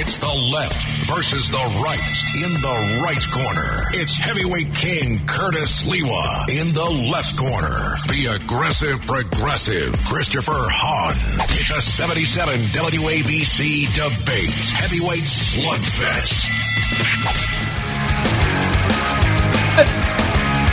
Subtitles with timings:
[0.00, 0.80] It's the left
[1.12, 2.16] versus the right.
[2.40, 6.48] In the right corner, it's heavyweight king Curtis Sliwa.
[6.48, 11.20] In the left corner, the aggressive progressive Christopher Hahn.
[11.52, 16.48] It's a 77 WABC debate heavyweight slugfest.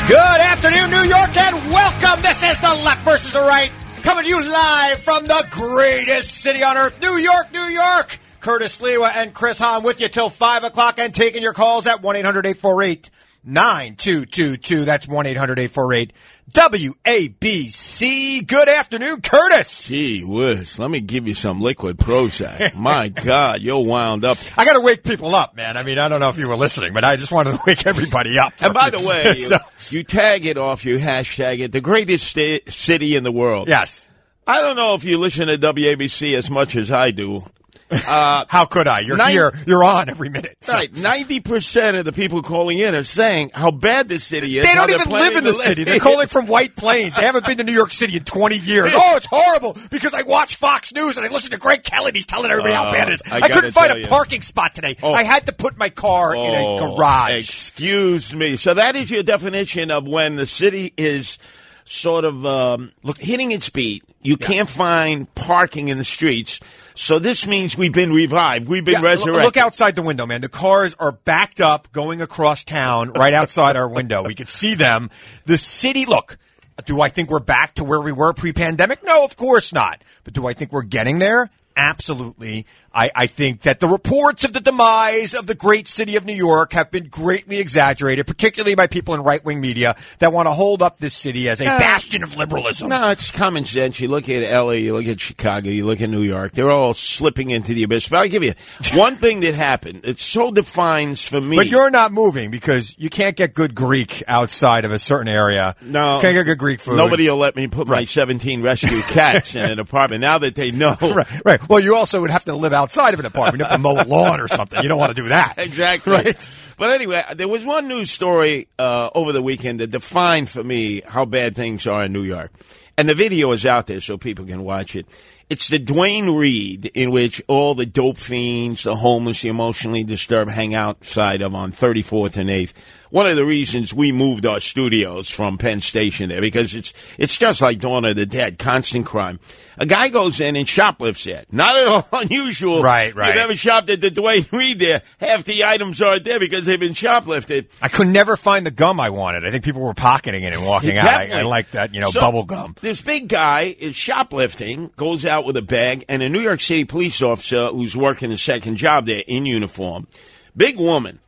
[0.07, 2.23] Good afternoon, New York, and welcome.
[2.23, 3.73] This is the left versus the right,
[4.03, 8.19] coming to you live from the greatest city on earth, New York, New York.
[8.47, 12.01] Curtis Sliwa and Chris Hahn with you till 5 o'clock and taking your calls at
[12.01, 13.09] 1 800 848
[13.43, 14.85] 9222.
[14.85, 16.13] That's 1 800 848
[16.53, 18.47] WABC.
[18.47, 19.83] Good afternoon, Curtis.
[19.83, 22.73] Gee whiz, let me give you some liquid Prozac.
[22.77, 24.37] My God, you're wound up.
[24.57, 25.75] I got to wake people up, man.
[25.75, 27.85] I mean, I don't know if you were listening, but I just wanted to wake
[27.85, 28.53] everybody up.
[28.61, 29.57] And by the way, you, So-
[29.89, 33.67] you tag it off, you hashtag it, the greatest sta- city in the world.
[33.67, 34.07] yes.
[34.49, 37.43] I don't know if you listen to WABC as much as I do.
[37.89, 38.99] Uh, How could I?
[38.99, 39.53] You're Nine- here.
[39.65, 40.57] You're on every minute.
[40.61, 44.57] So- Right, ninety percent of the people calling in are saying how bad this city
[44.59, 44.65] is.
[44.65, 45.83] They how don't even live in the to city.
[45.85, 47.15] They're calling from White Plains.
[47.15, 48.91] They haven't been to New York City in 20 years.
[48.99, 52.25] Oh, it's horrible because I watch Fox News and I listen to Greg Kelly he's
[52.25, 53.21] telling everybody how Uh, bad it is.
[53.31, 54.07] I I, couldn't find a you.
[54.07, 54.97] parking spot today.
[55.01, 55.13] Oh.
[55.13, 57.39] I had to put my car in a Oh, garage.
[57.49, 58.57] Excuse me.
[58.57, 61.37] So that is your definition of when the city is
[61.85, 64.03] sort of um, look, hitting its beat.
[64.21, 66.59] You can't find parking in the streets.
[66.97, 68.67] So this means we've been revived.
[68.67, 69.43] We've been Yeah, resurrected.
[69.45, 70.41] Look outside the window, man.
[70.41, 74.23] The cars are backed up going across town right outside our window.
[74.23, 75.11] We could see them.
[75.45, 76.37] The city, look,
[76.85, 79.03] do I think we're back to where we were pre-pandemic?
[79.03, 80.01] No, of course not.
[80.23, 81.51] But do I think we're getting there?
[81.75, 82.65] Absolutely.
[82.97, 86.33] I, I think that the reports of the demise of the great city of New
[86.33, 90.81] York have been greatly exaggerated, particularly by people in right-wing media that want to hold
[90.81, 92.89] up this city as a bastion of liberalism.
[92.89, 93.99] No, it's common sense.
[93.99, 96.53] You look at LA, you look at Chicago, you look at New York.
[96.53, 98.09] They're all slipping into the abyss.
[98.09, 98.55] But I'll give you
[98.93, 100.01] one thing that happened.
[100.03, 101.55] It so defines for me.
[101.55, 105.75] But you're not moving because you can't get good Greek outside of a certain area.
[105.81, 106.19] No.
[106.19, 106.97] can't get good Greek food.
[106.97, 110.71] Nobody will let me put my 17 rescue cats in an apartment now that they
[110.71, 110.97] know.
[110.99, 111.69] Right, right.
[111.69, 113.59] Well, you also would have to live outside of an apartment.
[113.59, 114.81] You have to mow a lawn or something.
[114.81, 115.55] You don't want to do that.
[115.67, 116.13] Exactly.
[116.13, 116.49] Right.
[116.77, 121.01] But anyway, there was one news story uh, over the weekend that defined for me
[121.05, 122.51] how bad things are in New York.
[122.97, 125.05] And the video is out there so people can watch it.
[125.49, 130.51] It's the Duane Reade in which all the dope fiends, the homeless, the emotionally disturbed
[130.51, 132.73] hang outside of on 34th and 8th.
[133.09, 137.37] One of the reasons we moved our studios from Penn Station there because it's it's
[137.37, 139.39] just like Dawn of the Dead, constant crime.
[139.77, 141.47] A guy goes in and shoplifts it.
[141.49, 142.83] Not at all unusual.
[142.83, 143.27] Right, right.
[143.27, 145.03] You've never shopped at the Duane Reade there.
[145.21, 147.67] Half the items aren't there because they've been shoplifted.
[147.81, 149.45] I could never find the gum I wanted.
[149.45, 151.07] I think people were pocketing it and walking out.
[151.13, 152.75] I, I like that, you know, So, bubble gum.
[152.81, 156.85] This big guy is shoplifting, goes out with a bag, and a New York City
[156.85, 160.07] police officer who's working a second job there in uniform,
[160.55, 161.19] big woman,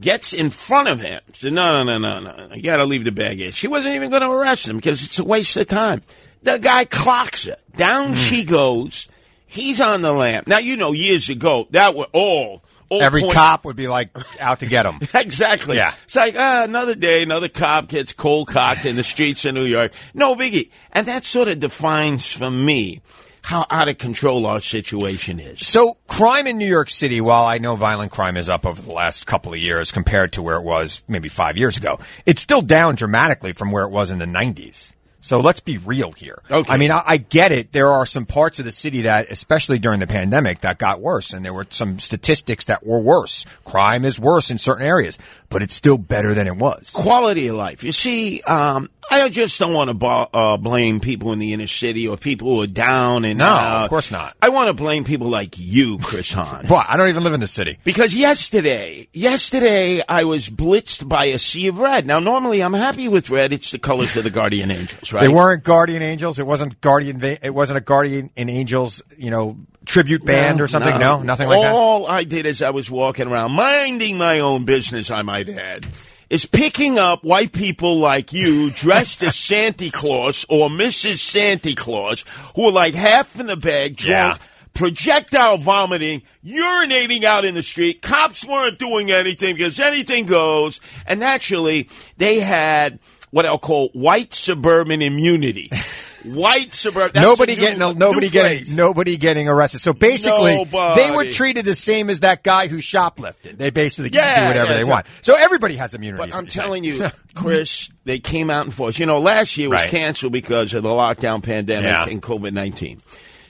[0.00, 1.20] gets in front of him.
[1.32, 2.54] Said, no, no, no, no, no.
[2.54, 3.52] You got to leave the bag here.
[3.52, 6.02] She wasn't even going to arrest him because it's a waste of time.
[6.42, 7.56] The guy clocks her.
[7.76, 8.14] Down Hmm.
[8.14, 9.06] she goes.
[9.46, 10.46] He's on the lamp.
[10.48, 12.62] Now, you know, years ago, that were all.
[12.90, 15.00] all Every point- cop would be like out to get him.
[15.14, 15.76] Exactly.
[15.76, 15.94] Yeah.
[16.04, 19.64] It's like ah, another day, another cop gets cold cocked in the streets of New
[19.64, 19.92] York.
[20.14, 20.70] No biggie.
[20.92, 23.00] And that sort of defines for me
[23.46, 25.64] how out of control our situation is.
[25.64, 28.90] So, crime in New York City, while I know violent crime is up over the
[28.90, 32.60] last couple of years compared to where it was maybe five years ago, it's still
[32.60, 34.92] down dramatically from where it was in the 90s.
[35.20, 36.40] So let's be real here.
[36.50, 36.72] Okay.
[36.72, 37.72] I mean, I, I get it.
[37.72, 41.32] There are some parts of the city that, especially during the pandemic, that got worse,
[41.32, 43.44] and there were some statistics that were worse.
[43.64, 45.18] Crime is worse in certain areas,
[45.48, 46.90] but it's still better than it was.
[46.90, 47.82] Quality of life.
[47.82, 52.06] You see, um, I just don't want to uh, blame people in the inner city
[52.08, 53.84] or people who are down and No, out.
[53.84, 54.36] of course not.
[54.42, 56.66] I want to blame people like you, Chris Hahn.
[56.70, 57.78] Well, I don't even live in the city.
[57.84, 62.06] Because yesterday, yesterday I was blitzed by a sea of red.
[62.06, 63.52] Now, normally I'm happy with red.
[63.52, 65.20] It's the colors of the Guardian Angels, right?
[65.22, 66.38] They weren't Guardian Angels.
[66.38, 67.18] It wasn't Guardian.
[67.18, 70.98] Va- It wasn't a Guardian in Angels, you know, tribute band or something.
[70.98, 71.72] No, nothing like that.
[71.72, 75.86] All I did is I was walking around, minding my own business, I might add,
[76.28, 81.18] is picking up white people like you dressed as Santa Claus or Mrs.
[81.18, 82.24] Santa Claus
[82.54, 84.38] who are like half in the bag, drunk.
[84.38, 84.46] Yeah.
[84.74, 88.02] Projectile vomiting, urinating out in the street.
[88.02, 90.80] Cops weren't doing anything because anything goes.
[91.06, 91.88] And naturally,
[92.18, 92.98] they had
[93.30, 95.70] what I'll call white suburban immunity.
[96.34, 97.12] White suburban.
[97.14, 99.80] that's nobody getting new nobody getting nobody getting arrested.
[99.80, 101.00] So basically, Nobody.
[101.02, 103.58] they were treated the same as that guy who shoplifted.
[103.58, 105.06] They basically can do whatever yeah, they so- want.
[105.22, 106.18] So everybody has immunity.
[106.30, 106.64] But I'm saying.
[106.64, 108.98] telling you, Chris, they came out in force.
[108.98, 109.88] You know, last year was Right.
[109.90, 112.06] canceled because of the lockdown pandemic Yeah.
[112.06, 113.00] and COVID 19.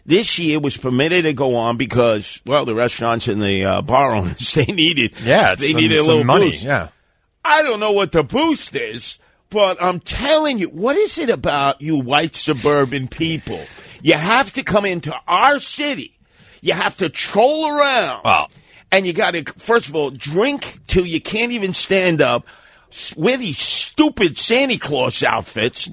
[0.04, 4.14] This year was permitted to go on because, well, the restaurants and the uh, bar
[4.14, 6.50] owners they needed, Yeah, they some- needed a little money.
[6.50, 6.62] boost.
[6.62, 6.88] Yeah.
[7.44, 9.18] I don't know what the boost is,
[9.56, 13.64] but I'm telling you, what is it about you white suburban people?
[14.02, 16.18] You have to come into our city.
[16.60, 18.20] You have to troll around.
[18.22, 18.50] Well-
[18.92, 22.44] and you got to, first of all, drink till you can't even stand up.
[22.92, 25.88] s- Wear these stupid Santa Claus outfits.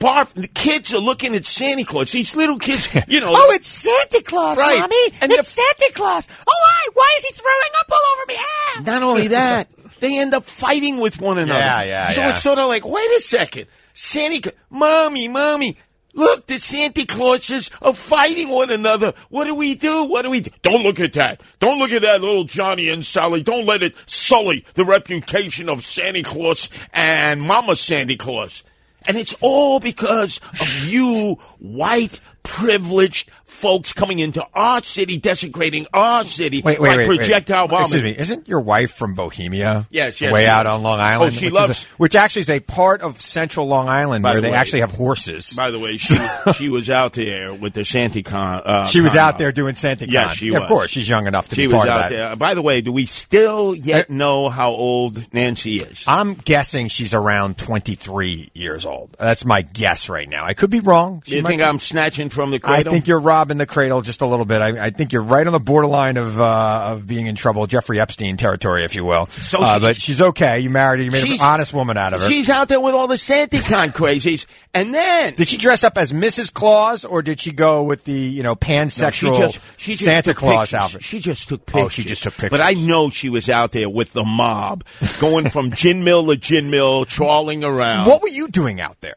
[0.00, 0.34] Barf.
[0.34, 2.10] The kids are looking at Santa Claus.
[2.10, 3.30] These little kids, you know.
[3.34, 4.80] Oh, it's Santa Claus, Right.
[4.80, 5.08] mommy.
[5.20, 6.26] And it's Santa Claus.
[6.40, 6.88] Oh, why?
[6.94, 8.34] Why is he throwing up all over me?
[8.38, 8.82] Ah!
[8.84, 9.68] Not only that,
[10.00, 11.58] they end up fighting with one another.
[11.58, 12.30] Yeah, yeah, So yeah.
[12.30, 15.76] it's sort of like, wait a second, Santa, mommy, mommy,
[16.12, 19.14] look, the Santa Clauses are fighting one another.
[19.28, 20.04] What do we do?
[20.04, 20.50] What do we do?
[20.62, 21.40] Don't look at that.
[21.60, 23.42] Don't look at that little Johnny and Sally.
[23.42, 28.62] Don't let it sully the reputation of Santa Claus and Mama Santa Claus.
[29.08, 36.24] And it's all because of you, white, privileged folks coming into our city, desecrating our
[36.24, 37.84] city Wait, wait, by wait, projectile bombing.
[37.84, 38.16] Excuse me.
[38.16, 39.86] Isn't your wife from Bohemia?
[39.90, 40.72] Yes, yes, Way out is.
[40.72, 41.32] on Long Island.
[41.34, 44.34] Oh, she which loves- a, which actually is a part of central Long Island where
[44.36, 45.52] the they way- actually have horses.
[45.54, 46.16] By the way, she
[46.56, 48.62] she was out there with the SantaCon.
[48.64, 50.62] Uh, she was con- out there doing Santa Yes, she Yeah, was.
[50.64, 52.08] Of course, she's young enough to She be part of that.
[52.10, 52.36] there.
[52.36, 56.04] By the way, do we still yet Uh, know how old Nancy is?
[56.06, 59.16] I'm guessing she's around 23 years old.
[59.18, 60.44] That's my guess right now.
[60.44, 61.22] I could be wrong.
[61.26, 64.20] She you think be- I'm snatching from the I think you're robbing the cradle just
[64.20, 64.60] a little bit.
[64.60, 68.00] I, I think you're right on the borderline of uh, of being in trouble, Jeffrey
[68.00, 69.26] Epstein territory, if you will.
[69.28, 70.60] So uh, she- but she's okay.
[70.60, 71.04] You married her.
[71.04, 72.28] You made an honest woman out of her.
[72.28, 76.12] She's out there with all the SantaCon crazies, and then Did she dress up as
[76.12, 76.52] Mrs.
[76.52, 80.74] Claus, or did she go with the you know No, pansexual Santa Claus pictures.
[80.74, 81.02] outfit?
[81.04, 81.84] She just took pictures.
[81.84, 82.50] Oh, she just took pictures.
[82.50, 82.60] But.
[82.66, 84.84] I know she was out there with the mob,
[85.20, 88.06] going from gin mill to gin mill, trawling around.
[88.06, 89.16] what were you doing out there?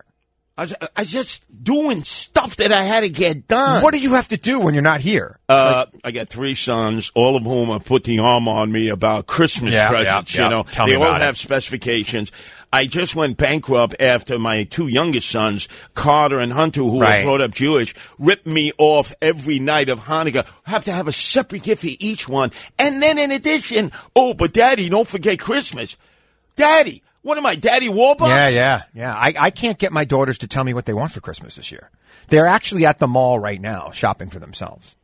[0.60, 3.82] I was, I was just doing stuff that I had to get done.
[3.82, 5.40] What do you have to do when you're not here?
[5.48, 9.26] Uh, I got three sons, all of whom have put the arm on me about
[9.26, 10.36] Christmas Yeah, presents.
[10.36, 10.50] yeah, you yeah.
[10.50, 11.24] know, Tell me they all about it.
[11.24, 12.34] have specifications.
[12.74, 17.20] I just went bankrupt after my two youngest sons, Carter and Hunter, who Right.
[17.26, 20.46] were brought up Jewish, ripped me off every night of Hanukkah.
[20.66, 24.52] Have to have a separate gift for each one, and then in addition, oh, but
[24.54, 25.96] Daddy, don't forget Christmas.
[26.58, 28.28] Daddy, what am I, Daddy Warbucks?
[28.30, 29.16] Yeah, yeah, yeah.
[29.16, 31.72] I, I can't get my daughters to tell me what they want for Christmas this
[31.72, 31.90] year.
[32.28, 34.96] They're actually at the mall right now shopping for themselves.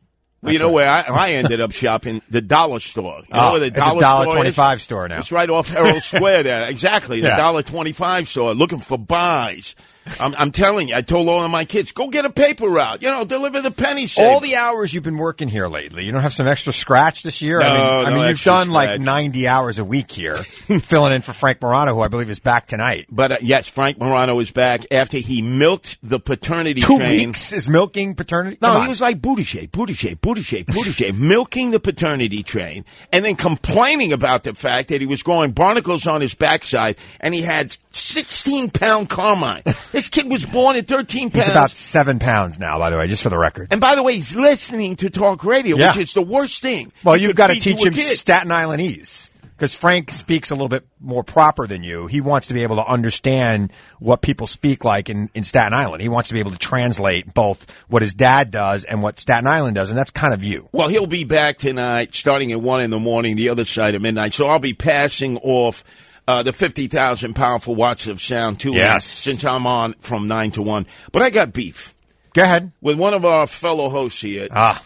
[0.42, 2.22] Well, you know where I, I ended up shopping?
[2.30, 3.20] The dollar store.
[3.26, 4.54] You know Oh, where the it's a dollar dollar store is?
[4.54, 5.18] 25 store now.
[5.18, 6.68] It's right off Herald Square there.
[6.68, 7.20] Exactly.
[7.20, 7.36] The Yeah.
[7.36, 8.54] dollar twenty-five store.
[8.54, 9.74] Looking for buys.
[10.20, 13.02] I'm, I'm telling you, I told all of my kids, go get a paper route.
[13.02, 14.28] You know, deliver the penny saver.
[14.28, 17.42] All the hours you've been working here lately, you don't have some extra scratch this
[17.42, 17.60] year.
[17.60, 20.36] I No, mean, I no mean, you've done like 90 hours a week here,
[20.80, 23.06] filling in for Frank Morano, who I believe is back tonight.
[23.10, 27.28] but uh, yes, Frank Morano is back after he milked the paternity Two train.
[27.28, 28.58] weeks is milking paternity.
[28.62, 34.12] No, he was like Buttigieg, Buttigieg, Buttigieg, Buttigieg, milking the paternity train, and then complaining
[34.12, 38.70] about the fact that he was growing barnacles on his backside, and he had sixteen
[38.70, 39.62] pound carmine.
[39.96, 41.46] this kid was born at thirteen pounds.
[41.46, 43.68] He's about seven pounds now, by the way, just for the record.
[43.70, 45.88] and by the way, he's listening to talk radio, Yeah.
[45.88, 46.92] which is the worst thing.
[47.02, 48.18] Well, you you've got to teach him kid.
[48.18, 52.06] Staten Islandese because Frank speaks a little bit more proper than you.
[52.08, 56.02] He wants to be able to understand what people speak like in, in Staten Island.
[56.02, 59.46] He wants to be able to translate both what his dad does and what Staten
[59.46, 60.68] Island does, and that's kind of you.
[60.72, 64.02] Well, he'll be back tonight, starting at one in the morning, the other side of
[64.02, 64.34] midnight.
[64.34, 65.82] So I'll be passing off
[66.28, 69.04] uh, the fifty thousand powerful watts of sound to him Yes.
[69.04, 70.86] since I'm on from nine to one.
[71.12, 71.94] But I got beef
[72.34, 72.72] Go ahead.
[72.80, 74.82] with one of our fellow hosts here, Ah,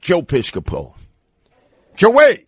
[0.00, 0.94] Joe Piscopo,
[1.96, 2.46] Joey.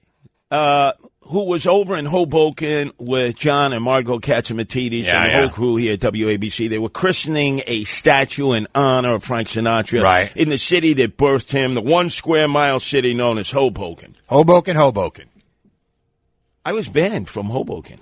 [0.51, 0.93] uh,
[1.27, 5.41] who was over in Hoboken with John and Margo Catsimatidis Yeah, and the yeah.
[5.43, 6.69] whole crew here at WABC.
[6.69, 10.37] They were christening a statue in honor of Frank Sinatra Right.
[10.37, 14.17] in the city that birthed him, the one square mile city known as Hoboken.
[14.27, 15.27] Hoboken, Hoboken.
[16.65, 18.01] I was banned from Hoboken.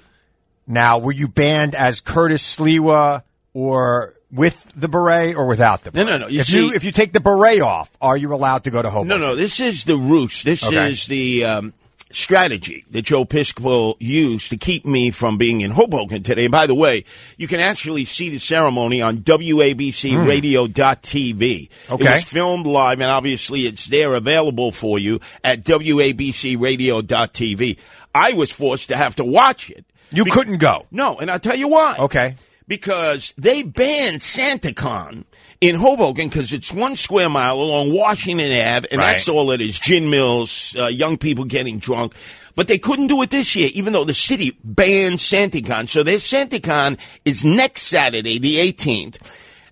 [0.70, 3.22] Now, were you banned as Curtis Sliwa
[3.52, 6.20] or with the beret or without the No, beret?
[6.20, 6.30] no, no.
[6.30, 8.88] You if you if you take the beret off, are you allowed to go to
[8.88, 9.08] Hoboken?
[9.08, 10.42] No, no, this is the roots.
[10.44, 10.88] This Okay.
[10.90, 11.72] is the um,
[12.12, 16.44] strategy that Joe Piscopo used to keep me from being in Hoboken today.
[16.44, 17.04] And By the way,
[17.36, 21.62] you can actually see the ceremony on WABCRadio.tv.
[21.64, 21.94] It Hmm.
[21.94, 22.12] Okay.
[22.14, 27.76] was filmed live, and obviously it's there available for you at WABCRadio.tv.
[28.14, 29.84] I was forced to have to watch it.
[30.12, 30.86] You Be- couldn't go.
[30.90, 31.96] No, and I'll tell you why.
[31.98, 32.34] Okay.
[32.66, 35.24] Because they banned SantaCon
[35.60, 39.12] in Hoboken because it's one square mile along Washington Ave, and Right.
[39.12, 39.78] that's all it is.
[39.78, 42.14] Gin mills, uh, young people getting drunk.
[42.54, 45.88] But they couldn't do it this year, even though the city banned SantaCon.
[45.88, 49.18] So their SantaCon is next Saturday, the 18th.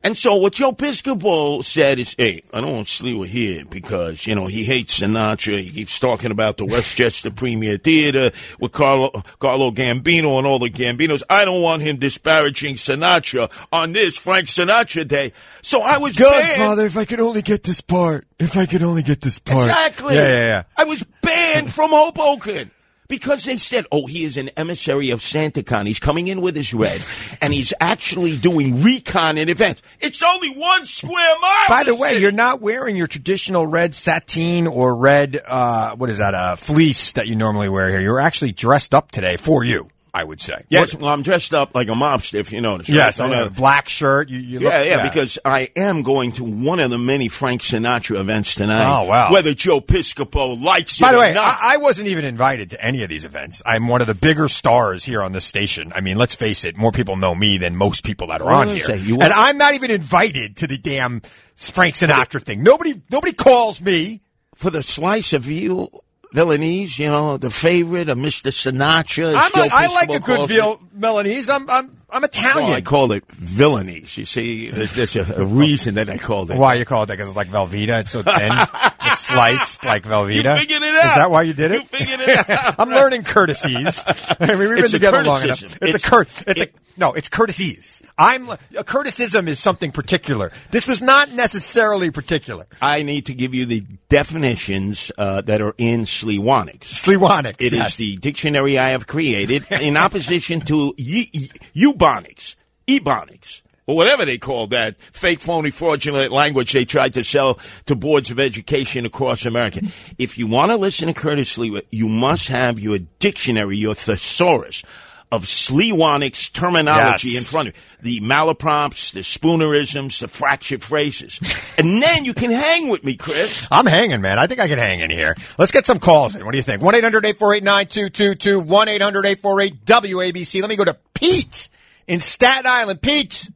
[0.02, 4.34] And so what Joe Piscopo said is, hey, I don't want Sliwa here because, you
[4.34, 5.60] know, he hates Sinatra.
[5.60, 10.70] He keeps talking about the Westchester Premier Theater with Carlo, Carlo Gambino and all the
[10.70, 11.22] Gambinos.
[11.28, 15.32] I don't want him disparaging Sinatra on this Frank Sinatra day.
[15.62, 16.30] So I was banned.
[16.30, 18.26] Godfather, if I could only get this part.
[18.38, 19.68] If I could only get this part.
[19.68, 20.14] Exactly.
[20.14, 20.62] Yeah, yeah, yeah.
[20.76, 22.70] I was banned from Hoboken.
[23.08, 25.86] Because they said, oh, he is an emissary of SantaCon.
[25.86, 27.02] He's coming in with his red,
[27.40, 29.80] and he's actually doing recon in events.
[30.00, 31.64] It's only one square mile.
[31.68, 36.18] By the way, you're not wearing your traditional red sateen or red, uh, what is
[36.18, 38.00] that, uh, fleece that you normally wear here.
[38.00, 39.88] You're actually dressed up today for you,
[40.18, 40.64] I would say.
[40.68, 42.88] Yes, well, I'm dressed up like a mobster, if you notice.
[42.88, 43.32] Yes, right?
[43.32, 44.28] I'm a- Black shirt.
[44.28, 47.62] You, you look, yeah, yeah, because I am going to one of the many Frank
[47.62, 48.98] Sinatra events tonight.
[48.98, 49.30] Oh, wow.
[49.32, 51.34] Whether Joe Piscopo likes it By the way.
[51.36, 53.62] I, I wasn't even invited to any of these events.
[53.64, 55.92] I'm one of the bigger stars here on this station.
[55.94, 58.68] I mean, let's face it, more people know me than most people that are What
[58.68, 58.84] on here.
[58.86, 58.96] say?
[58.98, 61.20] You and I'm not even invited to the damn
[61.56, 62.62] Frank Sinatra thing.
[62.64, 64.20] Nobody, nobody calls me.
[64.56, 66.02] for the slice of veal
[66.34, 68.50] Villainese, you know, the favorite of Mr.
[68.52, 69.28] Sinatra.
[69.34, 70.54] I'm a, I like Piscopo a good calls it.
[70.54, 71.48] veal Milanese.
[71.48, 72.64] I'm, I'm, I'm Italian.
[72.68, 74.16] Well, I call it villainese.
[74.16, 76.56] You see, there's, there's a, a reason that I called it.
[76.58, 77.14] Why you call it that?
[77.16, 78.00] Because it's like Velveeta.
[78.00, 78.52] It's so thin.
[79.02, 80.54] it's sliced like Velveeta.
[80.54, 81.06] You figured it out.
[81.06, 81.80] Is that why you did it?
[81.82, 82.74] You figured it out.
[82.78, 84.04] I'm learning courtesies.
[84.40, 85.62] I mean, we've been It's a together long enough.
[85.62, 86.28] It's, It's- a curt.
[86.46, 87.12] It's it- a no.
[87.12, 88.02] It's courtesies.
[88.18, 90.52] I'm a courtesism is something particular.
[90.70, 92.66] This was not necessarily particular.
[92.82, 96.80] I need to give you the definitions uh, that are in Sliwanics.
[96.80, 97.56] Sliwanics.
[97.60, 97.96] It is yes.
[97.96, 104.38] the dictionary I have created in opposition to y- y- Eubonics, Ebonics, or whatever they
[104.38, 109.46] call that fake, phony, fraudulent language they tried to sell to boards of education across
[109.46, 109.80] America.
[110.18, 114.82] If you want to listen to Curtis Sliwa, you must have your dictionary, your thesaurus
[115.30, 117.38] of Sliwanics terminology Yes.
[117.38, 117.80] in front of you.
[118.00, 121.38] The malaprompts, the spoonerisms, the fractured phrases.
[121.78, 123.66] and then you can hang with me, Chris.
[123.70, 124.38] I'm hanging, man.
[124.38, 125.34] I think I can hang in here.
[125.58, 126.44] Let's get some calls in.
[126.46, 126.80] What do you think?
[126.82, 130.60] 1-800-848-9222, 1-800-848-WABC.
[130.60, 131.68] Let me go to Pete
[132.06, 133.02] in Staten Island.
[133.02, 133.50] Pete.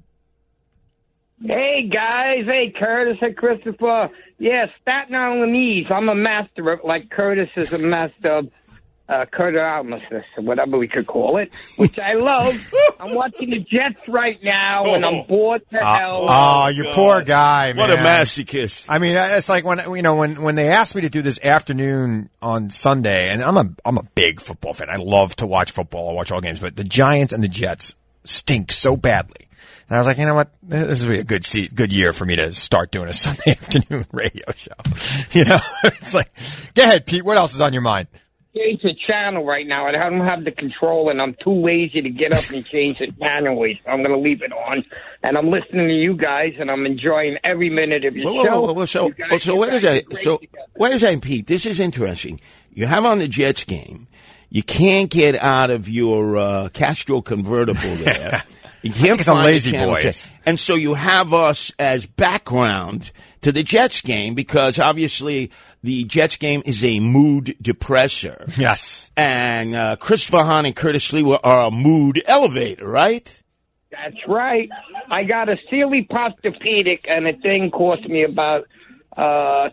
[1.44, 4.10] Hey guys, hey Curtis, hey Christopher.
[4.38, 5.90] Yeah, Staten Islandese.
[5.90, 8.48] I'm a master of like Curtis is a master of
[9.12, 12.74] uh, Curtis whatever we could call it, which I love.
[13.00, 16.26] I'm watching the Jets right now, and I'm bored to hell.
[16.28, 17.76] Oh, you poor guy, man.
[17.76, 18.86] What a masochist.
[18.88, 21.38] I mean, it's like when you know when when they asked me to do this
[21.42, 24.88] afternoon on Sunday, and I'm a I'm a big football fan.
[24.88, 26.10] I love to watch football.
[26.10, 29.48] I watch all games, but the Giants and the Jets stink so badly.
[29.88, 30.48] And I was like, you know what?
[30.62, 33.50] This would be a good se- good year for me to start doing a Sunday
[33.50, 34.72] afternoon radio show.
[35.32, 36.32] You know, it's like,
[36.74, 37.24] go ahead, Pete.
[37.24, 38.08] What else is on your mind?
[38.54, 39.86] Change the channel right now.
[39.86, 43.10] I don't have the control, and I'm too lazy to get up and change the
[43.20, 43.56] channel.
[43.84, 44.84] So I'm going to leave it on,
[45.22, 48.44] and I'm listening to you guys, and I'm enjoying every minute of your Whoa, whoa,
[48.44, 48.60] show.
[48.60, 50.18] whoa, whoa, So, You guys- so you wait a second.
[50.18, 50.66] So, together.
[50.76, 51.46] wait a second, Pete.
[51.46, 52.40] This is interesting.
[52.74, 54.06] You have on the Jets game.
[54.50, 58.42] You can't get out of your uh, Castro convertible there.
[58.82, 60.28] You can't it's a find lazy channel boys.
[60.44, 65.50] And so you have us as background to the Jets game because obviously
[65.82, 68.56] the Jets game is a mood depressor.
[68.56, 69.10] Yes.
[69.16, 73.42] And uh, Chris Hahn and Curtis Sliwa, are a mood elevator, right?
[73.90, 74.68] That's right.
[75.10, 78.66] I got a Sealy Posturepedic, and the thing cost me about
[79.16, 79.68] uh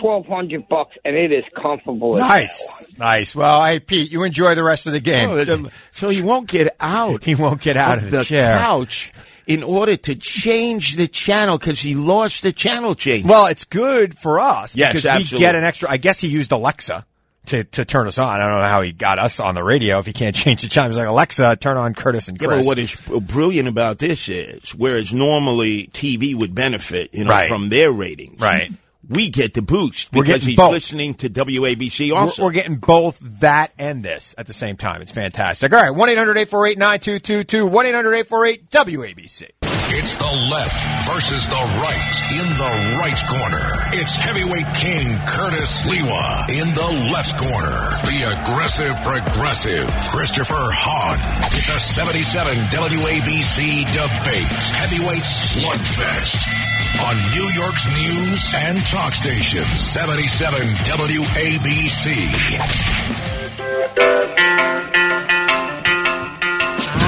[0.00, 2.14] twelve hundred bucks, and it is comfortable.
[2.14, 2.64] Nice,
[2.96, 3.34] nice.
[3.34, 5.30] Well, hey, Pete, you enjoy the rest of the game.
[5.30, 7.24] Oh, so he won't get out.
[7.24, 8.56] he won't get out of, the, chair.
[8.56, 9.12] couch
[9.46, 13.26] in order to change the channel because he lost the channel change.
[13.26, 15.90] Well, it's good for us Yes, because we get an extra.
[15.90, 17.04] I guess he used Alexa
[17.46, 18.28] to, to turn us on.
[18.28, 20.68] I don't know how he got us on the radio if he can't change the
[20.68, 20.90] chime.
[20.90, 22.60] He's like Alexa, turn on Curtis and Yeah, Chris.
[22.60, 27.48] but what is brilliant about this is, whereas normally TV would benefit, you know, Right.
[27.48, 28.72] from their ratings, Right.
[29.08, 30.72] We get the boost because he's both.
[30.72, 32.44] listening to WABC we're, also.
[32.44, 35.02] we're getting both that and this at the same time.
[35.02, 35.72] It's fantastic.
[35.72, 39.50] All right, one 9222 one 848 WABC.
[39.96, 43.66] It's the left versus the right in the right corner.
[43.94, 47.94] It's heavyweight king Curtis Sliwa in the left corner.
[48.02, 51.20] The aggressive progressive Christopher Hahn.
[51.52, 56.63] It's a 77 WABC debate heavyweight slugfest
[57.00, 62.14] on New York's news and talk station 77 WABC.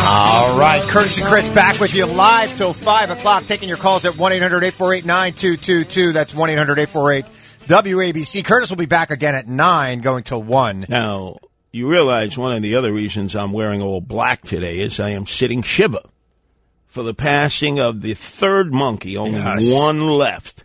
[0.09, 4.05] All right, Curtis and Chris back with you live till 5 o'clock, taking your calls
[4.05, 6.12] at 1 800 848 9222.
[6.12, 7.25] That's 1 800 848
[7.66, 8.45] WABC.
[8.45, 10.87] Curtis will be back again at 9, going till 1.
[10.88, 11.38] Now,
[11.73, 15.26] you realize one of the other reasons I'm wearing all black today is I am
[15.26, 16.02] sitting Shiva
[16.97, 19.69] for the passing of the third monkey, only Yes.
[19.71, 20.65] one left.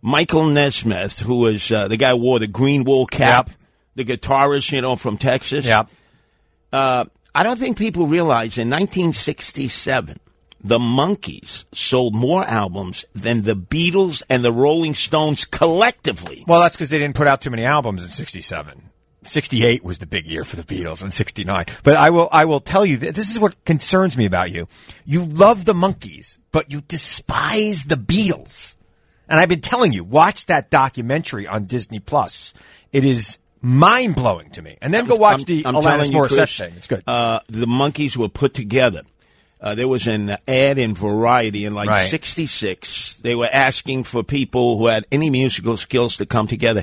[0.00, 3.56] Michael Nesmith, who was uh, the guy who wore the green wool cap, Yep.
[3.96, 5.66] the guitarist, you know, from Texas.
[5.66, 5.88] Yep.
[6.72, 7.04] Uh,
[7.34, 10.18] I don't think people realize in 1967,
[10.64, 16.44] the Monkees sold more albums than the Beatles and the Rolling Stones collectively.
[16.48, 18.88] Well, that's because they didn't put out too many albums in '67.
[19.24, 21.66] '68 was the big year for the Beatles, and '69.
[21.82, 24.68] But I will, I will tell you that this is what concerns me about you.
[25.04, 28.76] You love the Monkees, but you despise the Beatles.
[29.28, 32.52] And I've been telling you, watch that documentary on Disney Plus.
[32.92, 34.76] It is mind blowing to me.
[34.82, 36.74] And then go watch I'm- the I'm Alanis Morissette Chris, thing.
[36.76, 37.02] It's good.
[37.06, 39.02] Uh, the Monkees were put together.
[39.60, 42.10] Uh, there was an ad in Variety in like Right.
[42.10, 43.14] '66.
[43.22, 46.82] They were asking for people who had any musical skills to come together.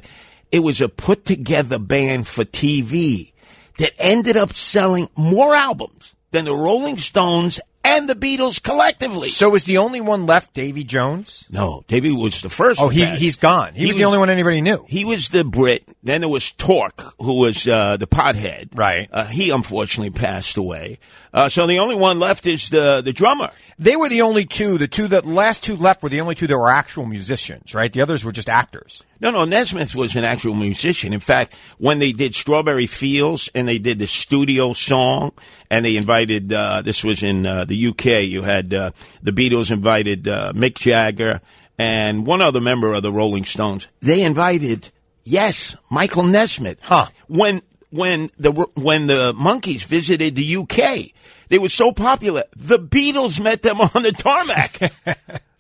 [0.52, 3.34] It was a put together band for TV
[3.78, 9.30] that ended up selling more albums than the Rolling Stones and the Beatles collectively.
[9.30, 11.46] so is the only one left Davy Jones?
[11.50, 12.82] no, Davy was the first.
[12.82, 13.18] Oh, he pass.
[13.18, 13.74] he's gone.
[13.74, 14.86] He, was, the only one anybody knew.
[14.88, 15.88] He was the Brit.
[16.04, 18.78] Then there was Tork, who was uh, the pothead.
[18.78, 19.08] Right.
[19.12, 21.00] Uh, he unfortunately passed away.
[21.34, 23.50] Uh, so the only one left is the the drummer.
[23.78, 24.78] They were the only two.
[24.78, 27.92] The two that last two left were the only two that were actual musicians, right?
[27.92, 29.04] The others were just actors.
[29.22, 31.12] No, no, Nesmith was an actual musician.
[31.12, 35.34] In fact, when they did Strawberry Fields and they did the studio song,
[35.70, 39.72] and they invited, uh, this was in uh, the UK, you had uh, the Beatles
[39.72, 41.42] invited uh, Mick Jagger
[41.78, 43.88] and one other member of the Rolling Stones.
[44.02, 44.90] They invited,
[45.26, 46.80] yes, Michael Nesmith.
[46.82, 47.08] Huh.
[47.28, 47.62] When
[47.92, 51.12] when the when the Monkees visited the UK,
[51.50, 52.44] they were so popular.
[52.56, 54.94] The Beatles met them on the tarmac.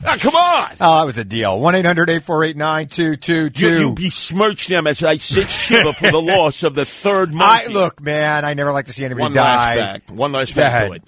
[0.05, 0.69] Ah, come on.
[0.79, 1.59] Oh, that was a deal.
[1.59, 3.59] 1-800-848-9222.
[3.59, 7.67] You, you besmirch them as I sit shiva for the loss of the third I,
[7.67, 9.75] look, man, I never like to see anybody One die.
[9.75, 10.11] last fact.
[10.11, 11.03] One last Go fact to it.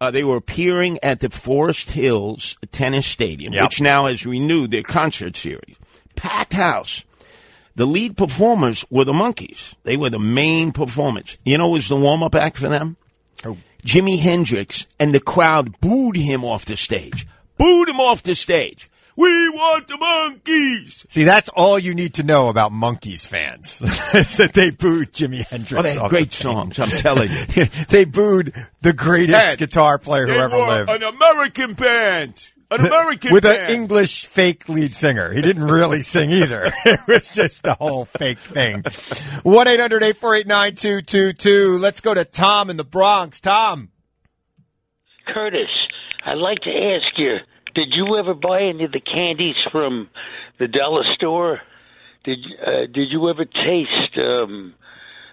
[0.00, 3.62] Uh, they were appearing at the Forest Hills Tennis Stadium, Yep.
[3.64, 5.76] which now has renewed their concert series.
[6.14, 7.04] Packed house.
[7.76, 9.74] The lead performers were the Monkees.
[9.84, 11.38] They were the main performers.
[11.44, 12.96] You know, was the warm up act for them?
[13.44, 13.56] Oh.
[13.86, 17.26] Jimi Hendrix, and the crowd booed him off the stage.
[17.58, 18.90] Booed him off the stage.
[19.16, 21.10] We want the Monkees.
[21.10, 23.80] See, that's all you need to know about Monkees fans.
[23.80, 25.72] is that they booed Jimi Hendrix.
[25.72, 27.64] Oh, they had off great the songs, I'm telling you.
[27.88, 30.90] they booed the greatest Ed, guitar player who ever lived.
[30.90, 32.46] An American band.
[32.70, 33.62] An American with band.
[33.62, 35.32] an English fake lead singer.
[35.32, 36.70] He didn't really sing either.
[36.84, 38.82] It was just a whole fake thing.
[38.82, 41.80] 1-800-848-9222.
[41.80, 43.40] Let's go to Tom in the Bronx.
[43.40, 43.90] Tom.
[45.32, 45.68] Curtis,
[46.26, 47.36] I'd like to ask you,
[47.76, 50.08] did you ever buy any of the candies from
[50.58, 51.60] the dollar store?
[52.24, 54.74] Did uh, did you ever taste um,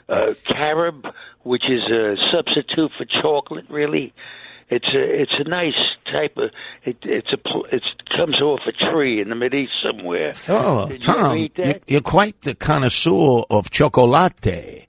[0.07, 3.65] uh, carob, which is a substitute for chocolate?
[3.69, 4.13] Really,
[4.69, 5.73] it's a it's a nice
[6.11, 6.51] type of
[6.83, 7.37] it, it's a
[7.71, 10.33] it's comes off a tree in the Middle East somewhere.
[10.47, 14.87] Oh, Did Tom, you're, you're quite the connoisseur of chocolate.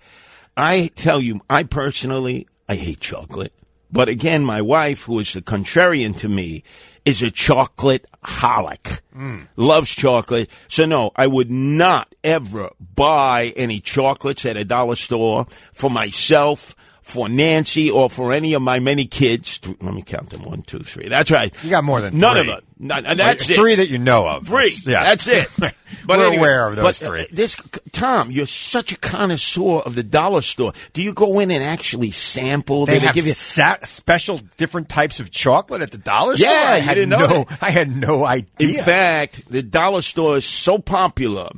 [0.57, 3.55] I tell you, I personally, I hate chocolate.
[3.95, 6.65] But again, my wife, who is the contrarian to me,
[7.05, 9.01] is a chocolate holic.
[9.17, 9.47] Mm.
[9.55, 10.51] Loves chocolate.
[10.67, 16.75] So no, I would not ever buy any chocolates at a dollar store for myself,
[17.05, 19.61] for Nancy, or for any of my many kids.
[19.81, 20.43] Let me count them.
[20.43, 21.09] One, two, three.
[21.09, 21.55] That's right.
[21.63, 22.41] You got more than None three.
[22.41, 22.65] of them.
[22.77, 23.57] None, and that's Like.
[23.57, 24.47] Three that you know of.
[24.49, 24.75] Three.
[24.85, 25.05] Yeah.
[25.05, 25.49] That's it.
[26.07, 27.27] But We're anyway, aware of those but, uh, three.
[27.31, 27.57] This
[27.93, 30.73] Tom, you're such a connoisseur of the dollar store.
[30.93, 32.85] Do you go in and actually sample?
[32.85, 33.33] They Do have give you?
[33.33, 36.51] sa- special different types of chocolate at the dollar store.
[36.51, 37.47] Yeah, I had didn't know no.
[37.63, 38.79] I had no idea.
[38.81, 41.49] In fact, the dollar store is so popular.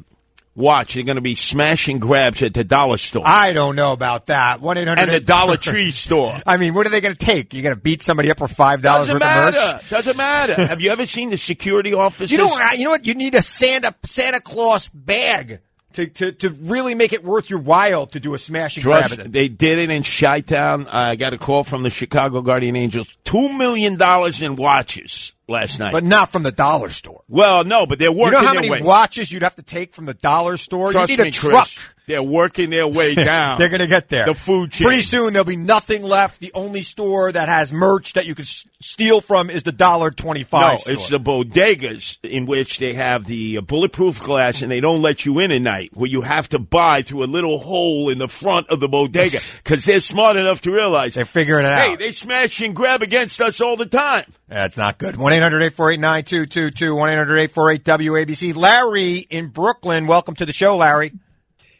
[0.56, 4.26] Watch, they're going to be smashing grabs at the dollar store I don't know about
[4.26, 4.62] that.
[4.62, 6.34] One eight hundred and the Dollar Tree store.
[6.46, 7.52] I mean, what are they going to take?
[7.52, 9.74] You're going to beat somebody up for five dollars worth of matter.
[9.74, 9.90] merch?
[9.90, 10.54] Doesn't matter.
[10.66, 12.30] Have you ever seen the security officers?
[12.30, 13.04] You know, what- you know what?
[13.04, 15.60] You need a Santa Santa Claus bag
[15.92, 19.00] to, to, to really make it worth your while to do a smashing grab.
[19.04, 19.32] Trust, at it.
[19.32, 20.86] they did it in Chi-Town.
[20.88, 23.14] I got a call from the Chicago Guardian Angels.
[23.24, 25.92] Two million dollars in watches last night.
[25.92, 27.22] but not from the dollar store.
[27.28, 28.38] well, no, but they're working.
[28.38, 28.82] You know how many way.
[28.82, 30.92] watches you'd have to take from the dollar store?
[30.92, 31.66] Trust you need me, a truck.
[31.68, 33.58] Chris, they're working their way down.
[33.58, 34.26] They're going to get there.
[34.26, 34.86] The food chain.
[34.86, 36.38] Pretty soon there'll be nothing left.
[36.40, 40.12] The only store that has merch that you can s- steal from is the dollar
[40.12, 40.72] twenty-five.
[40.74, 40.92] No, store.
[40.94, 45.24] it's the bodegas in which they have the uh, bulletproof glass and they don't let
[45.26, 48.28] you in at night, where you have to buy through a little hole in the
[48.28, 51.88] front of the bodega because they're smart enough to realize They're figuring it Hey, out.
[51.90, 54.24] Hey, they smash and grab against us all the time.
[54.48, 55.16] That's not good.
[55.16, 58.54] 1-800-848-9222, 1-800-848-WABC.
[58.54, 61.12] Larry in Brooklyn, welcome to the show, Larry.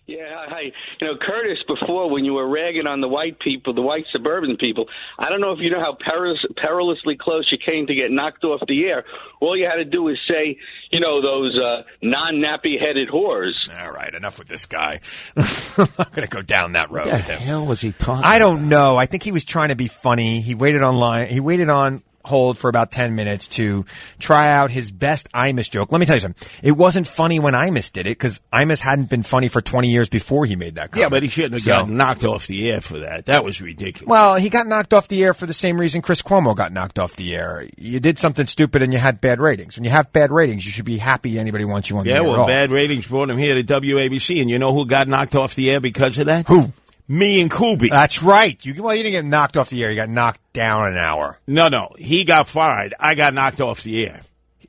[0.07, 0.71] Yeah, hi.
[1.01, 4.57] You know, Curtis, before when you were ragging on the white people, the white suburban
[4.57, 4.87] people,
[5.19, 8.45] I don't know if you know how perilous, perilously close you came to get knocked
[8.45, 9.05] off the air.
[9.41, 10.59] All you had to do was say,
[10.93, 13.55] you know, those uh, non-nappy headed whores.
[13.81, 15.01] All right, enough with this guy.
[15.37, 18.25] I'm going to go down that road What the hell was he talking?
[18.25, 18.97] I don't know.
[18.97, 20.41] I think he was trying to be funny.
[20.41, 21.27] He waited online.
[21.27, 23.85] He waited on hold for about 10 minutes to
[24.19, 25.93] try out his best Imus joke.
[25.93, 26.49] Let me tell you something.
[26.63, 30.09] It wasn't funny when Imus did it because Imus hadn't been funny for 20 years
[30.09, 31.01] before he made that comment.
[31.05, 33.27] Yeah, but he shouldn't have So- gotten knocked off the air for that.
[33.27, 34.09] That was ridiculous.
[34.09, 36.99] Well, he got knocked off the air for the same reason Chris Cuomo got knocked
[36.99, 37.67] off the air.
[37.79, 39.77] You did something stupid and you had bad ratings.
[39.77, 42.17] When you have bad ratings, you should be happy anybody wants you on the yeah,
[42.17, 42.23] air.
[42.23, 45.35] at well, bad ratings brought him here to WABC, and you know who got knocked
[45.35, 46.47] off the air because of that?
[46.49, 46.73] Who?
[47.09, 47.89] Me and Kuby.
[47.89, 48.63] That's right.
[48.65, 49.91] You well, you didn't get knocked off the air.
[49.91, 51.39] You got knocked down an hour.
[51.47, 52.95] no, no, he got fired.
[52.99, 54.23] I got knocked off the air.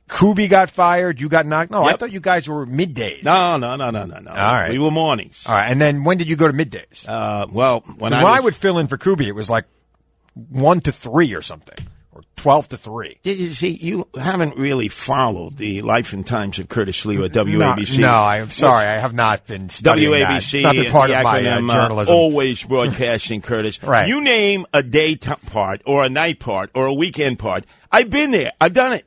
[0.08, 1.20] Kuby got fired.
[1.20, 1.70] You got knocked.
[1.70, 3.24] No, I thought you guys were middays.
[3.24, 4.30] No, no, no, no, no, no.
[4.30, 4.70] All right.
[4.70, 5.44] we were mornings.
[5.46, 7.06] All right, and then when did you go to middays?
[7.06, 9.66] Uh, well, when when I, I, would fill in for Kuby, it was like
[10.34, 11.86] one to three or something,
[12.18, 13.18] or twelve to three.
[13.22, 13.68] Did you see?
[13.70, 18.00] You haven't really followed the life and times of Curtis Lee at WABC.
[18.00, 20.42] no, I'm sorry, I have not been studying that.
[20.42, 22.14] WABC, It's not part of my uh, acronym, uh, journalism.
[22.14, 23.82] always broadcasting, Curtis.
[23.82, 24.08] Right.
[24.08, 27.64] You name a day t- part, or a night part, or a weekend part.
[27.92, 28.52] I've been there.
[28.60, 29.06] I've done it.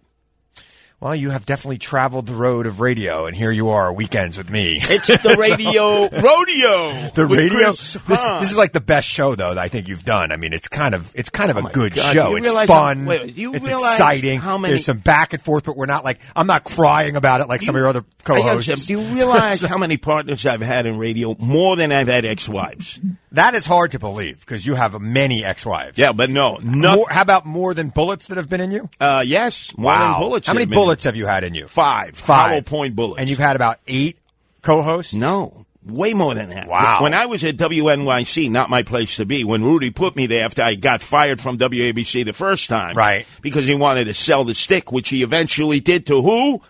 [1.02, 4.52] Well, you have definitely traveled the road of radio, and here you are, weekends with
[4.52, 4.78] me.
[4.80, 7.10] It's the radio rodeo.
[7.16, 7.72] the radio.
[7.72, 10.32] This, this is like the best show, though, that I think you've done.
[10.32, 12.36] I mean, it's kind of it's kind of a Oh my good God, show.
[12.36, 13.00] It's fun.
[13.02, 14.40] how- wait, do you it's realize exciting.
[14.40, 17.42] how many- There's some back and forth, but we're not like I'm not crying about
[17.42, 18.86] it like some of your other co-hosts.
[18.86, 21.36] Do you realize how many partners I've had in radio?
[21.40, 23.00] More than I've had ex-wives.
[23.32, 25.98] that is hard to believe because you have many ex-wives.
[25.98, 26.98] Yeah, but no, no.
[26.98, 28.88] More, how about more than bullets that have been in you?
[29.00, 30.48] Uh, yes, more than bullets.
[30.48, 31.68] How many been- bullets have you had in you?
[31.68, 32.16] Five.
[32.18, 32.50] Five.
[32.50, 33.20] Hollow point bullets.
[33.22, 34.18] And you've had about eight
[34.62, 35.14] co-hosts.
[35.14, 36.68] No, way more than that.
[36.68, 37.00] Wow.
[37.02, 40.44] When I was at WNYC, not my place to be, when Rudy put me there
[40.46, 42.96] after I got fired from WABC the first time.
[42.98, 43.26] Right.
[43.42, 46.62] Because he wanted to sell the stick, which he eventually did to who?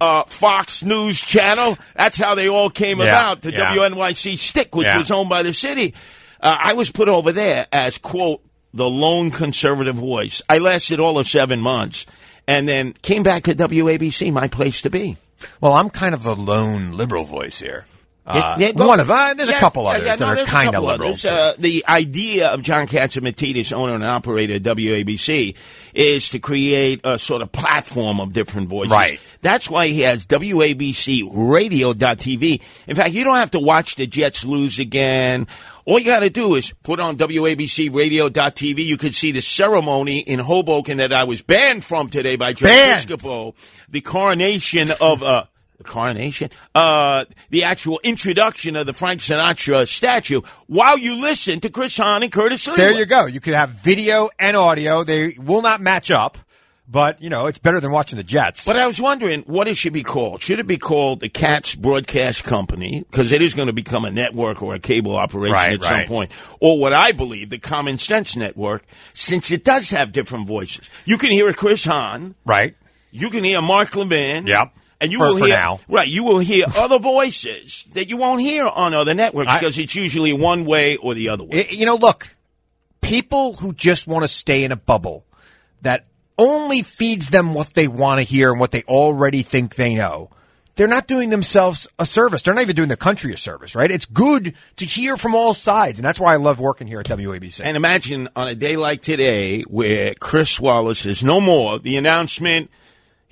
[0.00, 1.78] Uh, Fox News Channel.
[1.96, 3.42] That's how they all came Yeah, about.
[3.42, 3.74] The yeah.
[3.74, 4.98] WNYC stick, which Yeah.
[4.98, 5.94] was owned by the city.
[6.40, 8.40] Uh, I was put over there as, quote,
[8.74, 10.42] the lone conservative voice.
[10.48, 12.06] I lasted all of seven months
[12.46, 15.16] and then came back to WABC, my place to be.
[15.60, 17.86] Well, I'm kind of the lone liberal voice here.
[18.26, 20.68] Uh, Yeah, well, one of uh, there's yeah, a couple others yeah, that are kind
[20.68, 21.14] of couple liberal.
[21.24, 25.54] Uh, the idea of John Catsimatidis, owner and operator of WABC,
[25.92, 28.92] is to create a sort of platform of different voices.
[28.92, 29.20] Right.
[29.42, 32.62] That's why he has WABCRadio.tv.
[32.86, 35.46] In fact, you don't have to watch the Jets lose again.
[35.84, 38.84] All you got to do is put on WABCRadio.tv.
[38.84, 42.68] You could see the ceremony in Hoboken that I was banned from today by Joe?
[42.68, 43.54] Piscopo.
[43.90, 45.48] The coronation of uh, the
[45.84, 51.96] coronation, uh, the actual introduction of the Frank Sinatra statue, while you listen to Chris
[51.96, 52.76] Hahn and Curtis Lee.
[52.76, 53.26] there you go.
[53.26, 55.04] You could have video and audio.
[55.04, 56.38] They will not match up,
[56.88, 58.64] but you know it's better than watching the Jets.
[58.66, 60.42] But I was wondering what it should be called.
[60.42, 63.04] Should it be called the Cats Broadcast Company?
[63.10, 66.04] Because it is going to become a network or a cable operation Right, at some
[66.06, 66.30] point.
[66.60, 70.90] Or what I believe, the Common Sense Network, since it does have different voices.
[71.06, 72.34] You can hear a Chris Hahn.
[72.44, 72.74] right?
[73.16, 74.46] You can hear Mark Levin.
[74.48, 74.74] Yep.
[75.00, 75.80] And you For- will hear now.
[75.88, 76.08] right.
[76.08, 79.94] You will hear other voices that you won't hear on other networks I- because it's
[79.94, 81.66] usually one way or the other way.
[81.70, 82.34] I- you know, look,
[83.00, 85.24] people who just want to stay in a bubble
[85.82, 86.06] that
[86.38, 90.30] only feeds them what they want to hear and what they already think they know.
[90.76, 92.42] They're not doing themselves a service.
[92.42, 93.90] They're not even doing the country a service, right?
[93.90, 97.06] It's good to hear from all sides, and that's why I love working here at
[97.06, 97.60] WABC.
[97.62, 102.70] and imagine on a day like today, where Chris Wallace is no more, the announcement.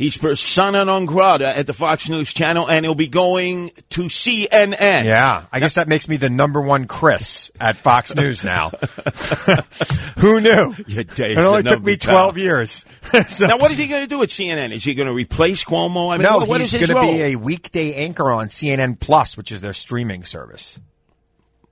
[0.03, 5.05] He's persona non grata at the Fox News Channel, and he'll be going to CNN.
[5.05, 8.71] Yeah, I guess that makes me the number one Chris at Fox News now.
[10.19, 10.75] Who knew?
[10.89, 12.15] It only took me numbered, pal.
[12.15, 12.85] twelve years.
[13.29, 14.73] So- Now, what is he going to do at CNN?
[14.73, 16.13] Is he going to replace Cuomo?
[16.13, 19.37] I mean, no, what, what he's going to be a weekday anchor on CNN Plus,
[19.37, 20.81] which is their streaming service.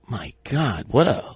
[0.07, 1.35] My God, what a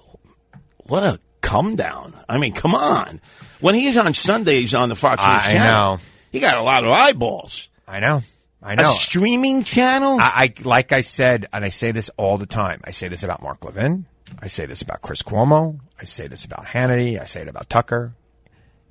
[0.84, 2.14] what a come down!
[2.26, 3.20] I mean, come on.
[3.60, 6.00] When he's on Sundays on the Fox News I channel, know.
[6.36, 7.68] He got a lot of eyeballs.
[7.88, 8.22] I know.
[8.62, 8.92] I know.
[8.92, 10.18] streaming channel.
[10.20, 12.80] I, I like I said, and I say this all the time.
[12.84, 14.06] I say this about Mark Levin.
[14.40, 15.78] I say this about Chris Cuomo.
[16.00, 17.20] I say this about Hannity.
[17.20, 18.12] I say it about Tucker.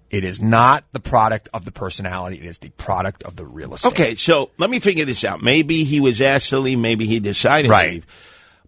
[0.09, 2.37] It is not the product of the personality.
[2.37, 3.89] It is the product of the real estate.
[3.89, 5.41] okay, so let me figure this out.
[5.41, 6.79] Maybe he was asked to leave.
[6.79, 7.85] Maybe he decided Right.
[7.87, 8.07] to leave.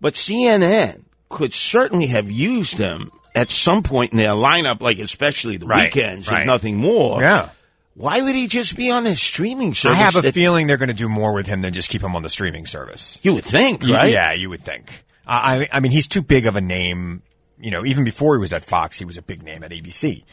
[0.01, 5.57] But CNN could certainly have used him at some point in their lineup, like especially
[5.57, 6.41] the Right, weekends, right.
[6.41, 7.21] if nothing more.
[7.21, 7.49] Yeah.
[7.97, 9.97] Why would he just be on his streaming service?
[9.97, 12.03] I have a that- feeling they're going to do more with him than just keep
[12.03, 13.17] him on the streaming service.
[13.23, 14.13] You would think, right?
[14.13, 15.03] Yeah, you would think.
[15.25, 17.23] I I mean, he's too big of a name.
[17.59, 20.23] You know, even before he was at Fox, he was a big name at ABC.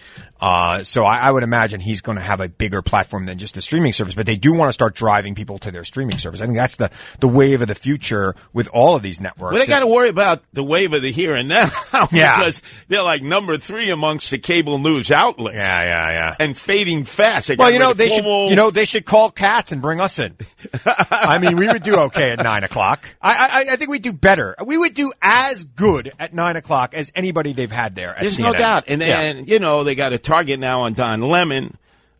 [0.41, 3.57] Uh, so I, I would imagine he's going to have a bigger platform than just
[3.57, 4.15] a streaming service.
[4.15, 6.41] But they do want to start driving people to their streaming service.
[6.41, 9.53] I think that's the the wave of the future with all of these networks.
[9.53, 11.71] Well, they got to worry about the wave of the here and now
[12.13, 12.39] Yeah.
[12.39, 15.57] because they're like number three amongst the cable news outlets.
[15.57, 16.37] yeah, yeah, yeah.
[16.39, 17.49] And fading fast.
[17.49, 20.19] They Well, you know, they should, you know, they should call Cats and bring us
[20.19, 20.37] in.
[20.85, 23.09] I mean, we would do okay at nine o'clock.
[23.23, 24.55] I, I, I think we'd do better.
[24.65, 28.14] We would do as good at nine o'clock as anybody they've had there.
[28.14, 28.85] At There's no doubt.
[28.88, 29.20] And Yeah.
[29.20, 31.77] then, you know, they got a target now on Don Lemon.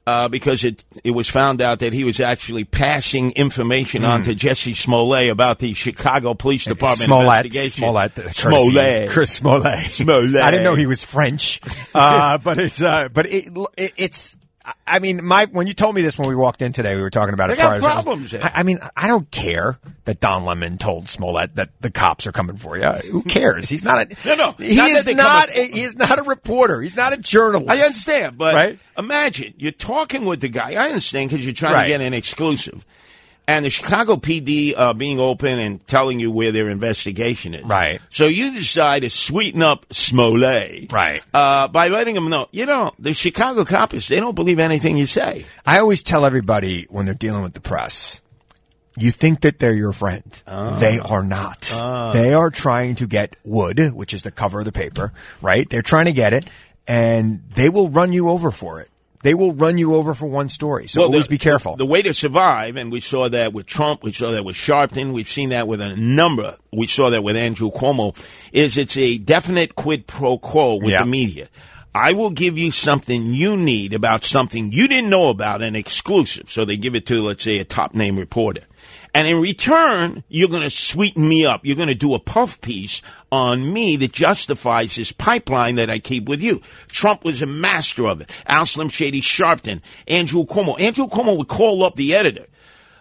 [0.07, 4.35] Uh, because it it was found out that he was actually passing information on to
[4.35, 7.07] Jesse Smollett about the Chicago Police Department.
[7.07, 7.78] Smollett, investigation.
[7.78, 9.09] Smollett, Smollett.
[9.09, 9.90] Chris Smollett.
[9.90, 10.37] Smollett.
[10.42, 11.59] I didn't know he was French,
[11.94, 14.37] uh, but it's uh, but it, it, it's.
[14.87, 17.11] I mean, my when you told me this when we walked in today, we were
[17.11, 17.59] talking about They it.
[17.59, 18.33] got problems.
[18.33, 22.33] I, I mean, I don't care that Don Lemon told Smollett that the cops are
[22.33, 22.85] coming for you.
[23.11, 23.68] Who cares?
[23.68, 24.16] He's not a.
[24.24, 25.48] No, no, He not is not.
[25.50, 26.81] A, he is not a reporter.
[26.81, 27.68] He's not a journalist.
[27.70, 28.79] I understand, but Right?
[28.96, 30.72] imagine you're talking with the guy.
[30.74, 31.83] I understand because you're trying Right.
[31.85, 32.87] to get an exclusive.
[33.46, 37.64] And the Chicago PD uh, being open and telling you where their investigation is.
[37.64, 38.00] Right.
[38.09, 40.90] So you decide to sweeten up Smollett.
[40.90, 41.22] Right.
[41.33, 45.07] Uh, by letting them know, you know, the Chicago cops, they don't believe anything you
[45.07, 45.44] say.
[45.66, 48.22] I always tell everybody when they're dealing with the press,
[48.96, 50.24] you think that they're your friend.
[50.46, 51.62] They are not.
[52.14, 55.68] They are trying to get wood, which is the cover of the paper, right?
[55.68, 56.46] They're trying to get it
[56.87, 58.90] and they will run you over for it.
[59.25, 60.87] They will run you over for one story.
[60.87, 61.77] So always the- be careful.
[61.77, 65.13] The way to survive, and we saw that with Trump, we saw that with Sharpton,
[65.13, 68.15] we've seen that with a number, we saw that with Andrew Cuomo,
[68.53, 71.01] is it's a definite quid pro quo with Yeah.
[71.01, 71.49] the media.
[71.95, 76.51] I will give you something you need about something you didn't know about, an exclusive.
[76.51, 78.63] So they give it to, let's say, a top name reporter.
[79.14, 81.64] And in return, you're going to sweeten me up.
[81.64, 83.00] You're going to do a puff piece
[83.31, 86.61] on me that justifies this pipeline that I keep with you.
[86.88, 88.33] Trump was a master of it.
[88.46, 90.79] Al Slim Shady Sharpton, Andrew Cuomo.
[90.81, 92.46] Andrew Cuomo would call up the editor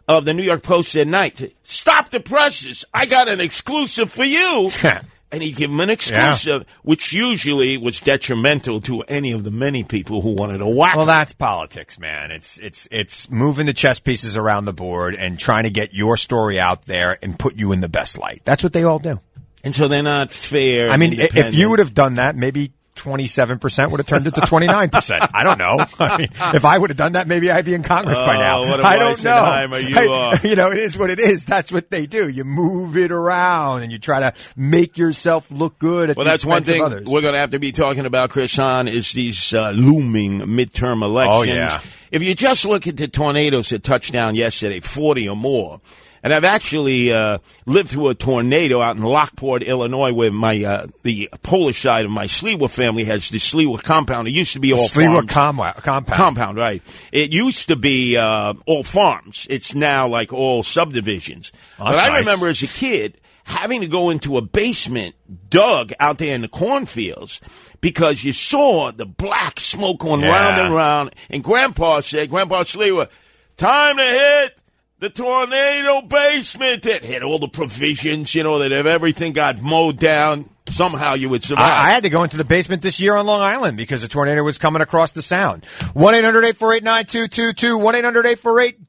[0.07, 1.37] of the New York Post at night.
[1.37, 2.85] to, Stop the presses.
[2.93, 4.69] I got an exclusive for you.
[5.33, 9.51] and he'd give him an exclusive, uh, which usually was detrimental to any of the
[9.51, 11.07] many people who wanted to whack Well, him.
[11.07, 12.31] that's politics, man.
[12.31, 16.15] It's it's it's moving the chess pieces around the board and trying to get your
[16.15, 18.41] story out there and put you in the best light.
[18.45, 19.19] That's what they all do.
[19.65, 20.89] And so they're not fair.
[20.89, 24.41] I mean, if you would have done that, maybe 27% would have turned it to
[24.41, 25.29] 29%.
[25.33, 25.77] I don't know.
[25.99, 28.39] I mean, if I would have done that, maybe I'd be in Congress by Oh,
[28.39, 28.63] now.
[28.63, 29.77] a I don't know.
[29.77, 31.45] You I- you know, it is what it is.
[31.45, 32.29] That's what they do.
[32.29, 36.45] You move it around and you try to make yourself look good at Well, that's
[36.45, 39.71] one thing we're going to have to be talking about, Chris Hahn, is these uh,
[39.71, 41.37] looming midterm elections.
[41.37, 41.81] Oh, yeah.
[42.11, 45.81] If you just look at the tornadoes that touched down yesterday, 40 or more,
[46.23, 50.87] and I've actually uh, lived through a tornado out in Lockport, Illinois, where my uh,
[51.03, 54.27] the Polish side of my Sliwa family has the Sliwa compound.
[54.27, 55.31] It used to be all Sliwa farms.
[55.31, 56.07] com- compound.
[56.07, 56.81] Compound, right.
[57.11, 59.45] It used to be uh, all farms.
[59.49, 61.51] It's now like all subdivisions.
[61.79, 62.19] Oh, but I nice.
[62.25, 65.15] remember as a kid having to go into a basement
[65.49, 67.41] dug out there in the cornfields
[67.81, 70.29] because you saw the black smoke going Yeah.
[70.31, 71.15] round and round.
[71.29, 73.09] And Grandpa said, Grandpa Sliwa,
[73.57, 74.57] time to hit
[75.03, 76.85] the tornado basement.
[76.85, 81.43] It hit all the provisions, you know, that everything got mowed down, somehow you would
[81.43, 81.65] survive.
[81.71, 84.07] I, I had to go into the basement this year on Long Island because a
[84.07, 85.63] tornado was coming across the sound.
[85.95, 87.79] 1-800-848-9222,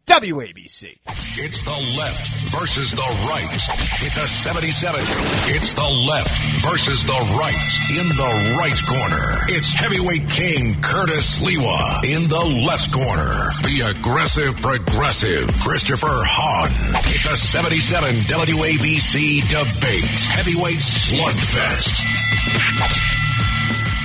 [0.09, 0.99] 1-800-848-WABC.
[1.37, 3.59] It's the left versus the right.
[4.07, 5.01] It's a 77.
[5.51, 6.31] It's the left
[6.63, 7.59] versus the right.
[7.99, 8.31] In the
[8.63, 12.07] right corner, it's heavyweight king Curtis Sliwa.
[12.07, 16.71] In the left corner, the aggressive progressive Christopher Hahn.
[17.11, 20.21] It's a 77 WABC debate.
[20.39, 21.74] Heavyweight slugfest.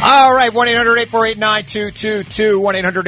[0.02, 2.62] All right, 1-800-848-9222,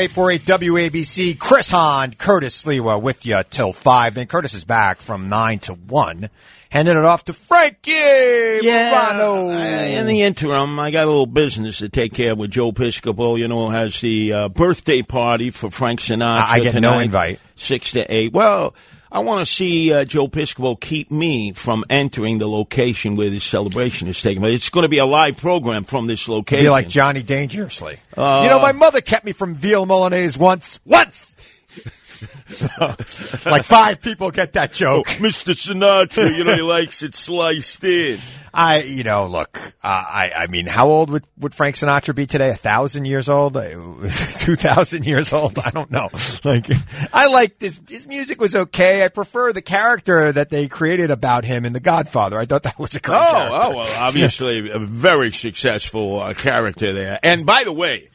[0.10, 1.40] 1-800-848-WABC.
[1.40, 4.14] Chris Hahn, Curtis Sliwa with you till 5.
[4.16, 6.30] Then Curtis is back from 9 to 1.
[6.70, 7.92] Handing it off to Frankie
[9.50, 9.54] uh,
[10.00, 13.40] in the interim, I got a little business to take care of with Joe Piscopo.
[13.40, 16.44] You know, has the uh, birthday party for Frank Sinatra.
[16.46, 17.40] I- I get no invite.
[17.56, 18.34] Six to eight.
[18.34, 18.76] Well,
[19.14, 23.44] I want to see uh, Joe Piscopo keep me from entering the location where this
[23.44, 24.56] celebration is taking place.
[24.58, 26.66] It's going to be a live program from this location.
[26.66, 27.98] Be like Johnny Dangerously.
[28.16, 30.80] you know, my mother kept me from veal Milanese once.
[30.86, 31.36] Once!
[32.48, 32.68] So,
[33.50, 35.08] like five people get that joke.
[35.08, 35.54] Mr.
[35.54, 38.20] Sinatra, you know, he likes it sliced in.
[38.54, 42.28] I, you know, look, uh, I, I mean, how old would, would Frank Sinatra be
[42.28, 42.50] today?
[42.50, 43.54] A thousand years old?
[43.54, 45.58] Two thousand years old?
[45.60, 46.10] I don't know.
[46.44, 46.68] Like,
[47.14, 49.04] I like this, his music was okay.
[49.06, 52.38] I prefer the character that they created about him in The Godfather.
[52.38, 53.68] I thought that was a great Oh, character.
[53.68, 57.20] oh, well, obviously a very successful uh, character there.
[57.24, 58.10] And by the way,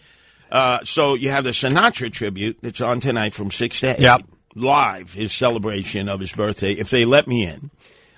[0.51, 4.01] uh, so you have the Sinatra tribute that's on tonight from six to eight.
[4.01, 4.23] Yep.
[4.55, 6.73] Live, his celebration of his birthday.
[6.73, 7.71] If they let me in,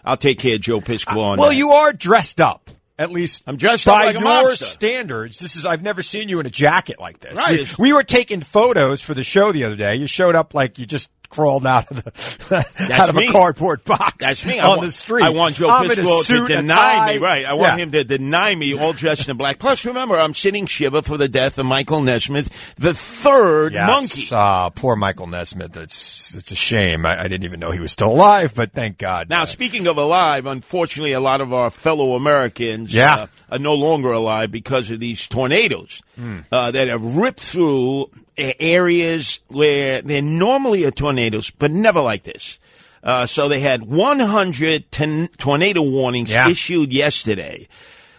[0.05, 1.17] I'll take care of Joe Piscopo.
[1.33, 1.57] on Well, that.
[1.57, 2.71] you are dressed up.
[2.97, 5.39] At least I'm dressed up by like a your standards.
[5.39, 7.37] This is I've never seen you in a jacket like this.
[7.37, 9.97] Right, We, we were taking photos for the show the other day.
[9.97, 13.29] You showed up like you just crawled out of the out of me.
[13.29, 14.17] a cardboard box.
[14.19, 14.59] That's me.
[14.59, 15.25] on want, the street.
[15.25, 17.19] I want Joe I'm in a Piscopo to deny me.
[17.19, 17.45] Right.
[17.45, 17.83] I want Yeah.
[17.85, 19.59] him to deny me all dressed in black.
[19.59, 24.33] Plus, remember, I'm sitting shiva for the death of Michael Nesmith, the third Yes, Monkee.
[24.33, 25.77] uh, poor Michael Nesmith.
[25.77, 25.97] It's
[26.35, 27.05] it's a shame.
[27.07, 29.29] I, I didn't even know he was still alive, but thank God.
[29.29, 33.15] Now, Uh, speaking of alive, unfortunately, a lot of our fellow Americans Yeah.
[33.15, 36.39] uh, are no longer alive because of these tornadoes Hmm.
[36.53, 42.59] uh, that have ripped through areas where there normally are tornadoes, but never like this.
[43.03, 46.49] Uh, so they had 100 ton- tornado warnings Yeah.
[46.49, 47.69] issued yesterday,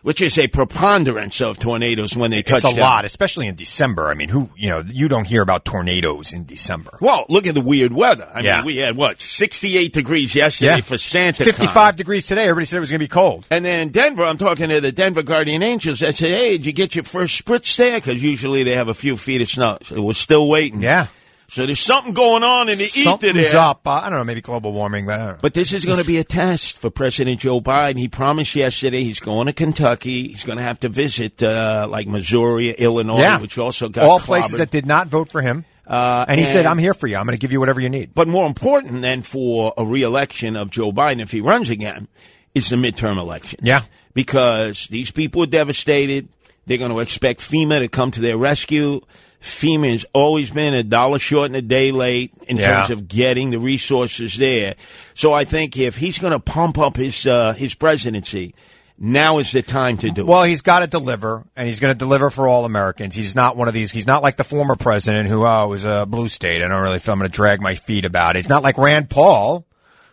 [0.01, 2.79] which is a preponderance of tornadoes when they touch it's a down.
[2.79, 4.09] lot, especially in December.
[4.09, 6.97] I mean, who you know you don't hear about tornadoes in December.
[7.01, 8.29] Well, look at the weird weather.
[8.33, 8.57] I Yeah.
[8.57, 11.43] mean, we had what 68 degrees yesterday for Santa.
[11.43, 12.43] It's 55 degrees today.
[12.43, 13.47] Everybody said it was going to be cold.
[13.51, 16.01] And then Denver, I'm talking to the Denver Guardian Angels.
[16.03, 17.97] I said, hey, did you get your first spritz there?
[17.97, 19.77] Because usually they have a few feet of snow.
[19.83, 20.81] So we're still waiting.
[20.81, 21.07] Yeah.
[21.49, 23.61] So there's something going on in the ether Something's there.
[23.61, 23.87] up.
[23.87, 25.39] Uh, I don't know, maybe global warming, but I don't know.
[25.41, 27.97] But this is going to be a test for President Joe Biden.
[27.97, 30.27] He promised yesterday he's going to Kentucky.
[30.27, 34.19] He's going to have to visit uh, like Missouri, Illinois, yeah, which also got all
[34.19, 35.65] places that did not vote for him.
[35.87, 37.17] Uh, and he said, "I'm here for you.
[37.17, 40.55] I'm going to give you whatever you need." But more important than for a reelection
[40.55, 42.07] of Joe Biden, if he runs again,
[42.53, 43.61] is the midterm election.
[43.63, 43.81] Yeah.
[44.13, 46.29] Because these people are devastated.
[46.67, 49.01] They're going to expect FEMA to come to their rescue.
[49.41, 52.75] FEMA has always been a dollar short and a day late in Yeah.
[52.75, 54.75] terms of getting the resources there.
[55.13, 58.53] So I think if he's going to pump up his uh, his presidency,
[58.97, 60.27] now is the time to do it.
[60.27, 63.15] Well, he's got to deliver, and he's going to deliver for all Americans.
[63.15, 63.91] He's not one of these.
[63.91, 66.61] He's not like the former president who oh, was a blue state.
[66.61, 68.39] I don't really feel I'm going to drag my feet about it.
[68.39, 69.65] He's not like Rand Paul,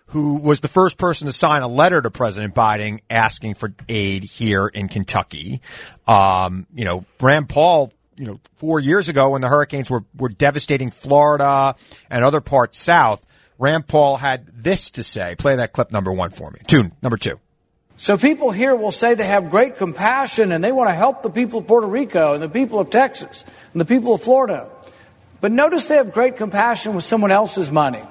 [0.07, 4.23] who was the first person to sign a letter to President Biden asking for aid
[4.23, 5.61] here in Kentucky.
[6.07, 7.93] Um, you know, Rand Paul.
[8.17, 11.77] You know, four years ago when the hurricanes were, were devastating Florida
[12.11, 13.25] and other parts south,
[13.59, 15.35] Rand Paul had this to say.
[15.37, 16.61] Play that clip number one for me.
[16.67, 17.39] Tune number two.
[17.99, 21.31] So people here will say they have great compassion and they want to help the
[21.31, 24.71] people of Puerto Rico and the people of Texas and the people of Florida.
[25.41, 28.03] But notice they have great compassion with someone else's money.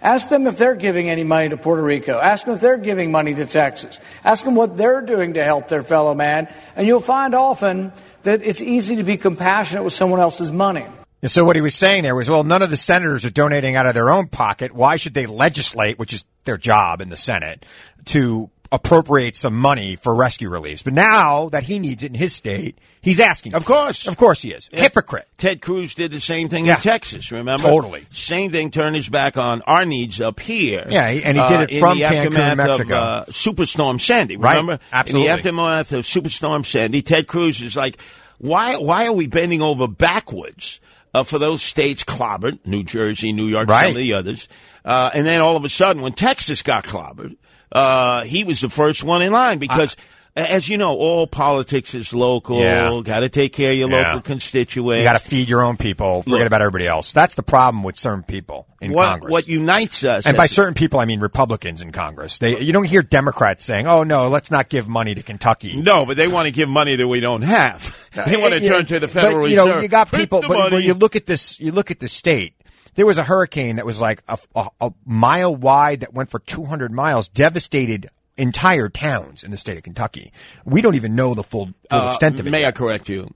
[0.00, 2.20] Ask them if they're giving any money to Puerto Rico.
[2.20, 4.00] Ask them if they're giving money to Texas.
[4.22, 6.46] Ask them what they're doing to help their fellow man.
[6.76, 7.90] And you'll find often
[8.24, 10.86] that it's easy to be compassionate with someone else's money.
[11.22, 13.76] And so what he was saying there was, well, none of the senators are donating
[13.76, 14.74] out of their own pocket.
[14.74, 17.64] Why should they legislate, which is their job in the Senate,
[18.06, 20.82] to appropriate some money for rescue reliefs?
[20.82, 23.54] But now that he needs it in his state, he's asking.
[23.54, 23.66] Of it.
[23.66, 24.06] course.
[24.06, 24.68] Of course he is.
[24.72, 25.28] Hypocrite.
[25.38, 26.76] Ted Cruz did the same thing Yeah.
[26.76, 27.62] in Texas, remember?
[27.68, 28.04] Totally.
[28.10, 30.86] Same thing, turned his back on our needs up here.
[30.90, 32.94] Yeah, he- and he did it in from Cancun, Mexico.
[32.96, 34.56] Of, uh, Superstorm Sandy, Right.
[34.56, 34.80] remember?
[34.92, 35.28] Absolutely.
[35.28, 37.98] In the aftermath of Superstorm Sandy, Ted Cruz is like,
[38.38, 40.80] why, why are we bending over backwards?
[41.14, 43.82] Uh, for those states clobbered, New Jersey, New York, Right.
[43.82, 44.48] some of the others.
[44.84, 47.36] Uh, and then all of a sudden, when Texas got clobbered,
[47.72, 49.96] uh, he was the first one in line because,
[50.36, 52.60] as you know, all politics is local.
[52.60, 53.00] Yeah.
[53.04, 54.06] Got to take care of your Yeah.
[54.08, 54.98] local constituents.
[54.98, 56.22] You got to feed your own people.
[56.22, 56.46] Forget Look.
[56.48, 57.12] about everybody else.
[57.12, 59.30] That's the problem with certain people in what, Congress.
[59.32, 60.26] what unites us.
[60.26, 62.38] and by certain people, I mean Republicans in Congress.
[62.38, 66.04] They, you don't hear Democrats saying, "Oh no, let's not give money to Kentucky." no,
[66.06, 68.00] but they want to give money that we don't have.
[68.14, 69.74] They want to turn to the Federal but, you Reserve.
[69.76, 72.54] know, you got people, but when you look at this, you look at the state.
[72.94, 76.38] There was a hurricane that was like a, a, a mile wide that went for
[76.38, 80.32] 200 miles, devastated entire towns in the state of Kentucky.
[80.64, 82.50] We don't even know the full, full Uh, extent of it.
[82.50, 83.32] May I correct you?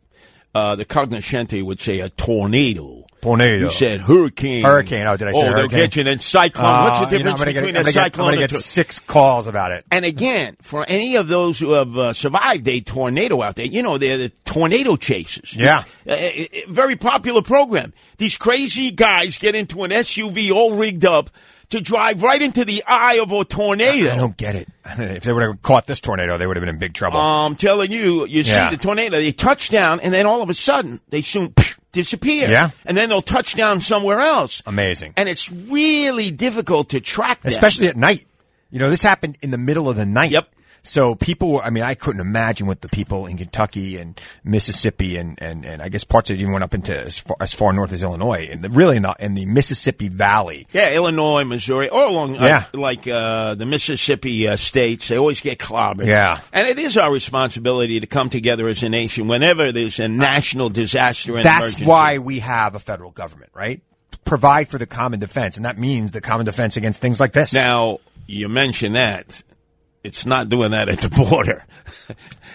[0.55, 3.05] Uh, the cognoscente would say a tornado.
[3.21, 3.65] Tornado.
[3.65, 4.65] You said hurricane.
[4.65, 5.07] Hurricane.
[5.07, 5.79] Oh, did I say Oh, they'll hurricane?
[5.81, 6.05] get you.
[6.05, 6.85] Then cyclone.
[6.85, 8.59] What's the Uh, you know, difference between get, a gonna I'm cyclone gonna and get
[8.61, 9.85] six calls about it.
[9.91, 13.83] And again, for any of those who have uh, survived a tornado out there, you
[13.83, 15.55] know, they're the tornado chasers.
[15.57, 15.85] Yeah.
[16.07, 17.93] Uh, uh, uh, very popular program.
[18.19, 21.31] These crazy guys get into an SUV all rigged up
[21.71, 24.11] to drive right into the eye of a tornado.
[24.11, 24.69] I don't get it.
[24.99, 27.21] If they would have caught this tornado, they would have been in big trouble.
[27.21, 28.71] I'm telling you, you Yeah.
[28.71, 31.53] see the tornado, they touch down, and then all of a sudden, they soon
[31.93, 32.49] disappear.
[32.49, 32.71] Yeah.
[32.85, 34.63] And then they'll touch down somewhere else.
[34.67, 35.15] Amazing.
[35.17, 37.51] And it's really difficult to track them.
[37.51, 38.27] especially at night.
[38.71, 40.31] You know, this happened in the middle of the night.
[40.31, 40.49] Yep.
[40.89, 45.17] So people, were- I mean, I couldn't imagine what the people in Kentucky and Mississippi
[45.19, 47.53] and, and, and I guess parts of it even went up into as far, as
[47.53, 50.67] far north as Illinois and the, really not in the Mississippi Valley.
[50.73, 52.65] Yeah, Illinois, Missouri, all along, uh, Yeah.
[52.73, 56.07] like uh, the Mississippi uh, states, they always get clobbered.
[56.07, 56.41] Yeah.
[56.53, 60.71] and it is our responsibility to come together as a nation whenever there's a national
[60.71, 61.85] disaster and That's emergency.
[61.87, 63.83] why we have a federal government, right?
[64.25, 65.57] Provide for the common defense.
[65.57, 67.53] And that means the common defense against things like this.
[67.53, 69.43] Now you mention that
[70.05, 71.65] it's not doing that at the border.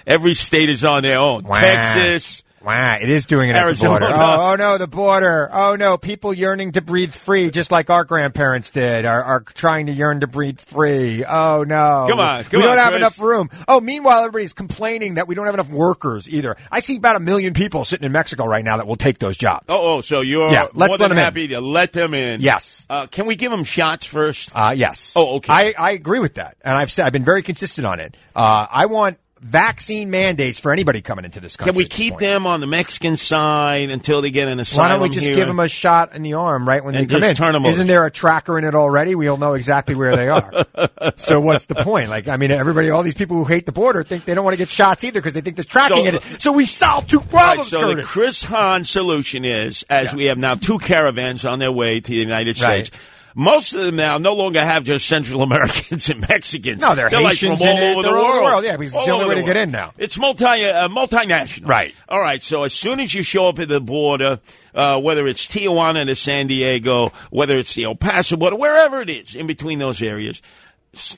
[0.06, 1.44] Every state is on their own.
[1.44, 1.60] Wow.
[1.60, 2.43] Texas.
[2.64, 3.99] Wow, it is doing it at the Arizona.
[3.99, 4.05] border.
[4.16, 5.49] Oh, oh no, the border.
[5.51, 9.88] Oh no, people yearning to breathe free, just like our grandparents did, are, are trying
[9.88, 11.26] to yearn to breathe free.
[11.26, 12.05] Oh no.
[12.09, 12.97] Come on, come we don't on, have Chris.
[12.99, 13.49] enough room.
[13.68, 16.55] Oh, meanwhile, everybody's complaining that we don't have enough workers either.
[16.72, 19.36] I see about a million people sitting in Mexico right now that will take those
[19.36, 19.66] jobs.
[19.68, 21.49] Oh, oh, so you're Yeah, let's more let than them in.
[21.49, 22.39] to let them in.
[22.41, 22.86] Yes.
[22.89, 24.51] Uh, can we give them shots first?
[24.55, 25.14] Uh, yes.
[25.16, 25.51] Oh, okay.
[25.51, 28.16] I, I agree with that, and I've said I've been very consistent on it.
[28.36, 31.72] Uh, I want vaccine mandates for anybody coming into this country.
[31.74, 35.02] Can we keep them on the Mexican side until they get an asylum Why don't
[35.02, 37.32] we just give them a shot in the arm right when they come in?
[37.32, 37.84] Isn't over.
[37.84, 39.16] there a tracker in it already?
[39.16, 40.66] We'll know exactly where they are.
[41.18, 42.10] so what's the point?
[42.10, 44.54] Like, I mean, everybody, all these people who hate the border think they don't want
[44.54, 46.24] to get shots either because they think there's tracking So- in it.
[46.41, 50.16] So we solve two Right, problems, so the Chris Hahn solution is, as Yeah.
[50.16, 52.89] we have now two caravans on their way to the United Right.
[53.36, 56.81] Most of them now no longer have just Central Americans and Mexicans.
[56.81, 58.38] No, they're like Haitians from all over They're the all over world.
[58.38, 59.93] the world, yeah, because it's the only way to get in now.
[59.97, 61.67] It's multi uh, multinational.
[61.67, 61.95] Right.
[62.07, 62.43] All right.
[62.43, 64.39] So as soon as you show up at the border,
[64.75, 69.09] uh, whether it's Tijuana to San Diego, whether it's the El Paso border, wherever it
[69.09, 70.41] is, in between those areas,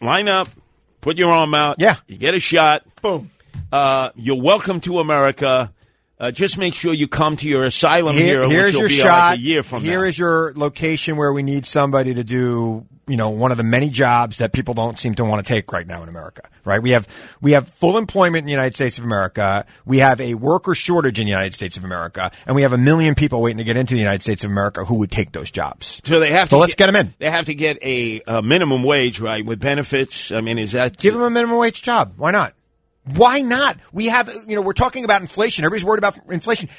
[0.01, 0.47] line up,
[1.01, 1.77] put your arm out.
[1.79, 1.95] Yeah.
[2.07, 2.83] You get a shot.
[3.01, 3.29] Boom.
[3.71, 5.71] Uh, you're welcome to America.
[6.17, 9.31] Uh, just make sure you come to your asylum Here- here, here's your shot.
[9.31, 10.05] like a year from Here now.
[10.07, 13.89] is your location where we need somebody to do, you know, one of the many
[13.89, 16.43] jobs that people don't seem to want to take right now in America.
[16.63, 16.81] Right?
[16.81, 17.05] We have
[17.41, 19.65] we have full employment in the United States of America.
[19.85, 22.77] We have a worker shortage in the United States of America, and we have a
[22.77, 25.51] million people waiting to get into the United States of America who would take those
[25.51, 26.01] jobs.
[26.05, 27.13] so they have So to let's get them in.
[27.19, 30.31] They have to get a, a minimum wage, right, with benefits.
[30.31, 32.13] I mean, is that Give them a minimum wage job.
[32.17, 32.54] Why not?
[33.13, 33.77] Why not?
[33.93, 35.63] We have, you know, we're talking about inflation.
[35.63, 36.69] Everybody's worried about inflation.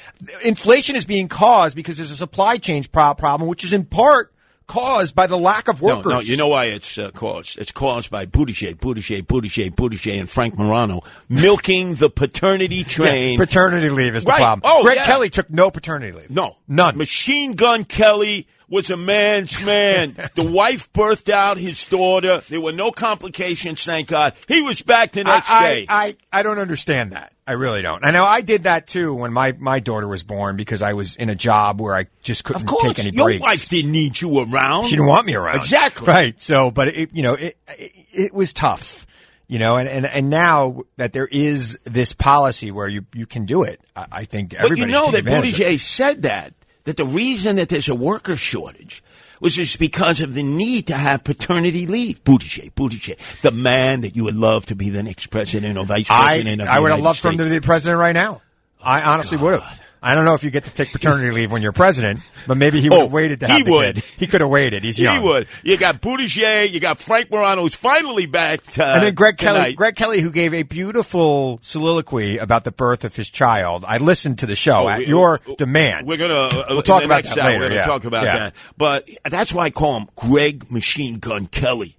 [0.43, 4.33] Inflation is being caused because there's a supply chain problem, which is in part
[4.67, 6.05] caused by the lack of workers.
[6.11, 7.57] no, you know why it's uh, caused?
[7.57, 13.37] It's caused by Buttigieg, Buttigieg, Buttigieg, Buttigieg, and Frank Morano milking the paternity Yeah, train.
[13.39, 14.39] paternity leave is the Right.
[14.41, 14.61] problem.
[14.69, 15.05] Oh, Greg yeah.
[15.05, 16.29] Kelly took no paternity leave.
[16.29, 16.97] no, None.
[16.97, 20.13] Machine Gun Kelly was a man's man.
[20.35, 22.41] the wife birthed out his daughter.
[22.49, 24.33] There were no complications, thank God.
[24.47, 25.85] He was back the next I, day.
[25.87, 27.33] I, I, I don't understand that.
[27.45, 28.03] I really don't.
[28.03, 31.15] I know I did that too when my, my daughter was born because I was
[31.15, 33.41] in a job where I just couldn't course, take any your breaks.
[33.41, 34.85] wife didn't need you around.
[34.85, 35.55] She didn't want me around.
[35.57, 36.07] Exactly.
[36.07, 36.41] Right.
[36.41, 39.07] So, but it, you know, it, it, it was tough,
[39.47, 43.45] you know, and, and, and now that there is this policy where you, you can
[43.45, 45.23] do it, I, I think But everybody you know that.
[45.23, 46.53] Buttigieg said that
[46.87, 49.03] that the reason that there's a worker shortage
[49.41, 52.23] was just because of the need to have paternity leave.
[52.23, 56.09] Buttigieg, Buttigieg, the man that you would love to be the next president or vice
[56.09, 56.61] I, president.
[56.61, 58.41] of I the would have loved for him to be the president right now.
[58.81, 59.81] I honestly would have.
[60.01, 62.79] I don't know if you get to take paternity leave when you're president, but maybe
[62.81, 63.95] he would Oh, have waited to he have the would.
[63.95, 64.03] kid.
[64.17, 64.83] He could have waited.
[64.83, 65.19] He's young.
[65.21, 65.47] He would.
[65.63, 66.71] You got Buttigieg.
[66.71, 68.59] You got Frank Morano, who's finally back.
[68.77, 69.73] Uh, And then Greg Kelly.
[69.73, 73.83] Greg Kelly, who gave a beautiful soliloquy about the birth of his child.
[73.87, 76.07] I listened to the show Oh, at we- your uh, demand.
[76.07, 77.85] We're gonna uh, We'll talk about that hour, later, We're gonna yeah.
[77.85, 78.37] talk about Yeah.
[78.39, 78.53] that.
[78.77, 81.97] But that's why I call him Greg Machine Gun Kelly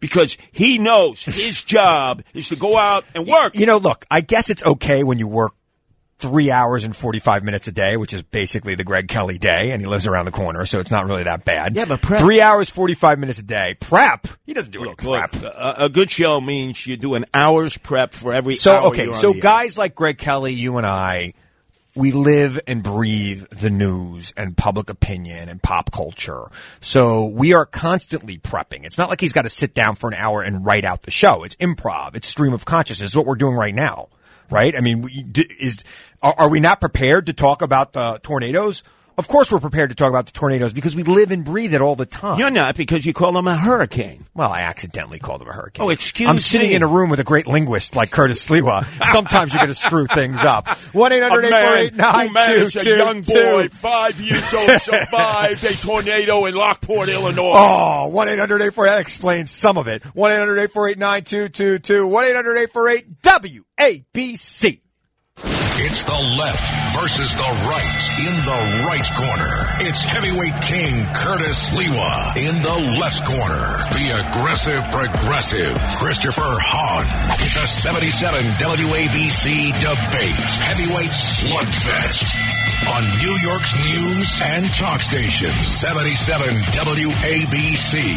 [0.00, 3.56] because he knows his job is to go out and work.
[3.58, 5.52] You know, look, I guess it's okay when you work
[6.18, 9.80] three hours and 45 minutes a day, which is basically the Greg Kelly day, and
[9.80, 11.76] he lives around the corner, so it's not really that bad.
[11.76, 13.76] Yeah, but prep- Three hours, 45 minutes a day.
[13.78, 14.26] Prep?
[14.44, 15.32] He doesn't do any Look, prep.
[15.34, 18.86] look, a, a good show means you do an hour's prep for every So, hour
[18.88, 19.42] okay, you're on so the air.
[19.42, 21.34] guys like Greg Kelly, you and I,
[21.94, 26.44] we live and breathe the news and public opinion and pop culture.
[26.80, 28.84] So we are constantly prepping.
[28.84, 31.10] It's not like he's got to sit down for an hour and write out the
[31.10, 31.42] show.
[31.44, 32.14] It's improv.
[32.16, 33.10] It's stream of consciousness.
[33.10, 34.08] It's what we're doing right now.
[34.50, 34.74] Right?
[34.74, 35.10] I mean,
[35.60, 35.78] is,
[36.22, 38.82] are, are we not prepared to talk about the tornadoes?
[39.18, 41.82] Of course we're prepared to talk about the tornadoes because we live and breathe it
[41.82, 42.38] all the time.
[42.38, 44.24] You're not because you call them a hurricane.
[44.32, 45.84] Well, I accidentally called them a hurricane.
[45.84, 48.86] Oh, excuse I'm sitting in a room with a great linguist like Curtis Sliwa.
[49.12, 50.68] Sometimes you're going to screw things up.
[50.94, 54.20] One eight A hundred eight four eight man nine who managed a young boy, five
[54.20, 57.54] years old, survived a tornado in Lockport, Illinois.
[57.56, 58.90] Oh, one eight hundred eight four eight.
[58.90, 60.04] That explains some of it.
[60.14, 62.06] One eight hundred eight four eight nine two two two.
[62.06, 64.80] One eight hundred eight four eight WABC.
[65.80, 66.66] It's the left
[66.98, 68.60] versus the right in the
[68.90, 69.78] right corner.
[69.86, 73.86] It's heavyweight king Curtis Sliwa in the left corner.
[73.94, 77.06] The aggressive progressive Christopher Hahn.
[77.38, 86.48] It's a 77 WABC debate heavyweight slugfest on New York's news and talk station 77
[86.72, 88.14] WABC.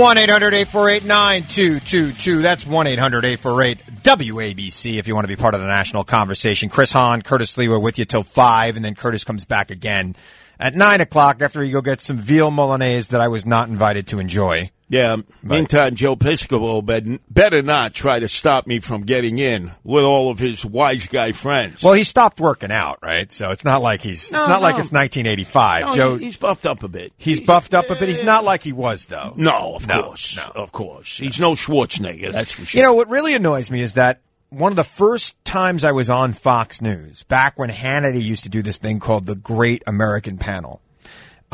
[0.00, 2.42] 1 800 848 9222.
[2.42, 6.68] That's 1 800 848 WABC if you want to be part of the national conversation.
[6.68, 10.16] Chris Hahn, Curtis Sliwa with you till 5, and then Curtis comes back again
[10.58, 14.06] at 9 o'clock after you go get some veal Milanese that I was not invited
[14.08, 14.70] to enjoy.
[14.88, 15.16] Yeah.
[15.42, 20.30] Meantime, Joe Piscopo bet- better not try to stop me from getting in with all
[20.30, 21.82] of his wise guy friends.
[21.82, 23.32] Well, he stopped working out, right?
[23.32, 24.80] So it's not like he's No, it's not like no.
[24.82, 25.86] it's 1985.
[25.86, 27.12] No, Joe, he's buffed up a bit.
[27.16, 28.08] he's buffed up a bit.
[28.08, 29.32] He's not like he was though.
[29.36, 30.52] No, of course, no.
[30.54, 31.16] of course.
[31.18, 32.30] He's no Schwarzenegger.
[32.32, 32.78] That's for sure.
[32.78, 34.20] You know what really annoys me is that
[34.50, 38.48] one of the first times I was on Fox News, back when Hannity used to
[38.48, 40.80] do this thing called the Great American Panel,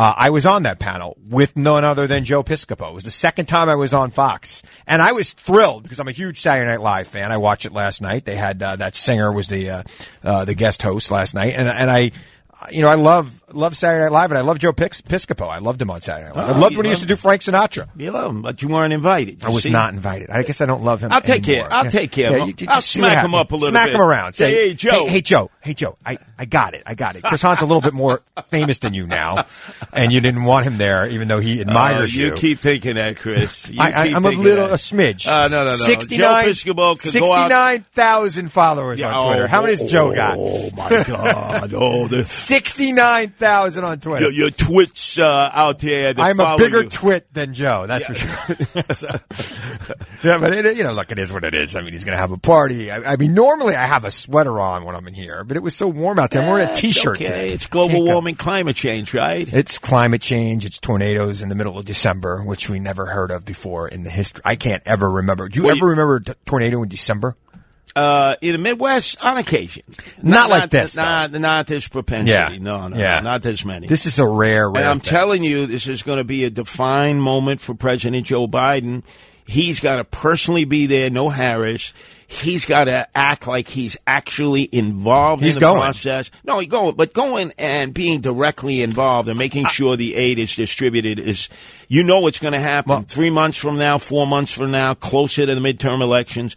[0.02, 2.88] uh, I was on that panel with none other than Joe Piscopo.
[2.88, 6.08] It was the second time I was on Fox, and I was thrilled because I'm
[6.08, 7.30] a huge Saturday Night Live fan.
[7.30, 8.24] I watched it last night.
[8.24, 9.82] They had uh, that singer was the uh,
[10.24, 12.10] uh, the guest host last night, and and I.
[12.70, 15.46] You know, I love love Saturday Night Live, and I love Joe Pix- Piscopo.
[15.48, 16.48] I loved him on Saturday Night Live.
[16.48, 17.86] I Oh, loved when he used to do Frank Sinatra.
[17.98, 19.44] you love him, but you weren't invited.
[19.44, 19.70] I was see?
[19.70, 20.30] not invited.
[20.30, 21.12] I guess I don't love him.
[21.12, 21.68] I'll take anymore.
[21.68, 22.48] care- I'll take care of him.
[22.48, 23.94] you- you I'll just see what smack him up a little Smack bit.
[23.96, 24.34] him around.
[24.34, 25.06] Say, Say, hey, Joe.
[25.06, 25.50] Hey, Joe.
[25.60, 25.96] Hey, Joe.
[26.06, 26.82] I, I got it.
[26.86, 27.22] I got it.
[27.24, 29.44] Chris Hahn's a little bit more famous than you now,
[29.92, 32.32] and you didn't want him there, even though he Oh, admires you you.
[32.32, 33.70] keep thinking that, Chris.
[33.78, 34.72] I, I, I'm a little that.
[34.72, 35.26] a smidge.
[35.26, 35.76] Uh, no, no, no.
[35.76, 36.44] Sixty-nine.
[36.44, 39.44] Joe Piscopo could Sixty-nine thousand followers Yeah, on Twitter.
[39.44, 40.36] oh, How many has oh, Joe got?
[40.38, 41.74] Oh my God!
[41.74, 44.24] Oh, the, 69,000 on Twitter.
[44.24, 46.14] your, your twits uh, out there.
[46.18, 46.88] I'm a bigger you.
[46.90, 48.82] twit than Joe, that's for sure.
[48.94, 49.08] So-
[50.22, 51.74] yeah, but it, you know, look, it is what it is.
[51.76, 52.90] I mean, he's going to have a party.
[52.90, 55.62] I, I mean, normally I have a sweater on when I'm in here, but it
[55.62, 56.42] was so warm out there.
[56.42, 57.24] I'm wearing a That's t-shirt okay.
[57.24, 57.50] today.
[57.52, 58.12] It's global Can't go.
[58.12, 59.50] warming, climate change, right?
[59.52, 60.64] It's climate change.
[60.64, 64.10] It's tornadoes in the middle of December, which we never heard of before in the
[64.10, 64.42] history.
[64.44, 65.48] I can't ever remember.
[65.48, 67.36] Do you Well, ever you- remember a t- tornado in December?
[67.94, 69.82] Uh, in the Midwest, on occasion.
[70.22, 72.30] Not like this, Not, not this propensity.
[72.32, 72.56] Yeah.
[72.58, 73.16] No, no, Yeah.
[73.20, 73.86] no, not this many.
[73.86, 74.82] This is a rare, rare.
[74.82, 75.10] And I'm thing.
[75.10, 79.02] telling you, this is going to be a defined moment for President Joe Biden.
[79.44, 81.92] He's got to personally be there, no Harris.
[82.28, 85.82] He's got to act like he's actually involved He's in the going.
[85.82, 86.30] process.
[86.44, 90.54] No, he's going, but going and being directly involved and making sure the aid is
[90.56, 91.50] distributed is,
[91.88, 94.94] you know, what's going to happen Well- three months from now, four months from now,
[94.94, 96.56] closer to the midterm elections.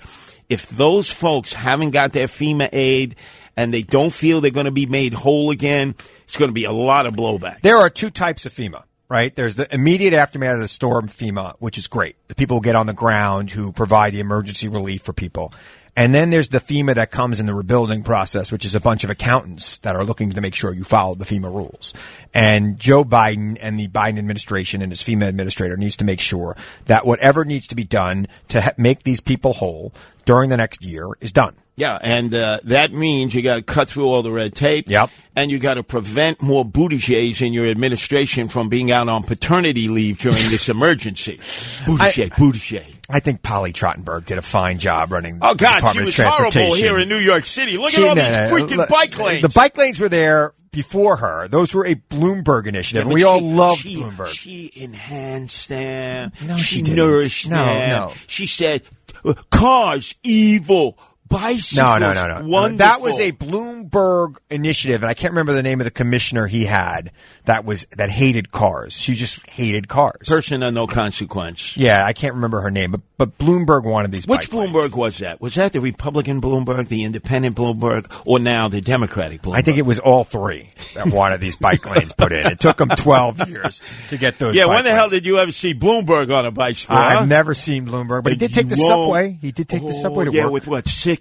[0.50, 3.16] If those folks haven't got their FEMA aid
[3.58, 6.66] and they don't feel they're going to be made whole again, it's going to be
[6.66, 7.62] a lot of blowback.
[7.62, 9.36] There are two types of FEMA, right?
[9.36, 12.16] There's the immediate aftermath of the storm FEMA, which is great.
[12.28, 15.52] The people who get on the ground who provide the emergency relief for people.
[15.96, 19.04] And then there's the FEMA that comes in the rebuilding process, which is a bunch
[19.04, 21.94] of accountants that are looking to make sure you follow the FEMA rules.
[22.34, 26.58] And Joe Biden and the Biden administration and his FEMA administrator needs to make sure
[26.86, 29.94] that whatever needs to be done to ha- make these people whole
[30.26, 31.56] during the next year is done.
[31.78, 34.90] Yeah, and uh, that means you got to cut through all the red tape.
[34.90, 35.10] Yep.
[35.36, 39.90] And you got to prevent more Buttigieg in your administration from being out on paternity
[39.90, 41.38] leave during this emergency.
[41.38, 42.95] Buttigieg, Buttigieg.
[43.10, 46.98] I think Polly Trottenberg did a fine job running Oh God, she was horrible here
[47.00, 47.78] in New York City.
[47.78, 49.42] Look She- at all no, these no, freaking look, bike lanes.
[49.44, 51.48] The bike lanes were there before her.
[51.48, 53.08] Those were a Bloomberg initiative.
[53.08, 54.28] Yeah, we all loved she, Bloomberg.
[54.28, 56.32] She enhanced them.
[56.44, 57.90] No, she, she nourished No, them.
[57.90, 58.14] no.
[58.28, 58.82] She said,
[59.24, 60.98] uh, "Cars evil,
[61.28, 62.48] bicycles no, no, no, no, no.
[62.48, 66.48] wonderful." That was a Bloomberg initiative, and I can't remember the name of the commissioner
[66.48, 67.12] he had
[67.46, 68.94] that was that hated cars.
[68.94, 70.28] She just hated cars.
[70.28, 71.76] person of no consequence.
[71.78, 74.28] yeah, I can't remember her name, but but Bloomberg wanted these.
[74.28, 74.72] Which bike lanes.
[74.74, 75.40] Bloomberg was that?
[75.42, 79.56] Was that the Republican Bloomberg, the Independent Bloomberg, or now the Democratic Bloomberg?
[79.56, 82.46] I think it was all three that wanted these bike lanes put in.
[82.48, 84.56] It took them twelve years to get those.
[84.56, 86.96] Yeah, when the hell did you ever see Bloomberg on a bicycle?
[86.96, 87.20] I- huh?
[87.22, 88.88] I've never seen Bloomberg, but he did take the Whoa.
[89.06, 89.38] subway.
[89.42, 90.52] He did take the Oh, subway to oh, yeah, work.
[90.54, 91.15] with what six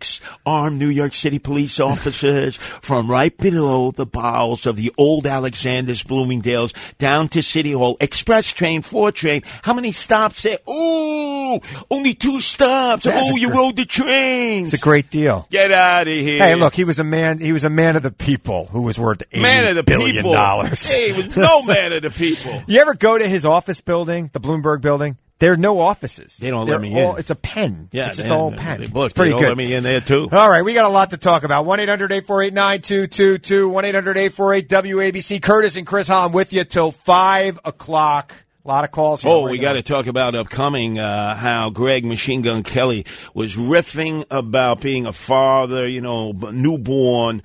[0.47, 6.03] armed New York City police officers from right below the bowels of the old Alexander's
[6.03, 7.97] Bloomingdale's down to City Hall.
[8.01, 9.43] Express train, four train.
[9.63, 10.59] How many stops there?
[10.69, 13.05] Ooh, only two stops.
[13.05, 14.65] That's oh, you gr- rode the train.
[14.65, 15.47] It's a great deal.
[15.51, 16.39] Get out of here.
[16.39, 17.39] Hey, look, he was a man.
[17.39, 20.17] He was a man of the people who was worth eighty man of the billion
[20.17, 20.33] people.
[20.33, 20.93] dollars.
[20.93, 22.63] Hey, he was no man of the people.
[22.67, 25.17] You ever go to his office building, the Bloomberg building?
[25.41, 26.37] There are no offices.
[26.39, 27.19] They don't They're let me all- in.
[27.21, 27.89] It's a pen.
[27.93, 28.79] Yeah, it's just all pen.
[28.79, 29.49] they- it's pretty they don't good.
[29.49, 30.29] let me in there too.
[30.31, 31.67] All right, we got a lot to talk about.
[31.67, 35.43] 1-800-848-9222, 1-800-848-WABC.
[35.43, 38.35] Curtis and Chris Hahn with you till 5 o'clock.
[38.65, 39.21] A lot of calls.
[39.23, 39.31] Here.
[39.31, 43.05] Oh, Where we got to talk about upcoming uh, how Greg Machine Gun Kelly
[43.35, 47.43] was riffing about being a father, you know, newborn,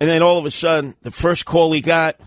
[0.00, 2.18] and then all of a sudden, the first call he got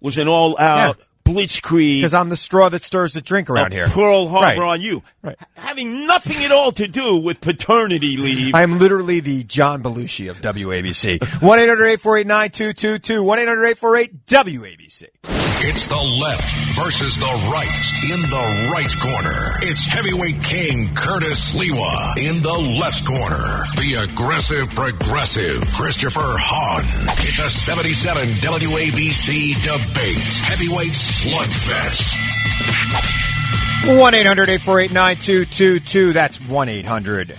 [0.00, 1.98] was an all-out blitzkrieg.
[1.98, 3.86] because I'm the straw that stirs the drink around here.
[3.88, 4.72] Pearl Harbor Right.
[4.74, 5.36] on you, Right.
[5.56, 8.54] having nothing at all to do with paternity leave.
[8.54, 11.18] I am literally the John Belushi of WABC.
[11.42, 12.00] 1 800
[15.66, 15.74] 848 9222.
[15.74, 15.76] 1 800 848 WABC.
[15.76, 19.58] It's the left versus the right in the right corner.
[19.62, 23.66] It's heavyweight king Curtis Sliwa in the left corner.
[23.74, 26.84] The aggressive progressive Christopher Hahn.
[27.18, 30.32] It's a 77 WABC debate.
[30.46, 32.14] Heavyweight slugfest.
[33.98, 36.12] 1 800 848 9222.
[36.12, 37.30] That's 1 800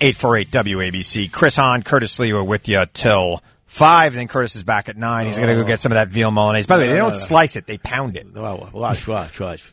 [0.00, 1.30] 848 WABC.
[1.30, 4.14] Chris Hahn, Curtis were with you till 5.
[4.14, 5.26] Then Curtis is back at 9.
[5.26, 6.66] He's going to go get some of that veal Milanese.
[6.66, 8.26] By the way, they don't slice it, they pound it.
[8.32, 9.72] Well, watch, watch, watch.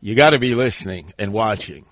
[0.00, 1.84] You got to be listening and watching.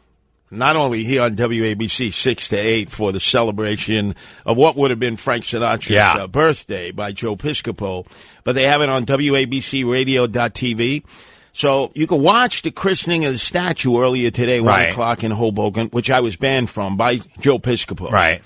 [0.48, 5.00] Not only here on WABC 6 to 8 for the celebration of what would have
[5.00, 6.12] been Frank Sinatra's Yeah.
[6.12, 8.06] uh, birthday by Joe Piscopo,
[8.44, 11.04] but they have it on WABCRadio.tv.
[11.52, 14.90] So you can watch the christening of the statue earlier today, 1 Right.
[14.90, 18.10] o'clock in Hoboken, which I was banned from by Joe Piscopo.
[18.10, 18.42] Right.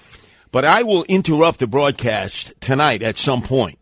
[0.52, 3.78] But I will interrupt the broadcast tonight at some point.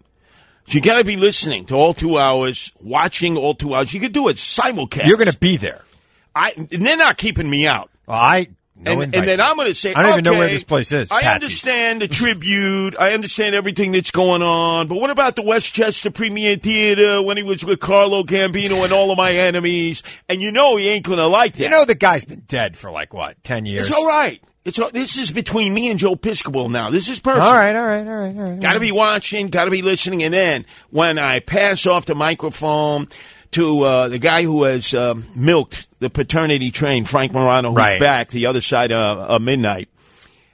[0.67, 3.95] So you got to be listening to all two hours, watching all two hours.
[3.95, 5.07] You could do it simulcast.
[5.07, 5.81] You're going to be there.
[6.35, 7.91] I, and they're not keeping me out.
[8.07, 8.49] Well, I.
[8.81, 10.93] No and, and then I'm going to say, I don't even know where this place
[10.93, 11.11] is.
[11.11, 11.43] I Patsy's.
[11.43, 12.95] understand the tribute.
[12.97, 14.87] I understand everything that's going on.
[14.87, 19.11] But what about the Westchester Premier Theater when he was with Carlo Gambino and all
[19.11, 20.05] of my enemies?
[20.29, 21.63] And you know he ain't going to like that.
[21.65, 23.89] You know, the guy's been dead for like, what, 10 years?
[23.89, 24.41] it's all right.
[24.69, 26.91] It's all, this is between me and Joe Piscopo now.
[26.91, 27.49] This is personal.
[27.49, 28.61] All right, all right, all right, all right.
[28.61, 30.23] Got to be watching, got to be listening.
[30.23, 33.09] And then when I pass off the microphone
[33.53, 37.99] to uh, the guy who has um, milked the paternity train, Frank Morano, who's Right.
[37.99, 39.89] back the other side of uh, midnight.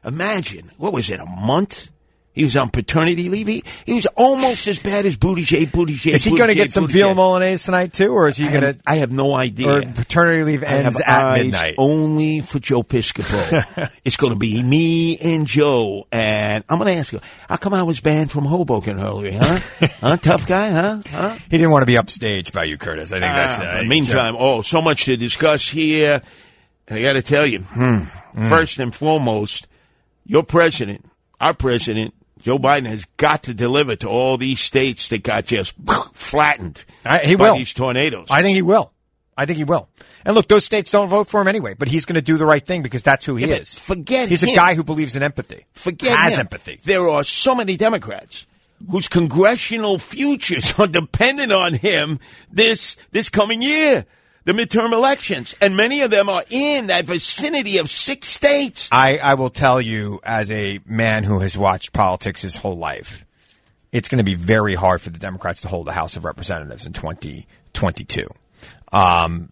[0.04, 1.90] Imagine, what was it, a month?
[2.34, 3.46] He was on paternity leave.
[3.46, 6.14] He, he was almost as bad as Buttigieg, Buttigieg.
[6.14, 6.90] Is he going to get some Buttigieg.
[6.92, 8.12] veal Milanese tonight, too?
[8.12, 8.76] Or is he going to.
[8.84, 9.70] I have no idea.
[9.70, 11.76] Or paternity leave ends at midnight?
[11.78, 13.88] only for Joe Piscopo.
[14.04, 17.72] it's going to be me and Joe, and I'm going to ask you, how come
[17.72, 19.60] I was banned from Hoboken earlier, huh?
[20.00, 20.16] huh?
[20.16, 21.02] Tough guy, huh?
[21.06, 21.36] Huh?
[21.50, 23.12] He didn't want to be upstaged by you, Curtis.
[23.12, 23.60] I think that's.
[23.60, 26.20] Ah, Uh, but meantime, oh, so much to discuss here.
[26.90, 28.00] I got to tell you, hmm,
[28.48, 29.68] first and foremost,
[30.26, 31.08] your president,
[31.40, 32.12] our president,
[32.44, 35.74] Joe Biden, has got to deliver to all these states that got just
[36.12, 37.56] flattened I- he by will.
[37.56, 38.28] these tornadoes.
[38.30, 38.92] I think he will.
[39.36, 39.88] I think he will.
[40.24, 42.46] And look, those states don't vote for him anyway, but he's going to do the
[42.46, 43.76] right thing because that's who he Yeah, is.
[43.76, 44.50] forget He's him.
[44.50, 45.64] a guy who believes in empathy.
[45.72, 46.40] Forget has him.
[46.40, 46.78] empathy.
[46.84, 48.46] There are so many Democrats
[48.88, 52.20] whose congressional futures are dependent on him
[52.52, 54.04] this this coming year,
[54.44, 58.88] the midterm elections, and many of them are in that vicinity of six states.
[58.92, 63.24] I, I will tell you, as a man who has watched politics his whole life,
[63.90, 66.86] it's going to be very hard for the Democrats to hold the House of Representatives
[66.86, 68.28] in 2022.
[68.92, 69.50] Um,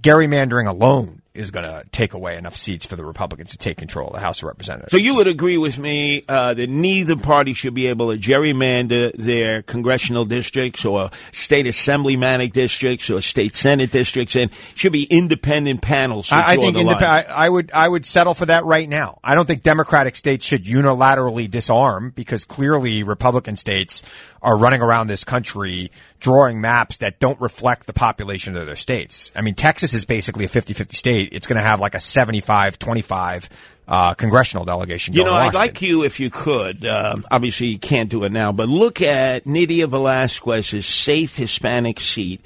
[0.00, 4.08] gerrymandering alone is going to take away enough seats for the Republicans to take control
[4.08, 4.90] of the House of Representatives.
[4.90, 9.12] So you would agree with me uh, that neither party should be able to gerrymander
[9.14, 15.82] their congressional districts or state assemblyman districts or state senate districts, and should be independent
[15.82, 16.28] panels.
[16.28, 17.02] To I, I think the indep- line.
[17.02, 19.18] I, I would I would settle for that right now.
[19.24, 24.02] I don't think Democratic states should unilaterally disarm because clearly Republican states
[24.42, 29.30] are running around this country drawing maps that don't reflect the population of their states.
[29.34, 31.28] I mean, Texas is basically a 50-50 state.
[31.32, 33.48] It's going to have like a 75-25
[33.86, 35.14] uh, congressional delegation.
[35.14, 38.52] You know, I'd like you, if you could, um, obviously you can't do it now,
[38.52, 42.40] but look at Nydia Velázquez's safe Hispanic seat,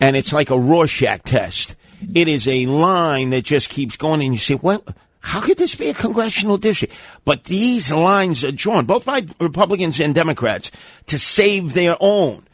[0.00, 1.76] and it's like a Rorschach test.
[2.14, 4.84] It is a line that just keeps going, and you say, well,
[5.20, 6.94] how could this be a congressional district?
[7.24, 10.70] But these lines are drawn, both by Republicans and Democrats,
[11.06, 12.44] to save their own.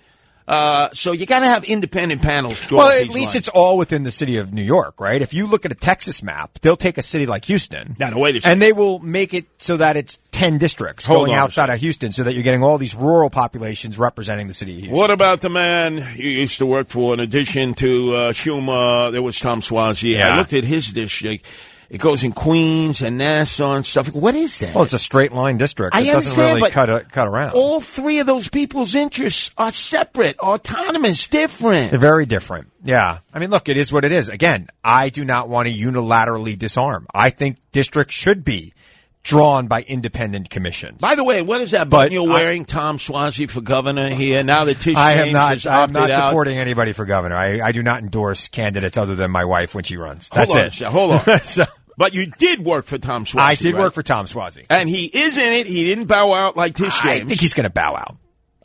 [0.47, 2.61] Uh, so you got to have independent panels.
[2.67, 3.35] Draw Well, at least lines.
[3.37, 5.23] it's all within the city of New York, right?
[5.23, 7.97] If you look at a Texas map, they'll take a city like Houston.
[7.99, 8.53] Now, now, wait a second.
[8.53, 12.13] And they will make it so that it's 10 districts Hold going outside of Houston
[12.13, 14.97] so that you're getting all these rural populations representing the city of Houston.
[14.99, 17.15] What about the man you used to work for?
[17.15, 20.21] In addition to uh, Schumer, there was Tom Suozzi.
[20.21, 21.47] I looked at his district.
[21.95, 24.13] It goes in Queens and Nassau and stuff.
[24.13, 24.75] What is that?
[24.75, 25.95] Well, it's a straight line district.
[25.95, 27.53] I it doesn't understand, really but cut, a, cut around.
[27.53, 31.93] all three of those people's interests are separate, autonomous, different.
[31.93, 32.73] They're very different.
[32.83, 33.19] Yeah.
[33.33, 34.29] I mean, look, it is what it is.
[34.29, 37.07] Again, I do not want to unilaterally disarm.
[37.15, 38.75] I think districts should be
[39.23, 40.99] drawn by independent commissions.
[41.01, 44.11] By the way, what is that But button you're I- wearing, Tom Suozzi, for governor
[44.11, 44.43] here?
[44.45, 45.65] Now that Tish I am not.
[45.65, 46.29] I'm opted not out.
[46.29, 47.37] supporting anybody for governor.
[47.37, 50.29] I, I do not endorse candidates other than my wife when she runs.
[50.33, 50.91] Hold That's on, it.
[50.91, 51.41] hold on.
[51.45, 51.65] So,
[51.97, 53.41] But you did work for Tom Suozzi.
[53.41, 53.81] I did right?
[53.83, 54.67] work for Tom Suozzi.
[54.71, 55.67] and he is in it.
[55.67, 57.23] He didn't bow out like Tish James.
[57.23, 58.17] I think he's going to bow out.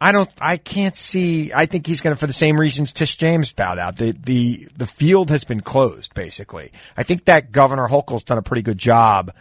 [0.02, 0.30] I don't.
[0.40, 1.52] I can't see.
[1.54, 3.98] I think he's going to for the same reasons Tish James bowed out.
[3.98, 6.14] The the the field has been closed.
[6.14, 9.34] Basically, I think that Governor Hochul's done a pretty good job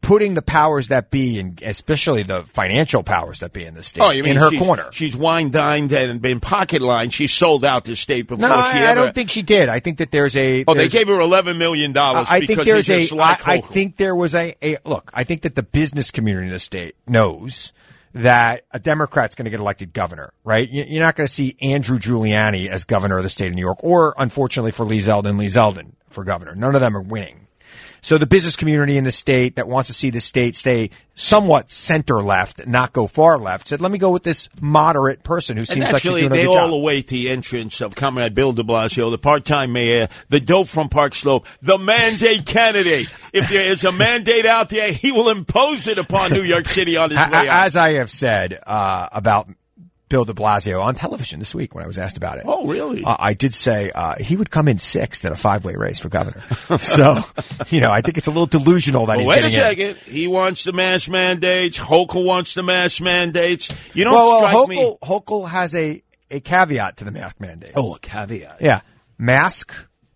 [0.00, 4.00] putting the powers that be, and especially the financial powers that be in the state,
[4.02, 4.88] Oh, you mean in her she's, corner.
[4.92, 7.12] She's wine dined and been pocket lined.
[7.12, 8.88] She sold out the state before no, she I, ever.
[8.88, 9.68] I don't think she did.
[9.68, 10.64] I think that there's a.
[10.66, 13.16] Oh, they gave her eleven million dollars I because think there's a.
[13.20, 15.10] I, I think there was a, a look.
[15.14, 17.72] I think that the business community in the state knows
[18.12, 20.68] that a Democrat's going to get elected governor, right?
[20.68, 23.60] You- You're not going to see Andrew Giuliani as governor of the state of New
[23.60, 26.54] York, or unfortunately for Lee Zeldin, Lee Zeldin for governor.
[26.56, 27.39] None of them are winning.
[28.02, 31.70] So the business community in the state that wants to see the state stay somewhat
[31.70, 35.64] center left, not go far left, said, "Let me go with this moderate person who
[35.64, 38.52] seems like she's doing a they good all job." await the entrance of Comrade Bill
[38.52, 43.12] de Blasio, the part-time mayor, the dope from Park Slope, the mandate candidate.
[43.32, 46.96] If there is a mandate out there, he will impose it upon New York City
[46.96, 47.66] on his way out.
[47.66, 49.48] As I have said uh, about
[50.10, 52.44] Bill de Blasio on television this week when I was asked about it.
[52.46, 53.02] Oh, really?
[53.02, 56.10] Uh, I did say uh, he would come in sixth in a five-way race for
[56.10, 56.40] governor.
[56.78, 57.16] so,
[57.68, 59.94] you know, I think it's a little delusional that Well, he's wait a getting in.
[59.94, 60.12] second.
[60.12, 61.78] He wants the mass mandates.
[61.78, 63.70] Hochul wants the mass mandates.
[63.94, 64.76] You don't Well, strike well me.
[64.76, 67.72] Hochul, Hochul has a, a caveat to the mask mandate.
[67.76, 68.58] Oh, a caveat.
[68.60, 68.80] Yeah.
[69.16, 69.72] Mask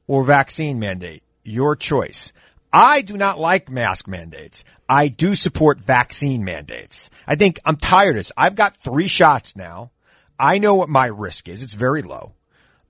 [0.07, 2.33] or vaccine mandate, your choice.
[2.73, 4.65] I do not like mask mandates.
[4.89, 7.09] I do support vaccine mandates.
[7.27, 8.33] I think I'm tired of this.
[8.37, 9.91] I've got three shots now.
[10.39, 11.63] I know what my risk is.
[11.63, 12.33] It's very low.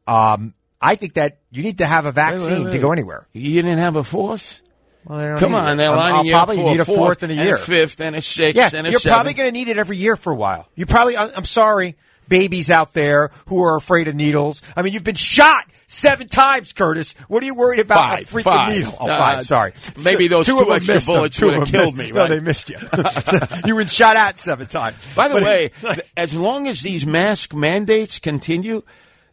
[0.07, 3.26] Um, I think that you need to have a vaccine wait, to go anywhere.
[3.32, 4.61] You didn't have a fourth?
[5.05, 5.76] Well, Come on, it.
[5.76, 7.55] they're lining I'll you probably need a fourth in a year.
[7.55, 9.14] and a fifth, and a sixth, Yeah, and a you're seventh.
[9.16, 10.66] probably going to need it every year for a while.
[10.74, 11.97] You probably, I'm sorry,
[12.29, 14.62] babies out there who are afraid of needles.
[14.77, 17.14] I mean, you've been shot seven times, Curtis.
[17.29, 18.70] What are you worried about Five, a freaking five.
[18.70, 18.95] needle?
[19.01, 19.72] Oh, Uh, five, sorry.
[20.05, 22.79] maybe those two two extra bullets would've killed missed- me, No, they missed you.
[23.66, 24.97] you were shot at seven times.
[25.14, 25.70] By the But- way,
[26.16, 28.83] as long as these mask mandates continue,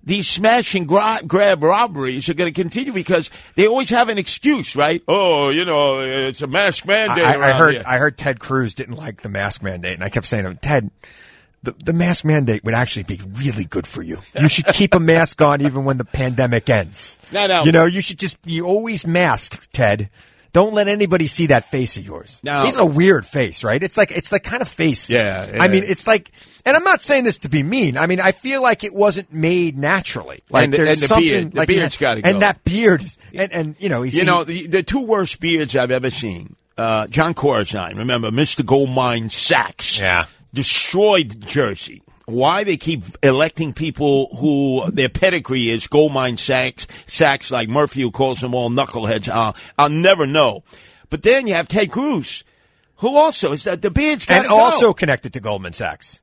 [0.04, 4.18] these smash and gra- grab robberies are going to continue because they always have an
[4.18, 5.04] excuse, right?
[5.08, 7.24] Oh, you know, it's a mask mandate.
[7.24, 7.84] I, I heard here.
[7.86, 10.58] I heard Ted Cruz didn't like the mask mandate, and I kept saying to him,
[10.58, 10.89] Ted,
[11.64, 14.18] the, the mask mandate would actually be really good for you.
[14.39, 17.18] You should keep a mask on even when the pandemic ends.
[17.32, 17.64] No, no.
[17.64, 20.09] You know, you should just be always masked, Ted.
[20.53, 22.41] Don't let anybody see that face of yours.
[22.43, 22.66] No.
[22.66, 23.82] He's a weird face, right?
[23.82, 25.09] It's like it's the kind of face.
[25.09, 25.64] Yeah, yeah.
[25.64, 26.30] I mean, it's like,
[26.66, 27.97] and I'm not saying this to be mean.
[27.97, 30.41] I mean, I feel like it wasn't made naturally.
[30.49, 31.51] Like And there's and the something beard.
[31.51, 32.30] The like beard's gotta go.
[32.30, 35.74] And that beard, and and you know, he's You know, the, the two worst beards
[35.76, 36.57] I've ever seen.
[36.78, 38.66] Uh, Jon Corzine, remember, Mr.
[38.66, 39.99] Goldmine Sachs.
[39.99, 40.26] Yeah.
[40.54, 42.02] Destroyed Jersey.
[42.26, 48.12] Why they keep electing people who their pedigree is Goldmine Sachs, Sachs like Murphy who
[48.12, 50.64] calls them all knuckleheads, I'll, I'll never know.
[51.10, 52.43] But then you have Ted Cruz,
[52.97, 56.22] who also is that the beard's and also connected to Goldman Sachs.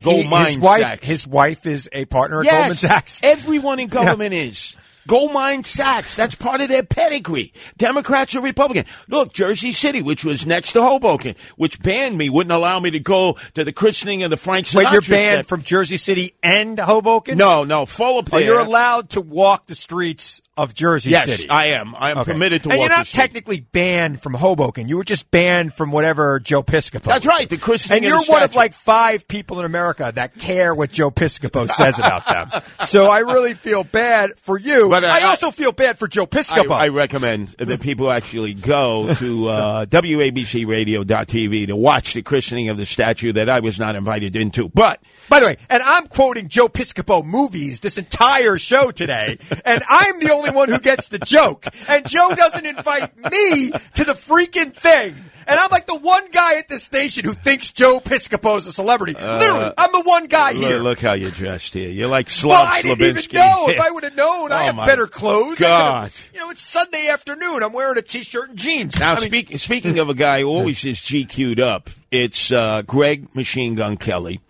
[0.00, 1.04] He- Goldman his wife, Sachs.
[1.04, 3.22] His wife is a partner at Yes, Goldman Sachs.
[3.22, 4.76] Everyone in government is.
[5.06, 6.16] Goldmine Sachs.
[6.16, 7.52] That's part of their pedigree.
[7.76, 8.86] Democrats or Republican.
[9.08, 13.00] Look, Jersey City, which was next to Hoboken, which banned me, wouldn't allow me to
[13.00, 14.76] go to the christening of the Frank Sinatra.
[14.76, 15.46] Wait, you're banned set.
[15.46, 17.38] from Jersey City and Hoboken?
[17.38, 21.48] No, no, full of you're allowed to walk the streets of Jersey Yes, City.
[21.50, 21.94] I am.
[21.98, 22.32] I am Okay.
[22.32, 23.20] permitted to and you're not the street.
[23.20, 24.88] technically banned from Hoboken.
[24.88, 27.02] You were just banned from whatever Joe Piscopo.
[27.04, 30.74] That's right, the christening And you're one of like five people in America that care
[30.74, 32.62] what Joe Piscopo says about them.
[32.84, 34.88] So I really feel bad for you.
[34.88, 36.70] But, uh, I I- also feel bad for Joe I, Piscopo.
[36.72, 42.86] I recommend that people actually go to uh, WABCRadio.tv to watch the christening of the
[42.86, 44.68] statue that I was not invited into.
[44.68, 49.82] But By the way, and I'm quoting Joe Piscopo movies this entire show today, and
[49.88, 51.66] I'm the only one who gets the joke.
[51.88, 55.14] And Joe doesn't invite me to the freaking thing.
[55.46, 59.12] And I'm like the one guy at the station who thinks Joe Piscopo's a celebrity.
[59.12, 60.78] Literally, I'm the one guy look, here.
[60.78, 61.90] look how you're dressed here.
[61.90, 63.34] You're like Slav well, I didn't even Slavinsky.
[63.34, 63.68] know.
[63.68, 65.58] If I would have known, I Oh, have better clothes.
[65.58, 66.10] God.
[66.32, 67.62] you know, it's Sunday afternoon.
[67.62, 68.98] I'm wearing a t-shirt and jeans.
[68.98, 72.80] Now, I mean, speak, speaking of a guy who always is GQ'd up, it's uh,
[72.80, 74.40] Greg Machine Gun Kelly,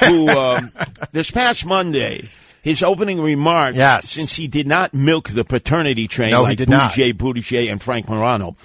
[0.00, 0.72] who um,
[1.12, 2.28] this past Monday,
[2.66, 4.10] his opening remarks, Yes.
[4.10, 6.58] since he did not milk the paternity train No, like.
[6.58, 8.56] Buttigieg, Buttigieg, and Frank Morano,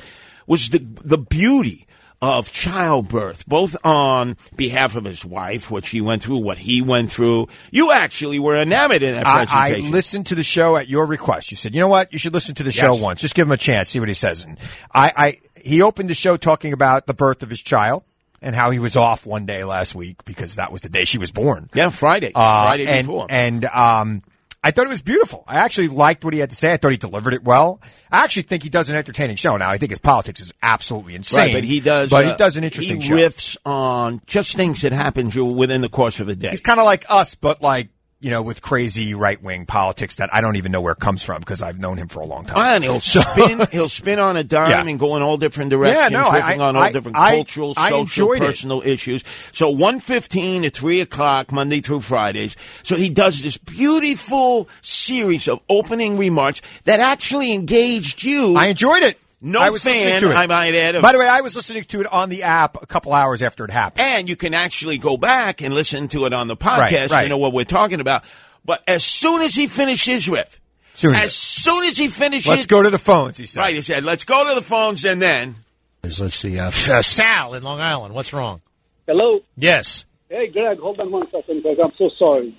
[0.48, 1.86] was the the beauty
[2.20, 7.12] of childbirth, both on behalf of his wife, what she went through, what he went
[7.12, 7.48] through.
[7.70, 11.52] You actually were enamored in that I, I listened to the show at your request.
[11.52, 12.12] You said, you know what?
[12.12, 13.22] You should listen to the show once.
[13.22, 14.44] Just give him a chance, see what he says.
[14.44, 14.58] And
[14.94, 18.04] I, I, he opened the show talking about the birth of his child
[18.42, 21.18] and how he was off one day last week because that was the day she
[21.18, 21.70] was born.
[21.74, 22.32] Yeah, Friday.
[22.34, 23.28] Uh, Friday and, before.
[23.30, 24.24] And um,
[24.64, 25.44] I thought it was beautiful.
[25.48, 26.74] I actually liked what he had to say.
[26.74, 27.82] I thought he delivered it well.
[28.12, 29.58] I actually think he does an entertaining show.
[29.58, 31.40] Now, I think his politics is absolutely insane.
[31.40, 32.10] Right, but he does.
[32.10, 33.16] But uh, he does an interesting show.
[33.16, 33.30] he show.
[33.30, 36.50] riffs on just things that happen within the course of a day.
[36.50, 37.90] He's kind of like us, but like
[38.22, 41.24] you know, with crazy right wing politics that I don't even know where it comes
[41.24, 42.76] from because I've known him for a long time.
[42.76, 43.66] And he'll spin.
[43.72, 44.86] He'll spin on a dime Yeah.
[44.86, 47.74] and go in all different directions, Yeah, no, I- on all I- different I- cultural,
[47.74, 48.46] social, enjoyed it.
[48.46, 49.24] personal issues.
[49.52, 52.56] So one fifteen to three o'clock Monday through Fridays.
[52.84, 58.56] So he does this beautiful series of opening remarks that actually engaged you.
[58.56, 59.18] I enjoyed it.
[59.44, 60.36] No I was listening fan, to it.
[60.36, 62.82] I might add, of- By the way, I was listening to it on the app
[62.82, 64.06] a couple hours after it happened.
[64.06, 66.78] and you can actually go back and listen to it on the podcast.
[66.92, 67.24] Right, right.
[67.24, 68.24] You know what we're talking about.
[68.64, 70.60] But as soon as he finishes with,
[70.94, 72.48] Soon as as- soon as he finishes.
[72.48, 73.38] Let's go to the phones.
[73.38, 73.62] He said.
[73.62, 75.56] Right, he said, "Let's go to the phones," and then
[76.04, 76.60] Let's see.
[76.60, 78.14] Uh, uh, Sal in Long Island.
[78.14, 78.62] What's wrong?
[79.08, 79.40] Hello.
[79.58, 80.06] Yes.
[80.30, 81.80] Hey, Greg, hold on one second, Greg.
[81.80, 82.56] I'm so sorry.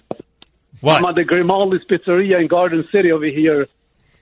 [0.80, 0.96] What?
[0.98, 3.68] I'm at the Grimaldi's Pizzeria in Garden City over here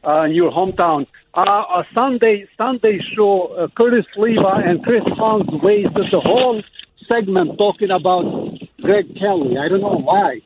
[0.07, 1.07] uh, in your hometown.
[1.33, 6.61] Uh, a Sunday Sunday show, uh, Curtis Sliwa and Chris Hans wasted the whole
[7.07, 9.57] segment talking about Greg Kelly.
[9.57, 10.41] I don't know why.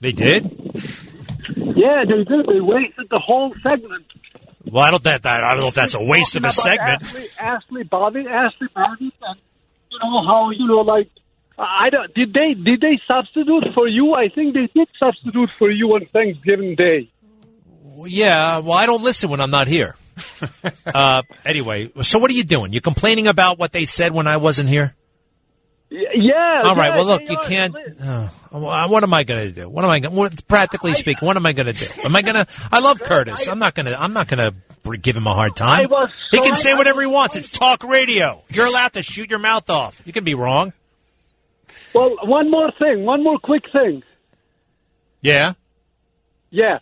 [0.00, 0.44] They did?
[1.76, 2.46] Yeah, they did.
[2.46, 4.06] They wasted the whole segment.
[4.64, 7.02] Well, I don't that, that I don't know if that's a waste of a segment.
[7.02, 9.40] Ashley, Ashley Bobby, Ashley Bobby, and
[9.90, 11.08] you know how you know like
[11.56, 12.12] I don't.
[12.14, 14.14] Did they did they substitute for you?
[14.14, 17.10] I think they did substitute for you on Thanksgiving Day.
[18.06, 18.58] Yeah.
[18.58, 19.96] Well, I don't listen when I'm not here.
[20.86, 22.72] uh, anyway, so what are you doing?
[22.72, 24.94] You're complaining about what they said when I wasn't here?
[25.90, 26.62] Y- Yeah.
[26.64, 26.88] All right.
[26.90, 27.42] yeah, well, look, you are.
[27.44, 27.74] can't.
[28.00, 29.68] Uh, what am I going to do?
[29.68, 30.00] What am I?
[30.00, 31.86] Gonna, what, practically speaking, what am I going to do?
[32.04, 32.46] Am I going to?
[32.70, 33.48] I love Curtis.
[33.48, 34.00] I'm not going to.
[34.00, 35.88] I'm not going to give him a hard time.
[35.92, 37.36] I he can say whatever he wants.
[37.36, 38.42] It's talk radio.
[38.50, 40.02] You're allowed to shoot your mouth off.
[40.04, 40.72] You can be wrong.
[41.94, 43.04] Well, one more thing.
[43.04, 44.02] One more quick thing.
[45.22, 45.52] Yeah.
[46.50, 46.78] Yeah.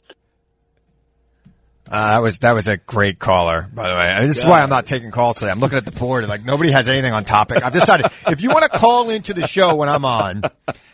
[1.90, 4.26] Uh, that was that was a great caller, by the way.
[4.26, 5.50] This is why I'm not taking calls today.
[5.50, 7.62] I'm looking at the board and like nobody has anything on topic.
[7.62, 10.42] I've decided if you want to call into the show when I'm on,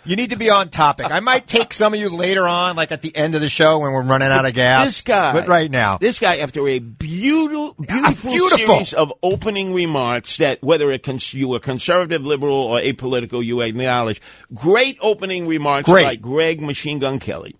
[0.04, 1.10] you need to be on topic.
[1.10, 3.80] I might take some of you later on, like at the end of the show
[3.80, 4.86] when we're running out of gas.
[4.86, 8.58] this guy, but right now, this guy, after a beautiful, beautiful, beautiful.
[8.58, 13.62] series of opening remarks that whether it cons- you were conservative, liberal, or apolitical, you
[13.62, 14.22] acknowledge
[14.54, 16.04] great opening remarks Great.
[16.04, 17.56] by Greg Machine Gun Kelly,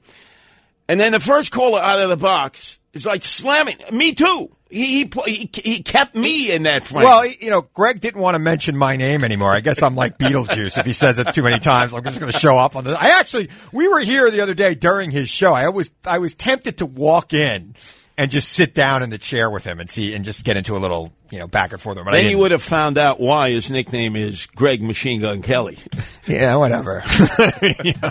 [0.88, 4.50] and then the first caller out of the box is like slamming me too.
[4.70, 7.04] He he he, he kept me in that frame.
[7.04, 9.52] well, you know, Greg didn't want to mention my name anymore.
[9.52, 10.78] I guess I'm like Beetlejuice.
[10.78, 12.96] If he says it too many times, I'm just going to show up on this.
[12.96, 15.52] I actually, we were here the other day during his show.
[15.52, 17.76] I was, I was tempted to walk in
[18.16, 20.76] and just sit down in the chair with him and see, and just get into
[20.76, 21.96] a little, you know, back and forth.
[21.96, 25.78] But then you would have found out why his nickname is Greg Machine Gun Kelly.
[26.26, 27.02] Yeah, whatever.
[27.62, 28.10] You know,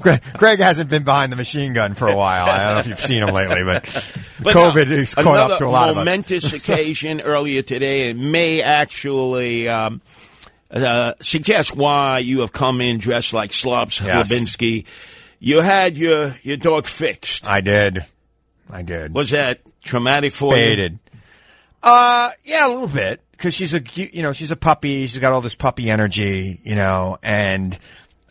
[0.00, 2.46] Greg, Greg hasn't been behind the machine gun for a while.
[2.46, 3.82] I don't know if you've seen him lately, but,
[4.44, 6.04] But COVID no, has caught up to a lot of us.
[6.04, 10.00] momentous occasion earlier today, and may actually um,
[10.70, 14.30] uh, suggest why you have come in dressed like Slops Yes.
[14.30, 14.84] Slabinski.
[15.40, 17.48] You had your your dog fixed.
[17.48, 18.04] I did.
[18.72, 19.14] I did.
[19.14, 20.62] Was that traumatic for you?
[20.62, 20.98] Spaded.
[21.82, 25.06] Uh, yeah, a little bit because she's a you know she's a puppy.
[25.06, 27.78] She's got all this puppy energy, you know, and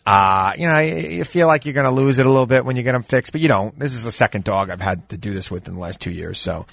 [0.04, 2.76] uh, you know you, feel like you're going to lose it a little bit when
[2.76, 3.78] you get them fixed, but you don't.
[3.78, 6.10] This is the second dog I've had to do this with in the last two
[6.10, 6.66] years, so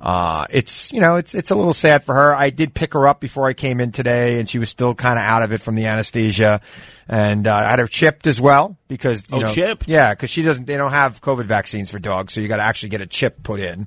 [0.00, 2.34] uh, it's you know it's it's a little sad for her.
[2.34, 5.18] I did pick her up before I came in today, and she was still kind
[5.18, 6.60] of out of it from the anesthesia.
[7.08, 9.88] And uh, I had her chipped as well because you Oh, know, chipped?
[9.88, 10.66] yeah, because she doesn't.
[10.66, 13.42] They don't have COVID vaccines for dogs, so you got to actually get a chip
[13.42, 13.86] put in.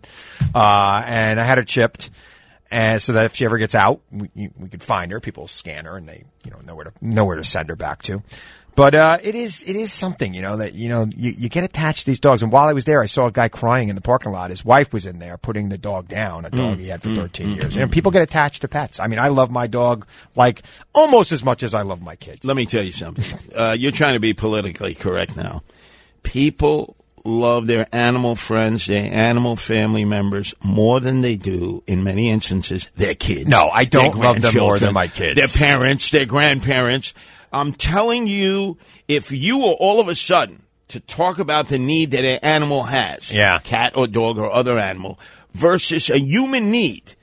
[0.55, 2.09] Uh, and I had her chipped,
[2.71, 5.19] and so that if she ever gets out, we, we could find her.
[5.19, 7.75] People scan her, and they you know know where to know where to send her
[7.75, 8.23] back to.
[8.79, 11.65] But uh, it is it is something you know that you know you, you get
[11.65, 12.41] attached to these dogs.
[12.41, 14.51] And while I was there, I saw a guy crying in the parking lot.
[14.51, 17.51] His wife was in there putting the dog down, a dog he had for 13
[17.51, 17.75] years.
[17.75, 19.01] And people get attached to pets.
[19.01, 20.61] I mean, I love my dog like
[20.93, 22.45] almost as much as I love my kids.
[22.45, 23.25] Let me tell you something.
[23.53, 25.61] Uh, you're trying to be politically correct now.
[26.23, 32.29] People love their animal friends, their animal family members more than they do, in many
[32.29, 33.49] instances, their kids.
[33.49, 35.35] No, I don't love them more than my kids.
[35.35, 37.13] Their parents, their grandparents.
[37.51, 38.77] I'm telling you,
[39.07, 42.83] if you were all of a sudden to talk about the need that an animal
[42.83, 43.59] has, Yeah.
[43.59, 45.19] cat or dog or other animal,
[45.53, 47.15] versus a human need,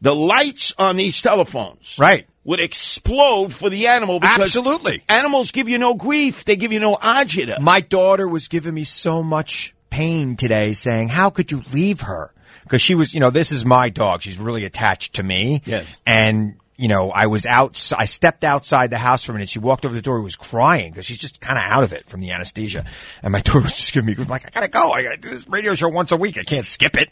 [0.00, 2.26] the lights on these telephones Right.
[2.44, 5.02] would explode for the animal because Absolutely.
[5.08, 8.84] animals give you no grief they give you no agita My daughter was giving me
[8.84, 12.32] so much pain today saying, how could you leave her?
[12.64, 14.22] because she was, you know, this is my dog.
[14.22, 15.60] She's really attached to me.
[15.66, 15.84] Yes.
[16.06, 17.92] And you know, I was out.
[17.96, 19.50] I stepped outside the house for a minute.
[19.50, 20.20] She walked over the door.
[20.22, 22.86] Was crying because she's just kind of out of it from the anesthesia.
[23.22, 24.90] And my daughter was just giving me I'm like, I gotta go.
[24.90, 26.38] I gotta do this radio show once a week.
[26.38, 27.10] I can't skip it.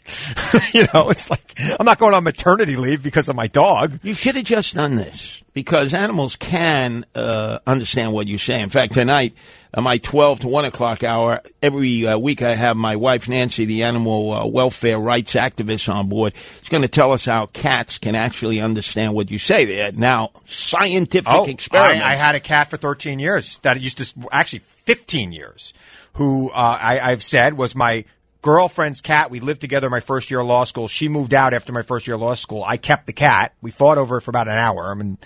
[0.73, 3.99] you know, it's like I'm not going on maternity leave because of my dog.
[4.01, 8.61] You should have just done this because animals can uh, understand what you say.
[8.61, 9.35] In fact, tonight,
[9.75, 13.83] my 12 to 1 o'clock hour, every uh, week I have my wife Nancy, the
[13.83, 16.33] animal uh, welfare rights activist, on board.
[16.59, 19.65] She's going to tell us how cats can actually understand what you say.
[19.65, 22.03] They're now scientific Oh, experiments.
[22.03, 25.73] I, I had a cat for 13 years that used to, actually 15 years,
[26.13, 28.05] who uh, I, I've said was my
[28.41, 29.29] girlfriend's cat.
[29.29, 30.87] We lived together my first year of law school.
[30.87, 32.63] She moved out after my first year of law school.
[32.63, 33.53] I kept the cat.
[33.61, 34.89] We fought over it for about an hour.
[34.89, 35.19] I mean,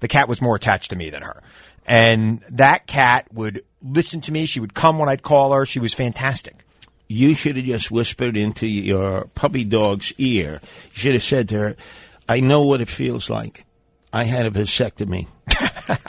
[0.00, 1.42] the cat was more attached to me than her.
[1.86, 4.46] And that cat would listen to me.
[4.46, 5.66] She would come when I'd call her.
[5.66, 6.64] She was fantastic.
[7.08, 10.60] you should have just whispered into your puppy dog's ear.
[10.92, 11.76] You should have said to her,
[12.28, 13.64] I know what it feels like.
[14.12, 15.26] I had a vasectomy.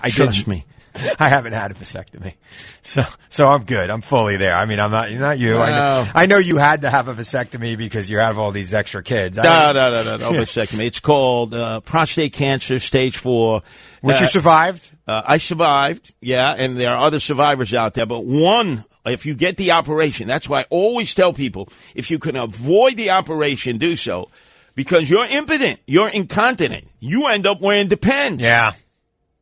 [0.01, 0.47] I Trust didn't.
[0.47, 0.65] me.
[1.19, 2.33] I haven't had a vasectomy,
[2.81, 3.89] so so I'm good.
[3.89, 4.55] I'm fully there.
[4.55, 5.57] I mean, I'm not not you.
[5.57, 8.73] I, know, I know you had to have a vasectomy because you have all these
[8.73, 9.37] extra kids.
[9.37, 10.85] I- No, no, no, no, no, vasectomy.
[10.85, 13.61] It's called uh, prostate cancer, stage four.
[14.01, 14.87] Which Uh, you survived.
[15.07, 19.35] Uh, I survived, yeah, and there are other survivors out there, but one, if you
[19.35, 23.77] get the operation, that's why I always tell people, if you can avoid the operation,
[23.77, 24.29] do so,
[24.75, 28.43] because you're impotent, you're incontinent, you end up wearing Depends.
[28.43, 28.73] Yeah,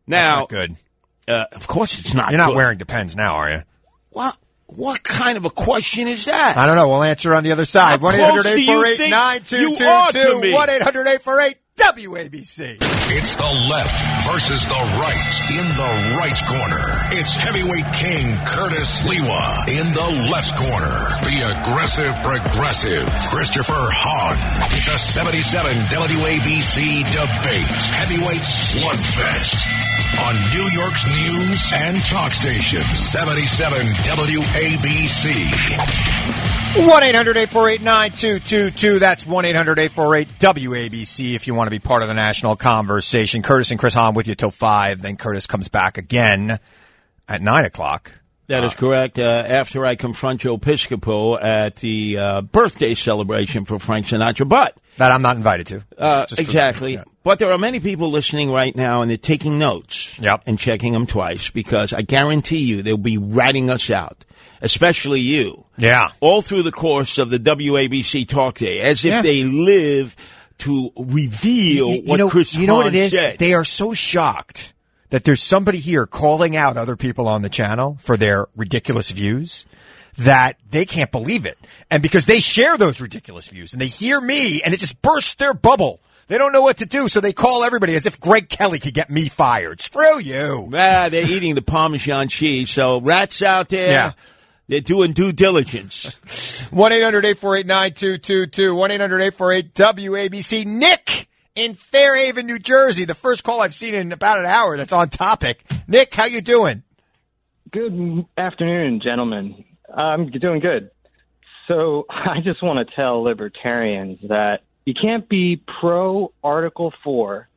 [0.06, 0.76] Now, good.
[1.28, 2.56] Uh, of course it's not You're not good.
[2.58, 3.64] wearing Depends now, are you?
[4.10, 4.36] What,
[4.68, 6.56] what kind of a question is that?
[6.58, 6.88] I don't know.
[6.88, 8.02] We'll answer on the other side.
[8.02, 10.12] One eight close hundred do eight you four eight think nine two you two are
[10.12, 10.42] to two.
[10.42, 10.54] me?
[10.54, 12.78] One eight hundred eight four eight WABC.
[13.14, 16.86] It's the left versus the right in the right corner.
[17.14, 21.14] It's heavyweight king Curtis Sliwa in the left corner.
[21.22, 24.42] The aggressive progressive Christopher Hahn.
[24.74, 27.78] It's a 77 WABC debate.
[27.94, 29.86] Heavyweight slugfest
[30.26, 35.30] on New York's news and talk station 77 WABC.
[36.76, 42.14] One 9222 That's 1 800 848 WABC if you want to be part of the
[42.14, 42.95] national conversation.
[43.02, 45.02] Curtis and Chris Hahn with you till 5.
[45.02, 46.60] Then Curtis comes back again
[47.28, 48.12] at 9 o'clock.
[48.48, 49.18] That is correct.
[49.18, 54.78] Uh, after I confront Joe Piscopo at the uh, birthday celebration for Frank Sinatra, but
[54.98, 55.84] That I'm not invited to.
[55.98, 56.94] uh, exactly.
[56.94, 57.04] yeah.
[57.24, 60.44] But there are many people listening right now, and they're taking notes Yep.
[60.46, 64.24] and checking them twice because I guarantee you they'll be ratting us out,
[64.62, 65.66] especially you.
[65.80, 66.10] Yeah.
[66.20, 69.22] all through the course of the WABC talk day, as if Yeah.
[69.24, 70.16] they live
[70.60, 73.12] to reveal you, you what know, Chris you know what it is?
[73.12, 73.38] said.
[73.40, 74.74] They are so shocked
[75.10, 79.66] that there's somebody here calling out other people on the channel for their ridiculous views
[80.18, 81.58] that they can't believe it.
[81.92, 85.36] And because they share those ridiculous views and they hear me and it just bursts
[85.36, 86.00] their bubble.
[86.28, 88.96] They don't know what to do, so they call everybody as if Greg Kelly could
[88.96, 89.80] get me fired.
[89.80, 90.72] Screw you.
[90.74, 92.72] ah, they're eating the Parmesan cheese.
[92.72, 94.12] So rats out there, Yeah.
[94.68, 96.06] They're doing due diligence.
[96.72, 98.52] 1-800-848-9222.
[99.72, 100.66] 1-800-848-WABC.
[100.66, 103.06] Nick in Fairhaven, New Jersey.
[103.06, 105.64] The first call I've seen in about an hour that's on topic.
[105.88, 106.84] Nick, how you doing?
[107.72, 109.66] Good afternoon, gentlemen.
[109.94, 110.92] I'm doing good.
[111.68, 117.48] So I just want to tell libertarians that you can't be pro Article 4,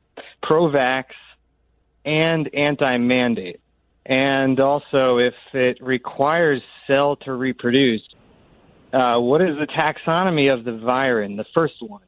[0.43, 1.07] pro vax,
[2.05, 3.61] and anti mandate.
[4.07, 8.03] And also, if it requires cell to reproduce,
[8.93, 12.03] uh, what is the taxonomy of the virin, the first one?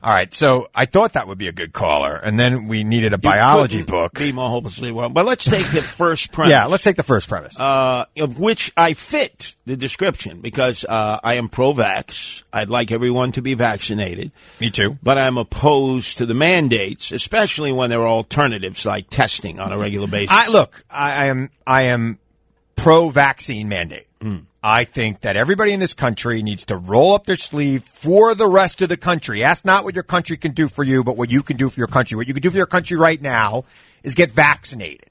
[0.00, 3.12] All right, so I thought that would be a good caller, and then we needed
[3.12, 4.14] a biology book.
[4.14, 5.12] Be more hopelessly wrong.
[5.12, 6.52] But let's take the first premise.
[6.52, 7.58] Yeah, let's take the first premise.
[7.58, 12.44] uh, of which I fit the description because uh, I am pro-vax.
[12.52, 14.30] I'd like everyone to be vaccinated.
[14.60, 14.96] Me too.
[15.02, 19.78] But I'm opposed to the mandates, especially when there are alternatives like testing on a
[19.78, 20.30] regular basis.
[20.30, 22.20] I look, I, I am I am
[22.88, 24.06] pro vaccine mandate.
[24.62, 28.48] I think that everybody in this country needs to roll up their sleeve for the
[28.48, 29.44] rest of the country.
[29.44, 31.78] Ask not what your country can do for you, but what you can do for
[31.78, 32.16] your country.
[32.16, 33.64] What you can do for your country right now
[34.02, 35.10] is get vaccinated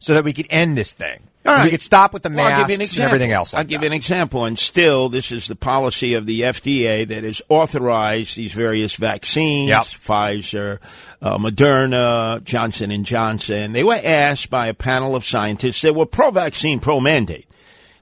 [0.00, 1.28] so that we can end this thing.
[1.46, 3.54] All And We could stop with the Well, you an masks and everything else.
[3.54, 3.86] I'll give that.
[3.86, 8.36] you an example, and still, this is the policy of the FDA that has authorized
[8.36, 9.82] these various vaccines: Yep.
[9.82, 10.78] Pfizer,
[11.20, 13.72] uh, Moderna, Johnson and Johnson.
[13.72, 17.46] They were asked by a panel of scientists that were pro-vaccine, pro-mandate.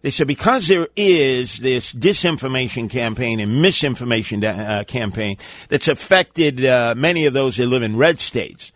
[0.02, 5.36] They said because there is this disinformation campaign and misinformation uh, campaign
[5.68, 8.72] that's affected uh, many of those that live in red states.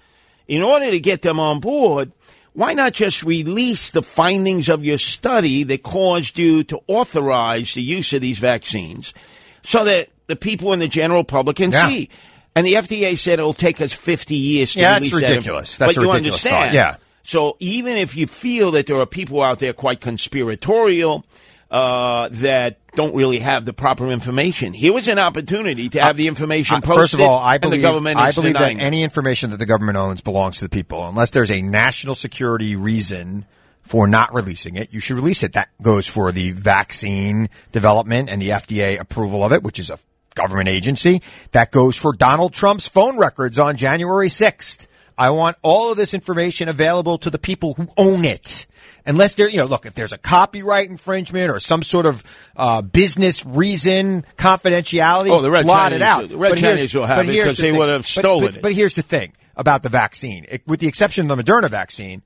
[0.47, 2.13] In order to get them on board,
[2.57, 7.83] why not just release the findings of your study that caused you to authorize the
[7.83, 9.13] use of these vaccines
[9.63, 11.87] so that the people in the general public can Yeah.
[11.89, 12.09] see.
[12.55, 15.75] And the FDA said it'll take us 50 years to Yeah, that's release that ridiculous.
[15.75, 15.85] info.
[15.85, 16.97] That's but you ridiculous thought, yeah.
[17.23, 21.27] So even if you feel that there are people out there quite conspiratorial
[21.71, 26.27] uh, that don't really have the proper information, here was an opportunity to have the
[26.27, 26.97] information posted.
[26.97, 28.81] First of all, I believe, I believe that it.
[28.81, 31.07] any information that the government owns belongs to the people.
[31.07, 33.47] Unless there's a national security reason
[33.83, 35.53] for not releasing it, you should release it.
[35.53, 39.99] That goes for the vaccine development and the FDA approval of it, which is a
[40.35, 41.23] government agency.
[41.53, 44.87] That goes for Donald Trump's phone records on January 6th.
[45.19, 48.67] I want all of this information available to the people who own it.
[49.07, 52.25] Unless there, you know, look, if there's a copyright infringement or some sort of
[52.57, 56.29] uh, business reason, confidentiality, Oh, the Red blot it out.
[56.29, 57.79] the Red But Chinese will have it here's 'cause the they thing.
[57.79, 58.63] would have But- stolen but, it.
[58.63, 62.23] But here's the thing about the vaccine, It- with the exception of the Moderna vaccine.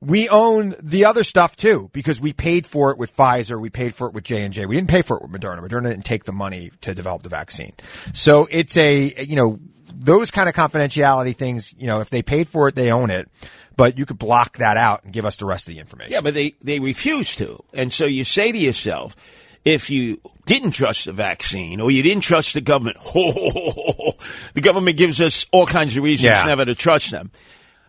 [0.00, 3.94] We own the other stuff too because we paid for it with Pfizer, we paid
[3.94, 4.66] for it with J and J.
[4.66, 5.60] We didn't pay for it with Moderna.
[5.66, 7.72] Moderna didn't take the money to develop the vaccine.
[8.12, 9.58] So it's a you know
[9.96, 11.72] those kind of confidentiality things.
[11.78, 13.28] You know, if they paid for it, they own it.
[13.76, 16.12] But you could block that out and give us the rest of the information.
[16.12, 17.58] Yeah, but they, they refuse to.
[17.72, 19.16] And so you say to yourself,
[19.64, 22.98] if you didn't trust the vaccine or you didn't trust the government,
[24.54, 26.44] the government gives us all kinds of reasons Yeah.
[26.44, 27.30] never to trust them.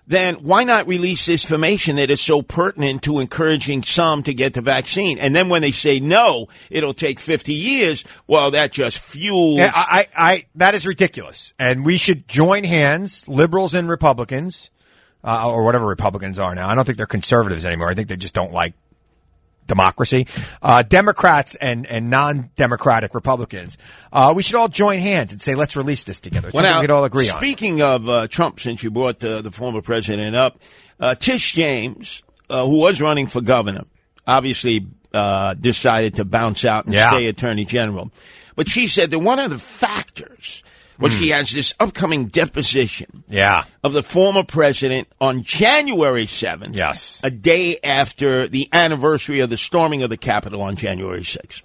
[0.08, 4.54] Then why not release this information that is so pertinent to encouraging some to get
[4.54, 5.18] the vaccine?
[5.18, 8.04] And then when they say no, it'll take 50 years.
[8.28, 9.58] Well, that just fuels.
[9.58, 11.54] Yeah, I, I, I, that is ridiculous.
[11.58, 14.70] And we should join hands, liberals and Republicans,
[15.26, 16.70] uh, or whatever Republicans are now.
[16.70, 17.90] I don't think they're conservatives anymore.
[17.90, 18.74] I think they just don't like
[19.68, 20.28] democracy.
[20.62, 23.78] Uh, Democrats and, and non-democratic Republicans.
[24.14, 26.50] Uh, we should all join hands and say, let's release this together.
[26.50, 27.38] It's Well, now, we could all agree on.
[27.38, 30.60] Speaking of uh, Trump, since you brought uh, the former president up,
[31.00, 33.86] uh, Tish James, uh, who was running for governor,
[34.28, 37.10] obviously uh, decided to bounce out and Yeah.
[37.10, 38.12] stay attorney general.
[38.56, 40.64] But she said that one of the factors
[41.00, 41.20] was Hmm.
[41.20, 43.64] she has this upcoming deposition Yeah.
[43.84, 46.76] of the former president on January 7th.
[46.76, 47.20] Yes.
[47.24, 51.62] A day after the anniversary of the storming of the Capitol on January 6th.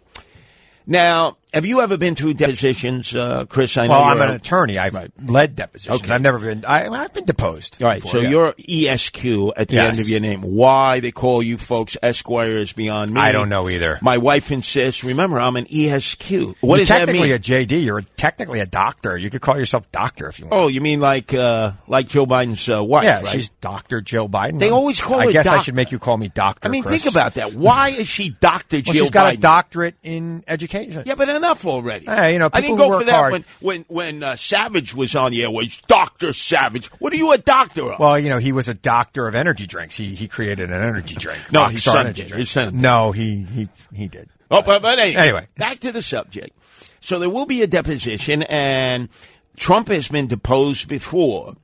[0.86, 3.76] Now, have you ever been through depositions, uh, Chris?
[3.76, 4.78] I know Well, I'm an attorney.
[4.78, 5.10] I've Right.
[5.24, 6.00] led depositions.
[6.02, 6.12] Okay.
[6.14, 7.82] I've never been, I, I've been deposed.
[7.82, 8.28] All right, before, so yeah.
[8.28, 9.90] you're ESQ at the Yes.
[9.94, 10.42] end of your name.
[10.42, 13.20] Why they call you folks Esquire is beyond me.
[13.20, 13.98] I don't know either.
[14.02, 15.04] My wife insists.
[15.04, 16.56] Remember, I'm an ESQ.
[16.60, 17.36] What You're does that technically mean?
[17.36, 17.84] a JD.
[17.84, 19.16] You're technically a doctor.
[19.16, 20.54] You could call yourself doctor if you want.
[20.60, 23.04] oh, you mean like uh, like Joe Biden's uh, wife?
[23.04, 23.28] yeah, right?
[23.28, 24.00] she's Dr.
[24.00, 24.58] Jill Biden.
[24.58, 25.28] They always call her.
[25.28, 26.66] I guess I should make you call me doctor.
[26.68, 27.02] I mean, Chris.
[27.04, 27.54] think about that.
[27.54, 29.38] Why is she Doctor Well, Jill she's got Biden?
[29.38, 31.02] a doctorate in education.
[31.06, 32.06] Yeah, but enough already.
[32.06, 35.16] Hey, you know, I didn't go for that hard- when when when uh, Savage was
[35.16, 35.78] on the airways.
[35.88, 36.86] Doctor Savage.
[37.00, 37.98] What are you a doctor of?
[37.98, 39.96] Well, you know, he was a doctor of energy drinks.
[39.96, 41.40] He he created an energy drink.
[41.52, 42.32] No, his son energy did.
[42.32, 42.80] His son did.
[42.80, 44.28] No, he he he did.
[44.50, 45.46] Oh, but, but anyway, Anyway.
[45.56, 46.56] back to the subject.
[47.00, 49.08] So there will be a deposition, and
[49.56, 51.54] Trump has been deposed before,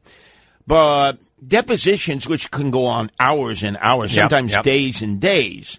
[0.66, 4.64] but depositions, which can go on hours and hours, Yep, sometimes yep.
[4.64, 5.78] days and days.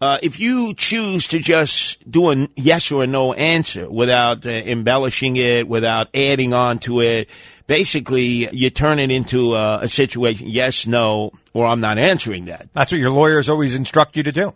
[0.00, 4.48] Uh, if you choose to just do a yes or a no answer without uh,
[4.50, 7.28] embellishing it, without adding on to it,
[7.66, 12.68] basically you turn it into uh, a situation yes, no, or I'm not answering that.
[12.72, 14.54] That's what your lawyers always instruct you to do.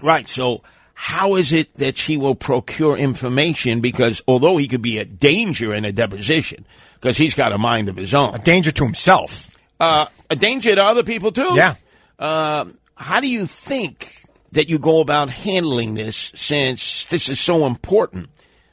[0.00, 0.26] Right.
[0.28, 0.62] So
[0.94, 3.80] how is it that she will procure information?
[3.82, 7.90] Because although he could be a danger in a deposition, because he's got a mind
[7.90, 9.50] of his own, A danger to himself.
[9.78, 11.52] uh, a danger to other people too.
[11.54, 11.74] Yeah.
[12.18, 14.22] Um, how do you think
[14.56, 18.30] that you go about handling this since this is so important?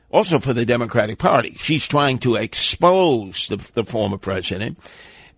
[0.09, 1.55] Also for the Democratic Party.
[1.57, 4.79] She's trying to expose the, the former president,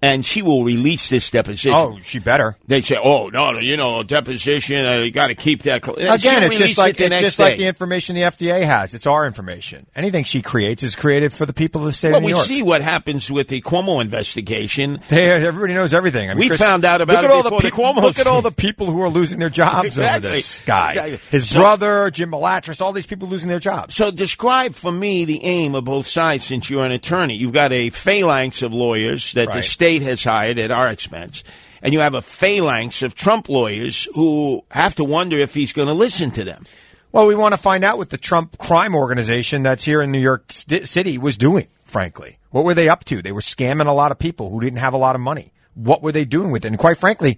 [0.06, 1.74] and she will release this deposition.
[1.74, 2.58] Oh, she better.
[2.68, 4.86] They say, "Oh no, no, you know, deposition.
[4.86, 5.98] Uh, you got to keep that." Cl-.
[6.14, 8.94] Again, it's just like it the it's just like the information the FDA has.
[8.94, 9.86] It's our information.
[9.96, 12.34] Anything she creates is created for the people of the state Well, of New we
[12.34, 12.46] York.
[12.46, 15.00] see what happens with the Cuomo investigation.
[15.10, 16.30] They, everybody knows everything.
[16.30, 18.20] I mean, We Chris, found out about look it at all the people- Cuomo Look
[18.20, 20.28] at all the people who are losing their jobs Exactly.
[20.30, 20.90] over this guy.
[20.92, 21.20] Exactly.
[21.32, 23.96] His So- brother, Jim Malatras, all these people losing their jobs.
[23.96, 27.36] So describe for me the aim of both sides since you're an attorney.
[27.36, 29.64] You've got a phalanx of lawyers that the Right.
[29.96, 31.44] State has hired at our expense.
[31.82, 35.88] And you have a phalanx of Trump lawyers who have to wonder if he's going
[35.88, 36.66] to listen to them.
[37.12, 40.20] Well, we want to find out what the Trump crime organization that's here in New
[40.20, 42.40] York City was doing, frankly.
[42.50, 43.22] What were they up to?
[43.22, 45.54] They were scamming a lot of people who didn't have a lot of money.
[45.76, 46.70] What were they doing with it?
[46.70, 47.38] And quite frankly,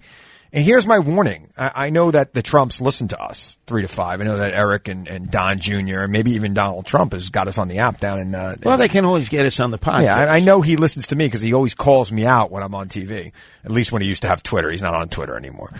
[0.52, 1.50] and here's my warning.
[1.56, 4.20] I, I know that the Trumps listen to us, three to five.
[4.20, 6.00] I know that Eric and, and Don Jr.
[6.00, 8.78] and maybe even Donald Trump has got us on the app down in, uh, Well,
[8.78, 10.02] they can always get us on the podcast.
[10.04, 12.62] yeah, I, I know he listens to me because he always calls me out when
[12.62, 13.32] I'm on TV.
[13.64, 14.70] At least when he used to have Twitter.
[14.70, 15.72] He's not on Twitter anymore.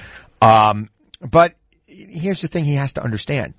[0.43, 0.91] Um,
[1.21, 1.55] but
[1.87, 3.55] here's the thing he has to understand.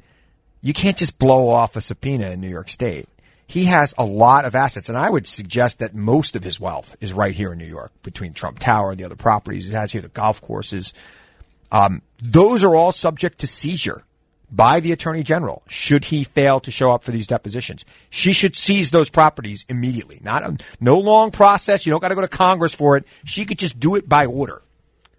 [0.61, 3.07] You can't just blow off a subpoena in New York State.
[3.49, 6.95] He has a lot of assets, and I would suggest that most of his wealth
[7.01, 9.91] is right here in New York, between Trump Tower and the other properties he has
[9.91, 10.93] here, the golf courses.
[11.71, 14.05] Um, those are all subject to seizure
[14.51, 17.85] by the attorney general should he fail to show up for these depositions.
[18.11, 20.19] She should seize those properties immediately.
[20.23, 21.87] Not a, no long process.
[21.87, 23.05] You don't got to go to Congress for it.
[23.25, 24.61] She could just do it by order.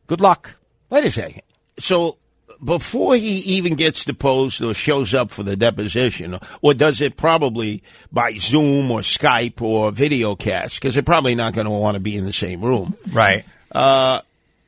[0.06, 0.56] Good luck.
[0.88, 1.42] Wait a second.
[1.80, 2.16] So
[2.62, 7.82] before he even gets deposed or shows up for the deposition, or does it probably
[8.12, 12.00] by Zoom or Skype or video cast, because they're probably not going to want to
[12.00, 12.96] be in the same room.
[13.12, 13.44] Right.
[13.72, 14.20] Uh,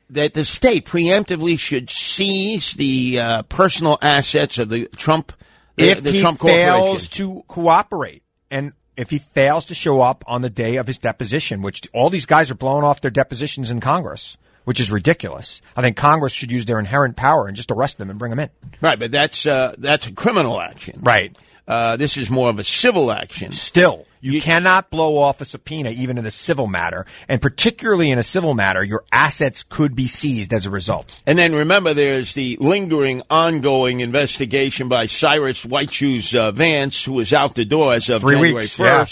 [0.09, 5.33] that the state preemptively should seize the uh, personal assets of the Trump,
[5.75, 10.23] the, if the he Trump fails to cooperate and if he fails to show up
[10.27, 13.71] on the day of his deposition, which all these guys are blowing off their depositions
[13.71, 15.61] in Congress, which is ridiculous.
[15.75, 18.39] I think Congress should use their inherent power and just arrest them and bring them
[18.39, 18.49] in.
[18.81, 20.99] Right, but that's uh, that's a criminal action.
[21.03, 21.35] Right.
[21.65, 23.53] Uh, this is more of a civil action.
[23.53, 28.19] Still, you, cannot blow off a subpoena even in a civil matter, and particularly in
[28.19, 31.23] a civil matter, your assets could be seized as a result.
[31.25, 37.31] And then remember, there's the lingering, ongoing investigation by Cyrus White Shoes uh, Vance, was
[37.31, 39.05] out the door as of Three January weeks, yeah.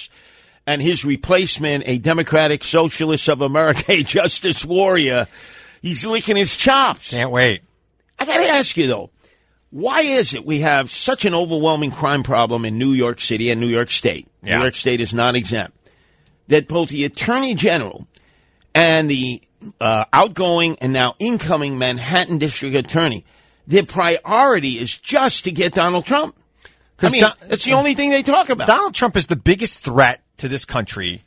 [0.71, 0.73] 1st.
[0.73, 5.27] And his replacement, a Democratic Socialist of America, a justice warrior,
[5.81, 7.11] he's licking his chops.
[7.11, 7.61] Can't wait.
[8.19, 9.09] I got to ask you, though,
[9.71, 13.59] why is it we have such an overwhelming crime problem in New York City and
[13.59, 14.27] New York State?
[14.43, 14.57] Yeah.
[14.57, 15.75] New York State is not exempt.
[16.49, 18.05] That both the Attorney General
[18.75, 19.41] and the
[19.79, 23.25] uh, outgoing and now incoming Manhattan District Attorney,
[23.65, 26.35] their priority is just to get Donald Trump.
[26.99, 28.67] I mean, Don- it's the only thing they talk about.
[28.67, 31.23] Donald Trump is the biggest threat to this country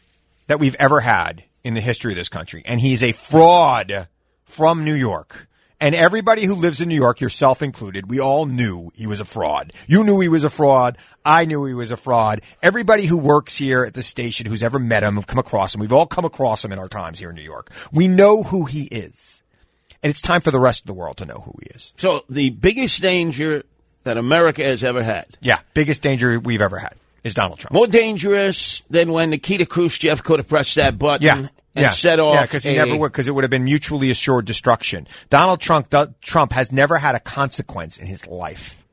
[0.47, 2.63] that we've ever had in the history of this country.
[2.65, 4.09] And he's a fraud
[4.45, 5.49] from New York.
[5.81, 9.25] And everybody who lives in New York, yourself included, we all knew he was a
[9.25, 9.73] fraud.
[9.87, 10.97] You knew he was a fraud.
[11.25, 12.43] I knew he was a fraud.
[12.63, 15.81] Everybody who works here at the station who's ever met him, have come across him.
[15.81, 17.71] We've all come across him in our times here in New York.
[17.93, 19.43] We know who he is.
[20.03, 21.93] And it's time for the rest of the world to know who he is.
[21.97, 23.65] so the biggest danger
[24.05, 25.27] that America has ever had.
[25.41, 25.61] Yeah.
[25.75, 26.95] Biggest danger we've ever had
[27.25, 27.73] is Donald Trump.
[27.73, 31.37] More dangerous than when Nikita Khrushchev could have pressed that button Yeah.
[31.39, 31.91] and yeah.
[31.91, 32.35] set off.
[32.35, 35.09] Yeah, because he a- never would, because it would have been mutually assured destruction.
[35.31, 38.85] Donald Trump, do, Trump has never had a consequence in his life.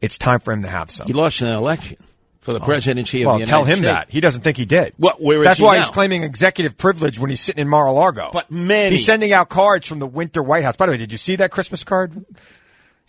[0.00, 1.06] It's time for him to have some.
[1.06, 1.96] He lost an election
[2.42, 2.64] for the oh.
[2.64, 3.88] presidency of well, the United tell him States.
[3.90, 4.10] that.
[4.10, 4.92] He doesn't think he did.
[4.98, 5.82] What- where is That's he why now?
[5.82, 8.30] he's claiming executive privilege when he's sitting in Mar-a-Lago.
[8.32, 10.76] But many- He's sending out cards from the winter White House.
[10.76, 12.24] By the way, did you see that Christmas card?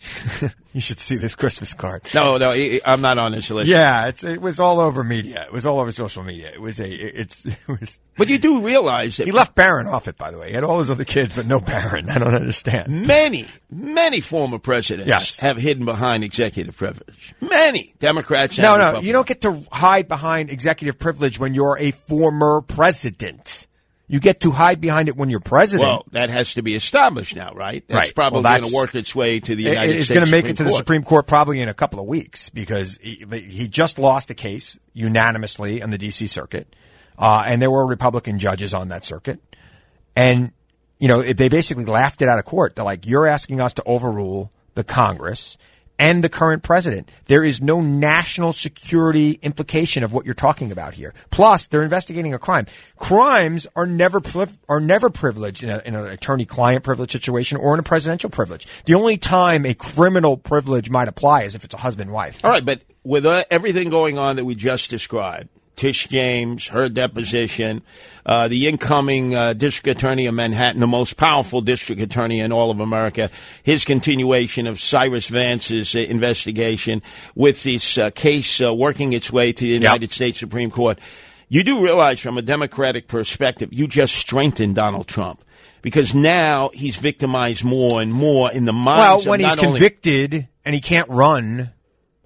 [0.72, 2.02] you should see this Christmas card.
[2.14, 2.52] No, no,
[2.84, 3.50] I'm not on list.
[3.68, 5.44] Yeah, it's, it was all over media.
[5.44, 6.50] It was all over social media.
[6.52, 10.06] It was a, it's, it was, But you do realize that he left Barron off
[10.06, 10.48] it, by the way.
[10.48, 12.08] He had all his other kids, but no Barron.
[12.08, 13.06] I don't understand.
[13.06, 15.38] many, many former presidents Yes.
[15.40, 17.34] have hidden behind executive privilege.
[17.40, 18.56] Many Democrats.
[18.58, 19.06] No, no, Republicans.
[19.06, 23.66] you don't get to hide behind executive privilege when you're a former president.
[24.10, 25.86] You get to hide behind it when you're president.
[25.86, 27.84] Well, that has to be established now, right?
[27.88, 28.14] That's Right.
[28.14, 30.18] probably Well, going to work its way to the It- United it's States.
[30.18, 30.78] going to make Supreme it to the Court.
[30.78, 34.78] Supreme Court probably in a couple of weeks because he, he just lost a case
[34.94, 36.26] unanimously on the D.C.
[36.26, 36.74] circuit,
[37.18, 39.40] uh, and there were Republican judges on that circuit,
[40.16, 40.52] and
[40.98, 42.76] you know they basically laughed it out of court.
[42.76, 45.58] They're like, "You're asking us to overrule the Congress."
[45.98, 47.10] And the current president.
[47.26, 51.12] There is no national security implication of what you're talking about here.
[51.30, 52.66] Plus, they're investigating a crime.
[52.96, 54.20] Crimes are never
[54.68, 58.66] are never privileged in, a, in an attorney-client privilege situation or in a presidential privilege.
[58.84, 62.44] The only time a criminal privilege might apply is if it's a husband-wife.
[62.44, 65.48] All right, but with uh, everything going on that we just described,
[65.78, 67.82] Tish James, her deposition,
[68.26, 72.72] uh, the incoming uh, district attorney of Manhattan, the most powerful district attorney in all
[72.72, 73.30] of America,
[73.62, 77.00] his continuation of Cyrus Vance's uh, investigation
[77.36, 80.98] with this uh, case uh, working its way to the United States Supreme Court.
[81.48, 85.44] You do realize from a Democratic perspective, you just strengthened Donald Trump.
[85.80, 89.78] Because now he's victimized more and more in the Well, minds of when he's only-
[89.78, 91.70] convicted and he can't run,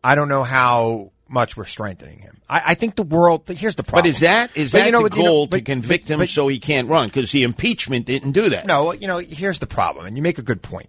[0.02, 2.38] I don't know how much we're strengthening him.
[2.52, 3.48] I, I think the world.
[3.48, 4.02] Here's the problem.
[4.04, 5.62] But is that is But that you know the what, you know, goal but- to
[5.62, 7.08] convict but- him so he can't run?
[7.08, 8.66] Because the impeachment didn't do that.
[8.66, 10.88] No, you know, here's the problem, and you make a good point.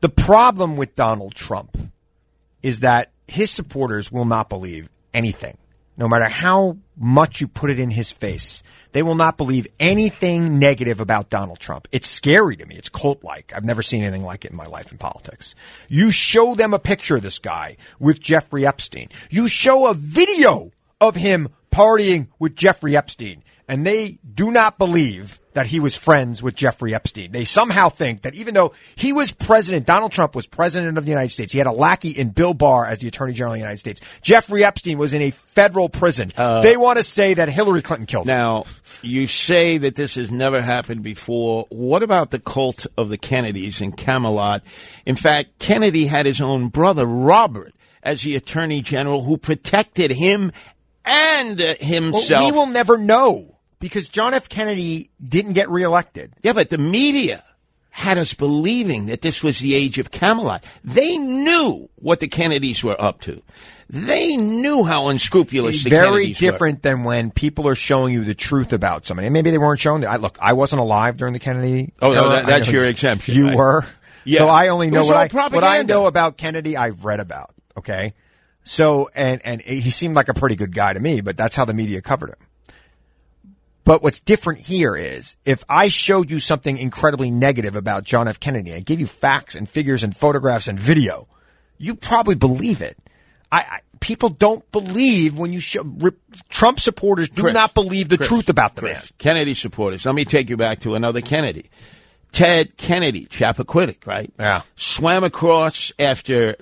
[0.00, 1.76] The problem with Donald Trump
[2.62, 5.56] is that his supporters will not believe anything,
[5.98, 8.62] no matter how much you put it in his face.
[8.92, 11.88] They will not believe anything negative about Donald Trump.
[11.92, 12.76] It's scary to me.
[12.76, 13.52] It's cult like.
[13.54, 15.54] I've never seen anything like it in my life in politics.
[15.88, 19.08] You show them a picture of this guy with Jeffrey Epstein.
[19.28, 20.70] You show a video
[21.00, 26.40] of him partying with Jeffrey Epstein, and they do not believe that he was friends
[26.42, 27.32] with Jeffrey Epstein.
[27.32, 31.10] They somehow think that even though he was president, Donald Trump was president of the
[31.10, 33.60] United States, he had a lackey in Bill Barr as the Attorney General of the
[33.60, 34.00] United States.
[34.22, 36.32] Jeffrey Epstein was in a federal prison.
[36.36, 38.36] they want to say that Hillary Clinton killed him.
[38.36, 38.64] Now,
[39.02, 41.66] you say that this has never happened before.
[41.70, 44.62] What about the cult of the Kennedys in Camelot?
[45.06, 50.52] In fact, Kennedy had his own brother, Robert, as the Attorney General who protected him
[51.04, 52.44] and uh, Well, himself.
[52.44, 54.48] we will never know because John F.
[54.48, 56.32] Kennedy didn't get reelected.
[56.42, 57.44] Yeah, but the media
[57.90, 60.62] had us believing that this was the age of Camelot.
[60.84, 63.42] They knew what the Kennedys were up to.
[63.90, 66.40] They knew how unscrupulous the very Kennedys were.
[66.40, 69.26] Very different than when people are showing you the truth about somebody.
[69.26, 70.02] And maybe they weren't showing.
[70.02, 71.92] The, I look, I wasn't alive during the Kennedy.
[72.00, 73.56] Oh, no, that- that's your exemption, You right?
[73.56, 73.86] were.
[74.24, 74.38] Yeah.
[74.40, 76.76] So I only know what I what I know about Kennedy.
[76.76, 77.54] I've read about.
[77.78, 78.12] Okay.
[78.62, 81.64] So and and he seemed like a pretty good guy to me, but that's how
[81.64, 82.36] the media covered him.
[83.88, 88.38] But what's different here is if I showed you something incredibly negative about John F.
[88.38, 91.26] Kennedy, I gave you facts and figures and photographs and video,
[91.78, 92.98] you probably believe it.
[93.50, 95.86] I, I people don't believe when you show
[96.50, 99.10] Trump supporters do Chris, not believe the Chris, truth about the Chris, man.
[99.16, 100.04] Kennedy supporters.
[100.04, 101.70] Let me take you back to another Kennedy.
[102.30, 104.30] Ted Kennedy, Chappaquiddick, right?
[104.38, 104.60] Yeah.
[104.76, 106.56] Swam across after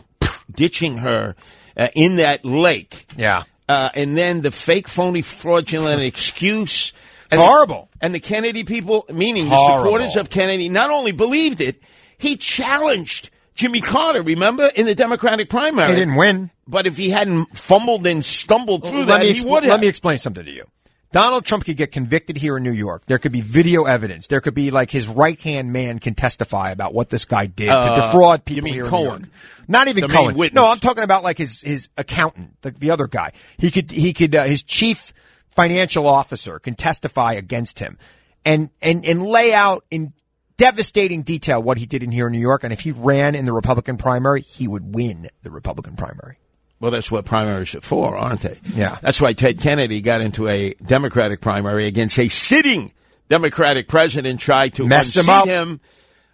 [0.49, 1.35] ditching her
[1.77, 3.05] uh, in that lake.
[3.17, 3.43] Yeah.
[3.69, 6.93] Uh, and then the fake, phony, fraudulent excuse.
[7.27, 7.89] It's And the- horrible.
[8.01, 11.83] and the Kennedy people, meaning the supporters of Kennedy, not only believed it,
[12.19, 15.91] he challenged Jimmy Carter, remember, in the Democratic primary.
[15.91, 16.51] He didn't win.
[16.69, 19.71] But if he hadn't fumbled and stumbled through let that, he would have.
[19.73, 20.65] let me explain something to you.
[21.13, 23.05] Donald Trump could get convicted here in New York.
[23.07, 24.27] There could be video evidence.
[24.27, 27.69] There could be like his right hand man can testify about what this guy did
[27.71, 29.23] Uh, to defraud people here in New York.
[29.69, 30.51] Not even The Cohen.
[30.53, 33.33] No, I'm talking about like his his accountant, the, the other guy.
[33.57, 35.15] He could he could uh, his chief
[35.57, 37.99] financial officer can testify against him
[38.45, 40.13] and and and lay out in
[40.57, 42.65] devastating detail what he did in here in New York.
[42.65, 46.39] And if he ran in the Republican primary, he would win the Republican primary.
[46.79, 48.61] Well, that's what primaries are for, aren't they?
[48.75, 48.99] Yeah.
[49.01, 52.93] That's why Ted Kennedy got into a Democratic primary against a sitting
[53.29, 55.47] Democratic president, tried to Messed him up.
[55.47, 55.81] him,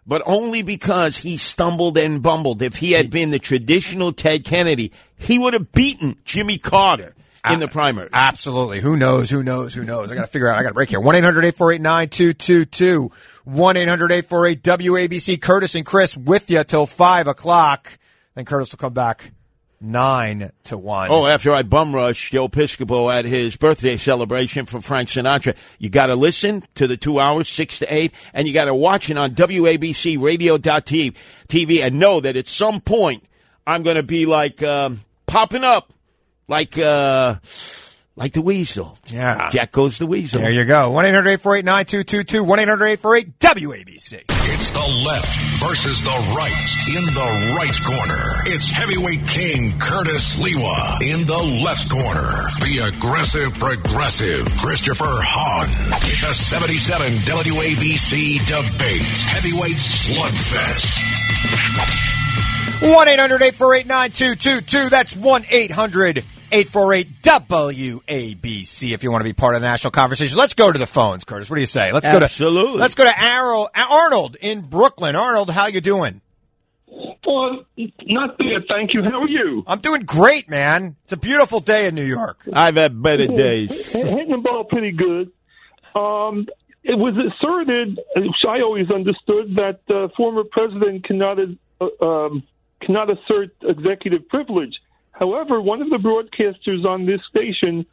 [0.06, 2.60] but only because he stumbled and bumbled.
[2.60, 7.14] If he had been the traditional Ted Kennedy, he would have beaten Jimmy Carter
[7.50, 8.08] in the primary.
[8.12, 8.80] Absolutely.
[8.80, 9.30] Who knows?
[9.30, 9.74] Who knows?
[9.74, 10.12] Who knows?
[10.12, 10.58] I got to figure out.
[10.58, 11.00] I got to break here.
[11.00, 13.10] 1 800 848 9222.
[13.44, 15.40] 1 800 848 WABC.
[15.40, 17.98] Curtis and Chris with you till 5 o'clock.
[18.34, 19.32] Then Curtis will come back
[19.80, 21.10] 9 to 1.
[21.10, 25.90] Oh, after I bum rushed Joe Piscopo at his birthday celebration for Frank Sinatra, you
[25.90, 29.10] got to listen to the two hours, six to eight, and you got to watch
[29.10, 30.16] it on WABC
[31.48, 33.24] TV and know that at some point
[33.66, 35.92] I'm going to be like um, popping up
[36.52, 37.36] like uh,
[38.14, 38.98] like the weasel.
[39.06, 39.48] Yeah.
[39.50, 40.42] Jack goes the weasel.
[40.42, 40.90] There you go.
[40.90, 42.44] 1 800 848 9222.
[42.44, 44.20] 1 800 848 WABC.
[44.52, 45.32] It's the left
[45.64, 48.44] versus the right in the right corner.
[48.52, 52.52] It's heavyweight king Curtis Sliwa in the left corner.
[52.60, 55.72] The aggressive progressive Christopher Hahn.
[56.04, 59.08] It's a 77 WABC debate.
[59.32, 61.00] Heavyweight slugfest.
[62.82, 64.90] 1 800 848 9222.
[64.90, 70.36] That's 1 800 848 WABC if you want to be part of the national conversation.
[70.36, 71.48] Let's go to the phones, Curtis.
[71.48, 71.92] What do you say?
[71.92, 72.78] Let's go to Absolutely.
[72.78, 75.16] Let's go to Arnold, Arnold in Brooklyn.
[75.16, 76.20] Arnold, how you doing?
[77.26, 79.02] Well, not bad, thank you.
[79.02, 79.64] How are you?
[79.66, 80.96] I'm doing great, man.
[81.04, 82.46] It's a beautiful day in New York.
[82.52, 83.70] I've had better days.
[83.90, 85.32] Hitting the ball pretty good.
[85.94, 86.46] Um,
[86.84, 91.38] it was asserted, which I always understood, that uh, former president cannot
[91.80, 92.42] uh, um,
[92.80, 94.74] cannot assert executive privilege.
[95.12, 97.86] However, one of the broadcasters on this station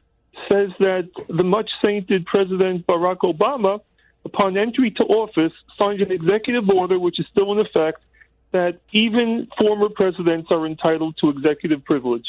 [0.48, 3.82] says that the much sainted President Barack Obama,
[4.26, 8.02] upon entry to office, signed an executive order, which is still in effect,
[8.52, 12.26] that even former presidents are entitled to executive privilege.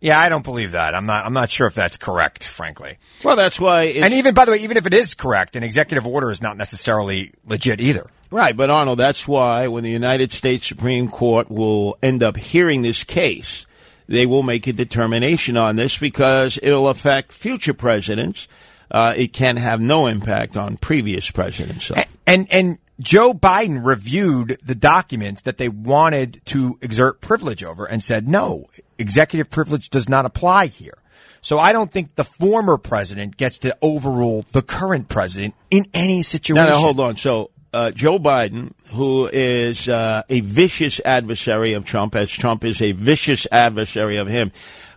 [0.00, 0.94] Yeah, I don't believe that.
[0.94, 1.26] I'm not.
[1.26, 2.96] I'm not sure if that's correct, frankly.
[3.22, 3.82] Well, that's why.
[3.82, 6.40] It's, And even by the way, even if it is correct, an executive order is
[6.40, 8.10] not necessarily legit either.
[8.30, 12.80] Right, but Arnold, that's why when the United States Supreme Court will end up hearing
[12.80, 13.66] this case,
[14.10, 18.48] they will make a determination on this because it'll affect future presidents.
[18.90, 21.86] Uh, it can have no impact on previous presidents.
[21.86, 21.94] So.
[22.26, 28.02] And and Joe Biden reviewed the documents that they wanted to exert privilege over and
[28.02, 28.68] said no,
[28.98, 30.98] executive privilege does not apply here.
[31.40, 36.22] So I don't think the former president gets to overrule the current president in any
[36.22, 36.66] situation.
[36.66, 37.16] Now, now, hold on.
[37.16, 42.80] So, uh, Joe Biden, who is uh, a vicious adversary of Trump, as Trump is
[42.80, 44.52] a vicious adversary of him,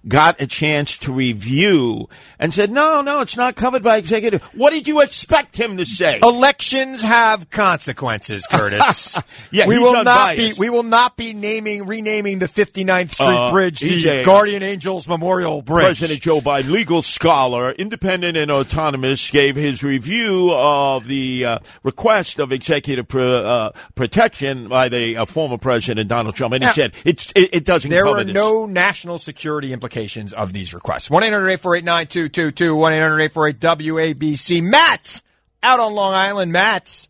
[0.08, 2.10] got a chance to review
[2.40, 4.44] and said, no, no, it's not covered by executive.
[4.54, 6.20] What did you expect him to say?
[6.22, 9.18] Elections have consequences, Curtis.
[9.52, 13.52] Yeah, we will not be we will not be naming renaming the 59th Street Uh,
[13.52, 15.86] Bridge the a- Guardian Angels Memorial Bridge.
[16.00, 22.40] President Joe Biden, legal scholar, independent and autonomous, gave his review of the uh, request
[22.40, 26.74] of executive pro- uh, protection by the uh, former President Donald Trump, and he Yeah.
[26.74, 28.34] said it's, it, it doesn't There are this.
[28.34, 29.93] no national security implications
[30.34, 31.10] of these requests.
[31.10, 34.64] 1 800 848 9222, 1 800 848 WABC.
[34.64, 35.22] Matt,
[35.62, 37.08] out on Long Island, Matt.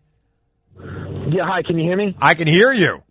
[0.79, 2.15] Yeah, hi, can you hear me?
[2.21, 3.03] I can hear you.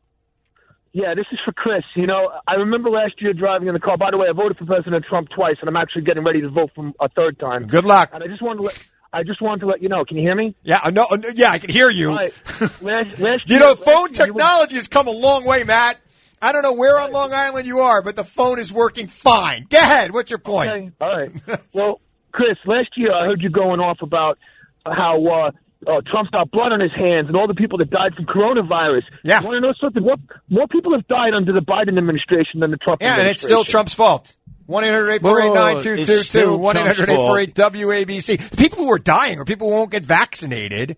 [0.92, 1.82] Yeah, this is for Chris.
[1.96, 3.96] You know, I remember last year driving in the car.
[3.96, 6.50] By the way, I voted for President Trump twice, and I'm actually getting ready to
[6.50, 7.66] vote for a third time.
[7.66, 8.10] Good luck.
[8.12, 10.04] And I just wanted to let, I just wanted to let you know.
[10.04, 10.54] Can you hear me?
[10.62, 12.14] Yeah, uh, no, uh, yeah, I can hear you.
[12.14, 12.34] Right.
[12.82, 15.96] Last, last You year, know, phone technology has come a long way, Matt.
[16.42, 19.66] I don't know where on Long Island you are, but the phone is working fine.
[19.70, 20.12] Go ahead.
[20.12, 20.70] What's your point?
[20.70, 21.32] Okay, all right.
[21.72, 22.00] well,
[22.32, 24.38] Chris, last year I heard you going off about
[24.84, 25.50] how uh,
[25.88, 29.02] uh, Trump's got blood on his hands and all the people that died from coronavirus.
[29.22, 29.40] Yeah.
[29.40, 30.02] You want to know something?
[30.02, 33.42] What, more people have died under the Biden administration than the Trump Yeah, and it's
[33.42, 34.34] still Trump's fault.
[34.66, 37.38] 1 800 848 Whoa, it's 9222, still 1 800 Trump's fault.
[37.38, 38.50] 848 WABC.
[38.50, 40.96] The people who are dying are people who won't get vaccinated.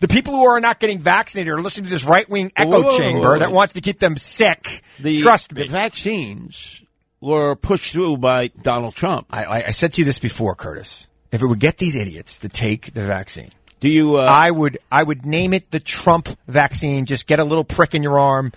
[0.00, 2.98] The people who are not getting vaccinated are listening to this right wing echo Whoa.
[2.98, 4.82] chamber that wants to keep them sick.
[4.98, 5.62] The, Trust me.
[5.62, 6.82] the vaccines
[7.20, 9.26] were pushed through by Donald Trump.
[9.30, 11.08] I, I, I said to you this before, Curtis.
[11.32, 13.50] If it would get these idiots to take the vaccine,
[13.80, 14.18] Do you?
[14.18, 17.06] Uh, I would I would name it the Trump vaccine.
[17.06, 18.52] Just get a little prick in your arm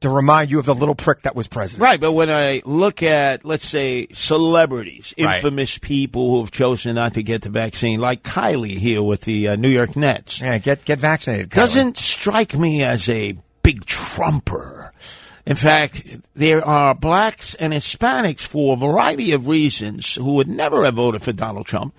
[0.00, 1.82] to remind you of the little prick that was president.
[1.82, 5.36] Right, but when I look at, let's say, celebrities, Right.
[5.36, 9.48] infamous people who have chosen not to get the vaccine, like Kyrie here with the
[9.48, 11.50] uh, New York Nets, Yeah, get get vaccinated.
[11.50, 11.66] Kyrie.
[11.66, 14.92] doesn't strike me as a big trumper.
[15.46, 16.02] In fact,
[16.34, 21.22] there are blacks and Hispanics for a variety of reasons who would never have voted
[21.22, 21.94] for Donald Trump,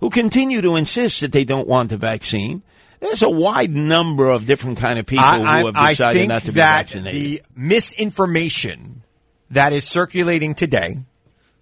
[0.00, 2.62] who continue to insist that they don't want the vaccine.
[3.02, 6.52] There's a wide number of different kind of people I, who have decided not to
[6.52, 7.20] be that vaccinated.
[7.20, 9.02] the misinformation
[9.50, 10.98] that is circulating today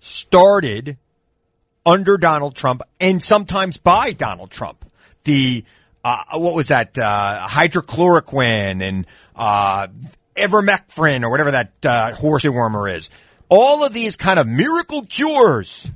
[0.01, 0.99] started
[1.87, 4.85] under Donald Trump and sometimes by Donald Trump.
[5.25, 5.65] The
[6.05, 9.89] uh, what was that uh, hydrochloroquine and uh,
[10.37, 13.09] ivermectin or whatever that uh, horsey wormer is.
[13.49, 15.91] All of these kind of miracle cures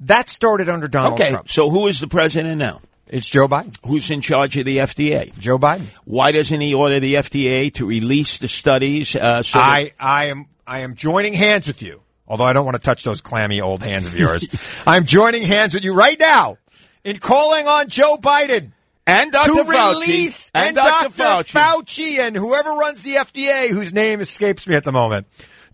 [0.00, 1.50] that started under Donald okay, Trump.
[1.50, 2.80] so who is the president now?
[3.08, 3.76] It's Joe Biden.
[3.86, 5.36] Who's in charge of the FDA?
[5.38, 5.86] Joe Biden.
[6.04, 9.14] Why doesn't he order the FDA to release the studies?
[9.14, 12.02] Uh, so I, I am I am joining hands with you.
[12.28, 14.48] Although I don't want to touch those clammy old hands of yours.
[14.86, 16.58] I'm joining hands with you right now
[17.04, 18.72] in calling on Joe Biden
[19.06, 19.46] and Dr.
[19.46, 21.16] to Fauci release and, and Dr.
[21.16, 21.52] Dr.
[21.52, 21.52] Fauci.
[21.52, 25.28] Fauci and whoever runs the FDA, whose name escapes me at the moment,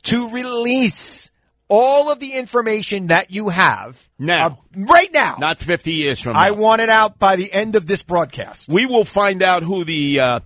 [0.05, 1.31] to release
[1.75, 4.47] all of the information that you have Now.
[4.47, 5.37] uh, right now.
[5.39, 6.41] Not 50 years from now.
[6.41, 8.69] I want it out by the end of this broadcast.
[8.69, 10.41] we will find out who the uh,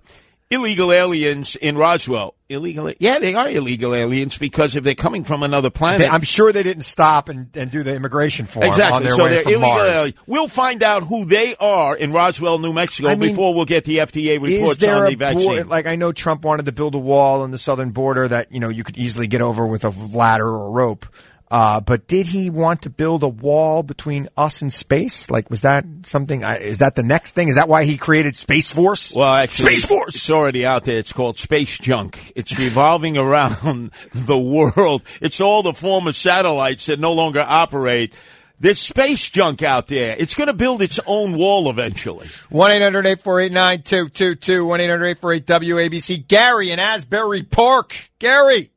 [0.49, 2.35] illegal aliens in Roswell.
[2.49, 2.93] Illegal?
[2.99, 5.99] Yeah, they are illegal aliens because if they're coming from another planet.
[5.99, 8.95] They- I'm sure they didn't stop and, and do the immigration form Exactly.
[8.97, 9.69] on their so way they're from illegal.
[9.69, 9.91] Mars.
[9.93, 10.13] aliens.
[10.27, 13.83] We'll find out who they are in Roswell, New Mexico, I mean, before we'll get
[13.83, 15.47] the FDA Is reports there on a the vaccine.
[15.55, 18.51] bor- like I know Trump wanted to build a wall on the southern border that
[18.53, 21.05] you know you could easily get over with a ladder or a rope.
[21.49, 25.29] Uh, but did he want to build a wall between us and space?
[25.29, 26.43] Like, was that something?
[26.43, 27.47] I, is that the next thing?
[27.47, 29.15] Is that why he created Space Force?
[29.15, 30.15] Well, actually, Space Force.
[30.15, 30.97] It's already out there.
[30.97, 32.33] It's called space junk.
[32.35, 35.03] It's revolving around the world.
[35.21, 38.13] It's all the former satellites that no longer operate.
[38.59, 40.15] There's space junk out there.
[40.17, 42.27] It's going to build its own wall eventually.
[42.49, 46.27] One 1-800-848-9222, 1-800-848-WABC.
[46.27, 48.09] Gary in Asbury Park.
[48.17, 48.71] Gary,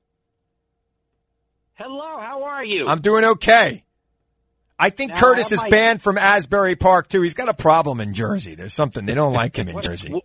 [1.80, 2.86] Hello, how are you?
[2.86, 3.84] I'm doing okay.
[4.78, 7.22] I think Now, Curtis is might- banned from Asbury Park too.
[7.22, 8.54] He's got a problem in Jersey.
[8.54, 10.22] There's something they don't like him in Jersey.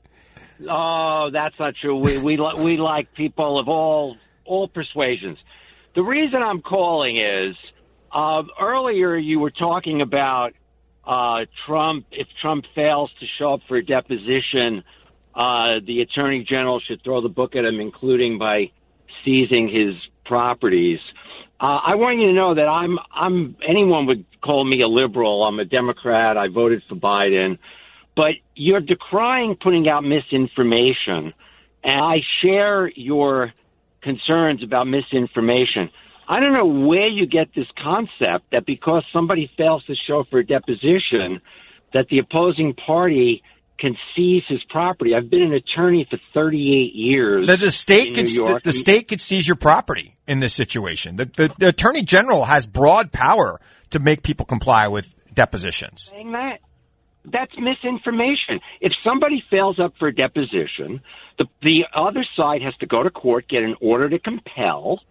[0.70, 1.96] Oh, that's not true.
[1.98, 5.38] We we li- we like people of all all persuasions.
[5.96, 7.56] The reason I'm calling is
[8.14, 10.52] uh, earlier you were talking about
[11.06, 12.06] uh, Trump.
[12.12, 14.84] If Trump fails to show up for a deposition,
[15.34, 18.72] uh, the attorney general should throw the book at him, including by
[19.24, 19.96] seizing his
[20.26, 21.00] properties.
[21.60, 25.44] Uh, I want you to know that I'm I'm anyone would call me a liberal.
[25.44, 26.38] I'm a Democrat.
[26.38, 27.58] I voted for Biden
[28.16, 31.34] but you're decrying putting out misinformation.
[31.84, 33.54] And I share your
[34.02, 35.90] concerns about misinformation.
[36.28, 40.40] I don't know where you get this concept that because somebody fails to show for
[40.40, 41.42] a deposition,
[41.94, 43.44] that the opposing party
[43.78, 45.14] can seize his property.
[45.14, 47.48] I've been an attorney for 38 years.
[47.48, 50.15] The, the state in could the state could seize your property.
[50.28, 51.18] In this situation.
[51.18, 53.60] The, the, the attorney general has broad power
[53.92, 56.10] to make people comply with depositions.
[56.12, 56.60] saying that.
[57.26, 58.60] That's misinformation.
[58.82, 61.02] If somebody fails up for a deposition,
[61.40, 65.02] the the other side has to go to court, get an order to compel.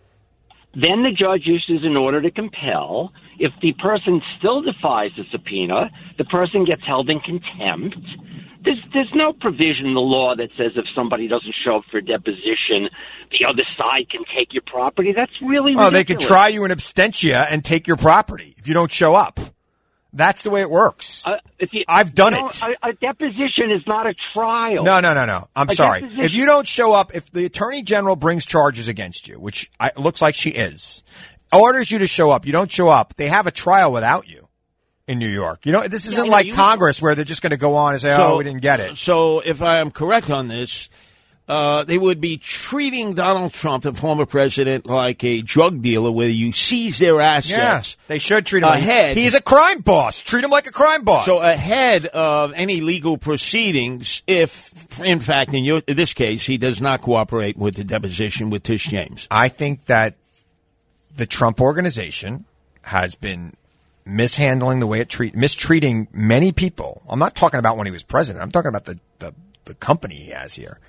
[0.74, 3.12] Then the judge issues an order to compel.
[3.38, 7.96] If the person still defies the subpoena, the person gets held in contempt.
[8.64, 11.98] There's, there's no provision in the law that says if somebody doesn't show up for
[11.98, 12.88] a deposition,
[13.30, 15.12] the other side can take your property.
[15.14, 18.74] That's really Oh, they could try you in absentia and take your property if you
[18.74, 19.38] don't show up.
[20.16, 21.26] That's the way it works.
[21.26, 21.38] Uh,
[21.72, 22.62] you, I've done you know, it.
[22.62, 24.84] A, a deposition is not a trial.
[24.84, 25.48] No, no, no, no.
[25.56, 26.00] I'm A sorry.
[26.02, 29.70] deposition- If you don't show up, if the attorney general brings charges against you, which
[29.80, 31.02] I, looks like she is,
[31.52, 34.46] orders you to show up, you don't show up, they have a trial without you
[35.08, 35.66] in New York.
[35.66, 38.00] You know, this isn't know, like Congress where they're just going to go on and
[38.00, 40.88] say, "Oh, we didn't get it." So, if I am correct on this,
[41.46, 46.28] uh, they would be treating Donald Trump, the former president, like a drug dealer, where
[46.28, 47.50] you seize their assets.
[47.50, 49.16] Yes, they should treat him like ahead.
[49.16, 50.20] he's a crime boss.
[50.20, 51.26] Treat him like a crime boss.
[51.26, 56.56] So ahead of any legal proceedings, if in fact in, your, in this case he
[56.56, 60.14] does not cooperate with the deposition with Tish James, I think that
[61.16, 62.46] the Trump organization
[62.82, 63.54] has been
[64.06, 67.02] mishandling the way it treat mistreating many people.
[67.06, 68.42] I'm not talking about when he was president.
[68.42, 69.34] I'm talking about the the,
[69.66, 70.80] the company he has here.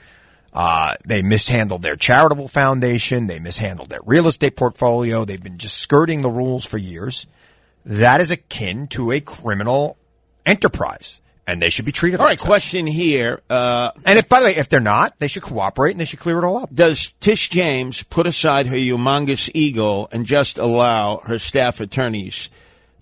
[0.55, 3.27] Uh, they mishandled their charitable foundation.
[3.27, 5.25] They mishandled their real estate portfolio.
[5.25, 7.27] They've been just skirting the rules for years.
[7.83, 9.97] That is akin to a criminal
[10.45, 12.21] enterprise, and they should be treated.
[12.21, 12.47] All like right, such.
[12.47, 13.41] question here.
[13.49, 16.19] Uh, and if, by the way, if they're not, they should cooperate and they should
[16.19, 16.73] clear it all up.
[16.73, 22.49] Does Tish James put aside her humongous ego and just allow her staff attorneys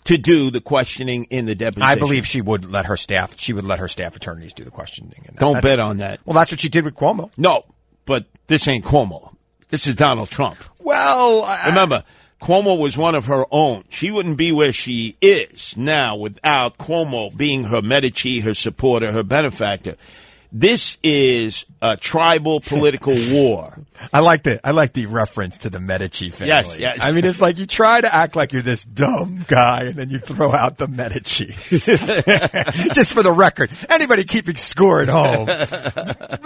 [0.05, 1.83] to do the questioning in the deposition?
[1.83, 3.39] I believe she would let her staff.
[3.39, 5.23] She would let her staff attorneys do the questioning.
[5.27, 6.19] And Don't that's- bet on that.
[6.25, 7.31] Well, that's what she did with Cuomo.
[7.37, 7.63] No,
[8.05, 9.33] but this ain't Cuomo.
[9.69, 10.57] This is Donald Trump.
[10.81, 12.03] Well, I- remember,
[12.41, 13.85] Cuomo was one of her own.
[13.89, 19.23] She wouldn't be where she is now without Cuomo being her Medici, her supporter, her
[19.23, 19.95] benefactor.
[20.55, 23.75] This is a tribal political war.
[24.13, 26.49] I like the I like the reference to the Medici family.
[26.49, 26.99] Yes, yes.
[27.01, 30.09] I mean, it's like you try to act like you're this dumb guy, and then
[30.11, 31.47] you throw out the Medici.
[32.93, 35.47] Just for the record, anybody keeping score at home,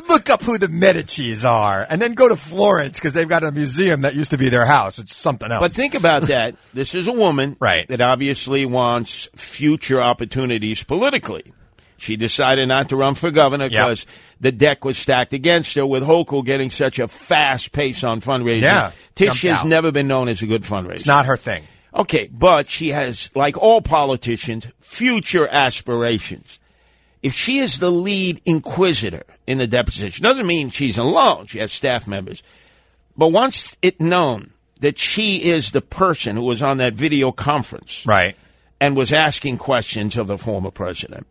[0.07, 3.51] look up who the Medicis are, and then go to Florence because they've got a
[3.51, 4.99] museum that used to be their house.
[4.99, 5.61] It's something else.
[5.61, 6.55] But think about that.
[6.73, 7.87] This is a woman Right.
[7.89, 11.53] that obviously wants future opportunities politically.
[11.97, 14.05] She decided not to run for governor because
[14.39, 18.61] the deck was stacked against her with Hochul getting such a fast pace on fundraising.
[18.61, 19.67] Yeah, Tish has out.
[19.67, 20.91] never been known as a good fundraiser.
[20.93, 21.63] it's not her thing.
[21.93, 26.59] Okay, but she has, like all politicians, future aspirations.
[27.23, 31.47] If she is the lead inquisitor in the deposition, doesn't mean she's alone.
[31.47, 32.43] She has staff members.
[33.17, 34.51] But once it known
[34.81, 38.35] that she is the person who was on that video conference, right,
[38.79, 41.25] and was asking questions of the former president,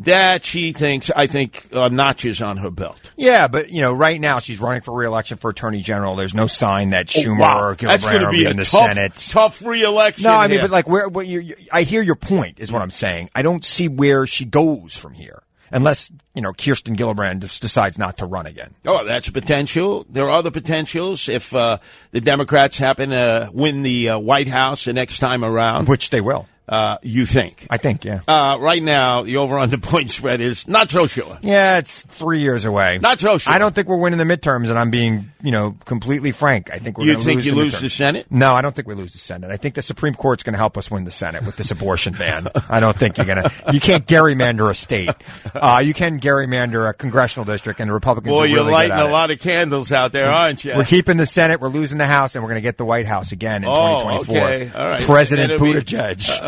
[0.00, 3.10] that she thinks, I think, uh, notches on her belt.
[3.16, 6.16] Yeah, but you know, right now she's running for reelection for attorney general.
[6.16, 7.60] There's no sign that Oh, Schumer wow.
[7.62, 9.14] or Gillibrand gonna will be be a in the tough- Senate.
[9.30, 10.24] Tough reelection.
[10.24, 10.60] No, I mean, here.
[10.62, 11.08] but like, where?
[11.08, 12.60] What you, you, I hear your point.
[12.60, 13.30] Is what I'm saying.
[13.34, 17.98] I don't see where she goes from here, unless you know Kirsten Gillibrand just decides
[17.98, 18.74] not to run again.
[18.84, 20.04] Oh, that's a potential.
[20.10, 21.78] There are other potentials if uh,
[22.10, 25.88] the Democrats happen to win the uh, White House the next time around.
[25.88, 26.46] Which they will.
[26.68, 27.66] Uh, you think?
[27.70, 28.20] I think, yeah.
[28.26, 31.38] Uh, right now, the over-under point spread is not so sure.
[31.42, 32.98] Yeah, it's three years away.
[33.00, 33.52] Not so sure.
[33.52, 36.70] I don't think we're winning the midterms, and I'm being, you know, completely frank.
[36.72, 37.80] I think we're You think lose you the lose midterms.
[37.82, 38.26] the Senate?
[38.30, 39.50] No, I don't think we lose the Senate.
[39.52, 42.14] I think the Supreme Court's going to help us win the Senate with this abortion
[42.14, 42.48] ban.
[42.68, 43.52] I don't think you're going to.
[43.72, 45.10] You can't gerrymander a state.
[45.54, 48.96] Uh, you can gerrymander a congressional district, and the Republicans Boy, are you're really lighting
[48.98, 50.74] a lot of candles out there, aren't you?
[50.76, 53.06] We're keeping the Senate, we're losing the House, and we're going to get the White
[53.06, 54.36] House again in Oh, 2024.
[54.36, 54.70] okay.
[54.76, 55.02] All right.
[55.04, 55.72] President It'll be-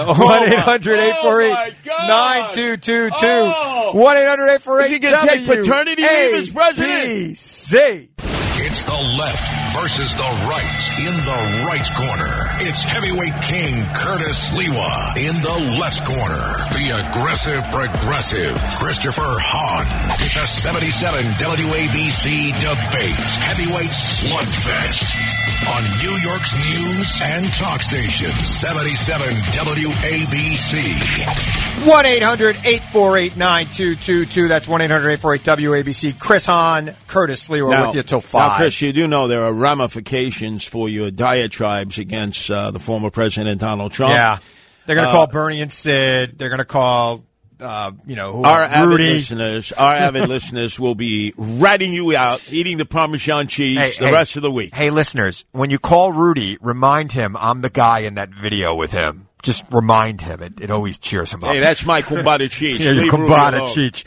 [0.08, 0.18] Buttigieg.
[0.18, 1.74] Uh, oh, my- 1 800 848
[2.08, 3.98] 9222.
[3.98, 7.04] 1 800 848 Is he gonna take paternity leave as president?
[8.60, 11.40] It's the left versus the right in the
[11.70, 12.34] right corner.
[12.66, 16.66] It's heavyweight king Curtis Sliwa in the left corner.
[16.74, 19.86] The aggressive progressive Christopher Hahn.
[20.18, 23.22] It's a 77 WABC debate.
[23.46, 25.14] Heavyweight slugfest
[25.70, 30.74] on New York's news and talk station 77 WABC.
[31.86, 34.48] 1 800 848 9222.
[34.48, 36.18] That's 1 800 848 WABC.
[36.18, 38.32] Chris Hahn, Curtis Sliwa Now- with you till 5.
[38.40, 38.56] Now, 5.
[38.58, 43.60] Chris, you do know there are ramifications for your diatribes against uh, the former President
[43.60, 44.14] Donald Trump.
[44.14, 44.38] Yeah.
[44.86, 46.38] They're going to Uh, call Bernie and Sid.
[46.38, 47.24] They're going to call
[47.60, 52.78] uh, you know, Our avid listeners, our avid listeners will be ratting you out, eating
[52.78, 54.74] the Parmesan cheese Hey, the hey, rest of the week.
[54.74, 58.92] Hey, listeners, when you call Rudy, remind him I'm the guy in that video with
[58.92, 59.26] him.
[59.42, 60.40] Just remind him.
[60.42, 61.52] It, it always cheers him up.
[61.52, 62.78] Hey, that's my kumbada cheese.
[62.78, 63.68] Yeah, your Leave Rudy Kumbada alone.
[63.68, 64.04] Cheech.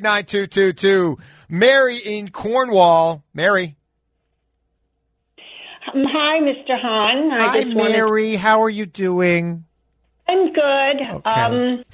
[0.00, 1.18] 1-800-848-9222.
[1.48, 3.24] Mary in Cornwall.
[3.34, 3.76] Mary.
[5.94, 6.80] Um, hi, Mr.
[6.80, 7.30] Hahn.
[7.32, 8.34] I Hi, just wanted- Mary.
[8.36, 9.64] How are you doing?
[10.28, 11.22] I'm good.
[11.24, 11.84] Um,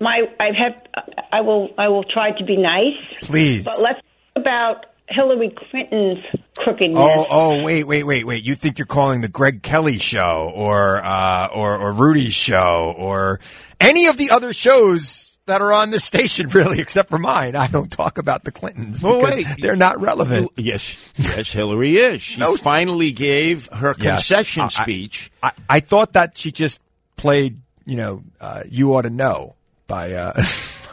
[0.00, 0.88] my, I've had.
[1.32, 1.68] I will.
[1.78, 2.94] I will try to be nice.
[3.22, 3.64] Please.
[3.64, 4.04] But let's talk
[4.36, 6.24] about Hillary Clinton's
[6.58, 6.98] crookedness.
[6.98, 8.42] Oh, oh, wait, wait, wait, wait.
[8.44, 13.38] You think you're calling the Greg Kelly show or, uh, or, or Rudy's show or
[13.80, 17.54] any of the other shows that are on this station, really, except for mine.
[17.56, 19.46] I don't talk about the Clintons Well, because wait.
[19.58, 20.50] they're not relevant.
[20.56, 22.22] Yes, yes, Hillary is.
[22.22, 25.30] She finally gave her concession I- I- speech.
[25.42, 26.80] I, I thought that she just
[27.16, 29.54] played, you know, uh, You Ought to Know
[29.86, 30.42] by, uh,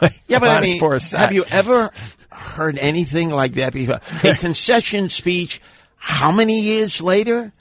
[0.28, 1.90] Yeah, but I mean, have you ever
[2.30, 4.00] heard anything like that before?
[4.24, 5.60] A concession speech,
[5.96, 7.52] how many years later?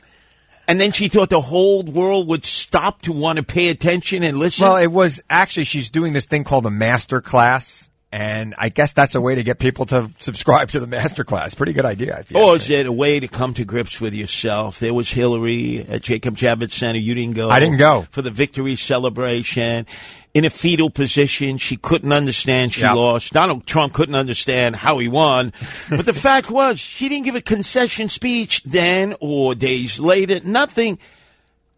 [0.72, 4.40] And then she thought the whole world would stop to want to pay attention and
[4.40, 4.64] listen.
[4.64, 8.92] Well, it was actually she's doing this thing called a master class, and I guess
[8.94, 11.54] that's a way to get people to subscribe to the master class.
[11.54, 12.18] Pretty good idea.
[12.18, 12.40] I feel.
[12.40, 14.80] or is it a way to come to grips with yourself?
[14.80, 17.00] There was Hillary at Jacob Javits Center.
[17.00, 17.50] You didn't go.
[17.50, 18.06] I didn't go.
[18.12, 19.86] for the victory celebration.
[20.34, 22.94] In a fetal position, she couldn't understand she Yeah.
[22.94, 23.34] lost.
[23.34, 25.52] Donald Trump couldn't understand how he won.
[25.90, 30.40] but the fact was, she didn't give a concession speech then or days later.
[30.44, 31.00] Nothing.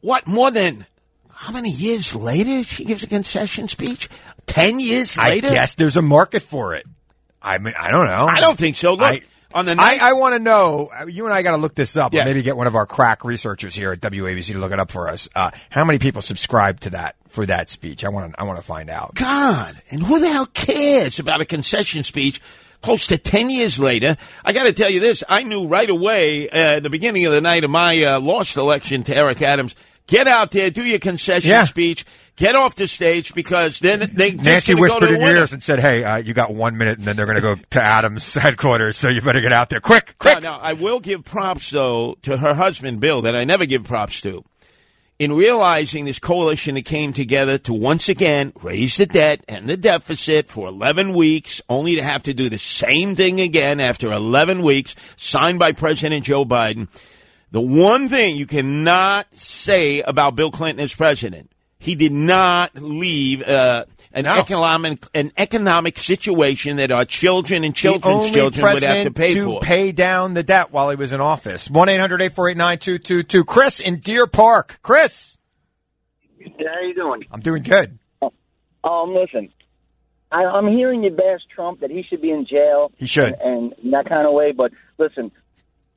[0.02, 0.86] What more than
[1.36, 4.10] how many years later she gives a concession speech?
[4.46, 5.48] Ten years later?
[5.48, 6.86] I guess there's a market for it.
[7.42, 8.26] I mean, I don't know.
[8.28, 8.94] I don't think so.
[8.94, 9.22] Look, I-
[9.56, 10.90] on the I, night, I want to know.
[11.00, 12.24] uh, You and I got to look this up, Yeah.
[12.24, 14.90] or maybe get one of our crack researchers here at WABC to look it up
[14.90, 15.30] for us.
[15.36, 18.04] Uh, how many people subscribe to that for that speech?
[18.04, 18.40] I want to.
[18.42, 19.14] I want to find out.
[19.14, 22.42] God, and who the hell cares about a concession speech
[22.82, 24.18] close to 10 years later?
[24.44, 25.24] I got to tell you this.
[25.30, 28.58] I knew right away uh, at the beginning of the night of my uh, lost
[28.58, 29.76] election to Eric Adams,
[30.14, 31.65] get out there, do your concession Yeah.
[31.65, 35.38] speech, get off the stage because then they just Nancy whispered go to in your
[35.38, 37.56] ears and said, "Hey, uh, you got one minute, and then they're going to go
[37.56, 40.99] to Adams headquarters, so you better get out there quick, quick." Now, now, I will
[40.99, 44.44] give props, though, to her husband, Bill, that I never give props to.
[45.19, 49.77] In realizing this coalition that came together to once again raise the debt and the
[49.77, 54.64] deficit for 11 weeks, only to have to do the same thing again after 11
[54.64, 56.88] weeks, signed by President Joe Biden.
[57.54, 63.44] The one thing you cannot say about Bill Clinton as president, he did not leave
[63.44, 69.12] uh, an economic an economic situation that our children and children's children would have to
[69.12, 69.60] president pay to for.
[69.60, 71.70] pay down the debt while he was in office.
[71.70, 72.22] One 800
[73.44, 74.80] Chris in Deer Park.
[74.82, 75.38] Chris,
[76.40, 77.22] How you doing?
[77.30, 78.00] I'm doing good.
[78.84, 79.50] Um, listen,
[80.32, 82.92] I, I'm hearing you bash Trump that he should be in jail.
[82.98, 83.36] He should.
[83.40, 84.54] and, and that kind of way.
[84.54, 85.32] But listen,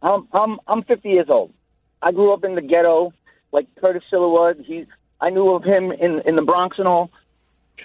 [0.07, 1.53] I'm I'm I'm 50 years old.
[2.01, 3.13] I grew up in the ghetto,
[3.53, 4.65] like Curtis Sliwa.
[4.65, 4.87] He,
[5.21, 7.11] I knew of him in in the Bronx and all.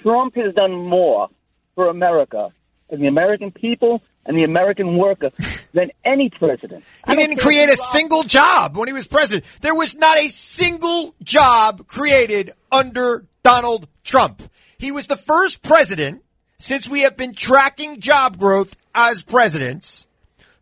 [0.04, 1.30] Trump has done more
[1.76, 2.52] for America
[2.90, 5.32] and the American people and the American worker
[5.74, 6.84] than any president.
[7.08, 9.46] He didn't create a single job when he was president.
[9.62, 14.42] There was not a single job created under Donald Trump.
[14.78, 16.24] He was the first president
[16.60, 20.08] since we have been tracking job growth as presidents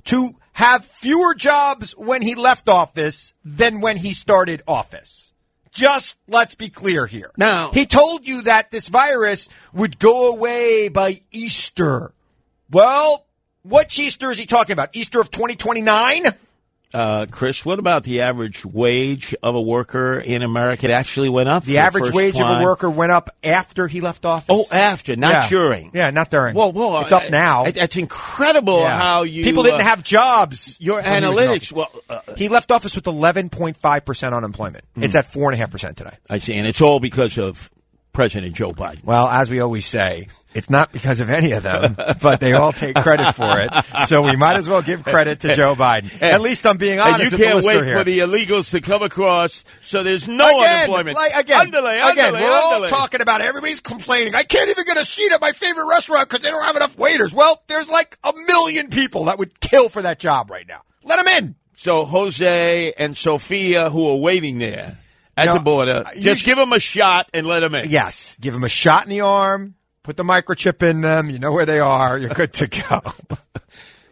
[0.06, 5.32] to have fewer jobs when he left office than when he started office.
[5.72, 7.32] Just let's be clear here.
[7.38, 12.12] Now, he told you that this virus would go away by Easter.
[12.70, 13.26] Well,
[13.64, 14.90] what Easter is he talking about?
[14.94, 16.24] Easter of 2029?
[16.92, 20.86] Uh, Chris, what about the average wage of a worker in America?
[20.86, 21.64] It actually went up.
[21.64, 24.48] The average wage of a worker went up after he left office.
[24.50, 25.50] Oh, after, not Yeah.
[25.50, 25.92] during.
[25.94, 26.56] Yeah, not during.
[26.56, 27.66] Well, well, it's up uh, now.
[27.66, 28.98] uh, That's incredible Yeah.
[28.98, 30.78] how you people didn't uh, have jobs.
[30.80, 31.72] your when he analytics.
[31.72, 34.84] Well, uh, he left office with 11.5 percent unemployment.
[34.96, 35.04] Hmm.
[35.04, 36.18] It's at four and a half percent today.
[36.28, 37.70] I see, and it's all because of
[38.14, 39.04] President Joe Biden.
[39.04, 42.72] Well, as we always say, it's not because of any of them, but they all
[42.74, 43.70] take credit for it.
[44.08, 46.22] So we might as well give credit to Joe Biden.
[46.22, 47.98] At least I'm being honest And you can't wait here.
[47.98, 51.16] for the illegals to come across, so there's no again, unemployment.
[51.18, 53.48] Like, again, Underlay, again, underlay, we're all talking about it.
[53.48, 54.34] everybody's complaining.
[54.36, 56.98] I can't even get a seat at my favorite restaurant because they don't have enough
[56.98, 57.34] waiters.
[57.34, 60.82] Well, there's like a million people that would kill for that job right now.
[61.04, 61.56] Let them in.
[61.76, 64.98] So Jose and Sophia, who are waiting there
[65.38, 67.90] at No, the border, uh, just sh- give them a shot and let them in.
[67.90, 69.76] Yes, give them a shot in the arm.
[70.04, 71.30] Put the microchip in them.
[71.30, 72.18] You know where they are.
[72.18, 73.02] You're good to go.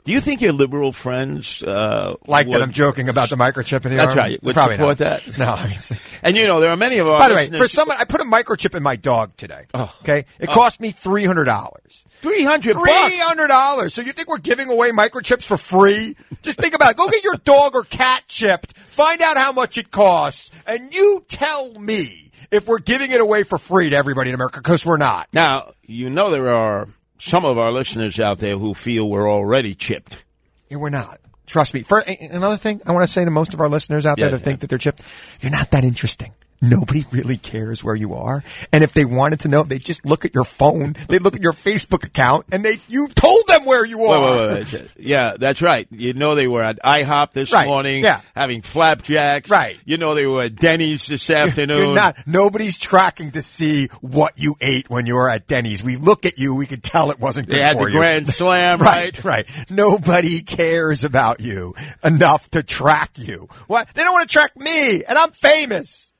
[0.03, 3.83] Do you think your liberal friends uh, Like would, that I'm joking about the microchip
[3.85, 4.17] in the That's arm?
[4.17, 4.41] right.
[4.41, 5.21] Would Probably support not.
[5.25, 5.37] that?
[5.37, 5.45] No.
[5.53, 5.77] I mean,
[6.23, 8.21] And you know, there are many of our By the way, for someone, I put
[8.21, 9.65] a microchip in my dog today.
[9.73, 9.93] Oh.
[10.03, 10.53] Okay, it Oh.
[10.53, 12.05] cost me three hundred dollars.
[12.21, 12.75] Three hundred.
[12.75, 13.93] Three hundred dollars.
[13.93, 16.15] So you think we're giving away microchips for free?
[16.41, 16.97] Just think about it.
[16.97, 18.77] Go get your dog or cat chipped.
[18.77, 23.43] Find out how much it costs, and you tell me if we're giving it away
[23.43, 25.27] for free to everybody in America because we're not.
[25.33, 26.87] Now, you know there are
[27.17, 30.23] some of our listeners out there who feel we're already chipped.
[30.69, 31.19] Yeah, we're not.
[31.47, 31.81] Trust me.
[31.81, 34.31] For another thing, I want to say to most of our listeners out there Yeah,
[34.31, 35.01] that think that they're chipped,
[35.39, 36.33] you're not that interesting.
[36.61, 38.43] Nobody really cares where you are.
[38.71, 41.41] And if they wanted to know, they just look at your phone, they look at
[41.41, 44.47] your Facebook account, and they you told them where you are.
[44.49, 44.91] wait, wait, wait.
[44.97, 45.87] Yeah, that's right.
[45.91, 48.21] You know they were at IHOP this Right, morning, yeah.
[48.35, 49.49] having flapjacks.
[49.49, 49.79] Right.
[49.85, 51.77] You know they were at Denny's this afternoon.
[51.87, 52.17] You're not.
[52.25, 55.83] Nobody's tracking to see what you ate when you were at Denny's.
[55.83, 57.91] We look at you, we can tell it wasn't good They had the you.
[57.91, 59.23] Grand Slam, right?
[59.23, 59.47] right?
[59.47, 59.69] Right.
[59.69, 63.47] Nobody cares about you enough to track you.
[63.67, 63.87] What?
[63.93, 66.11] They don't want to track me, and I'm famous.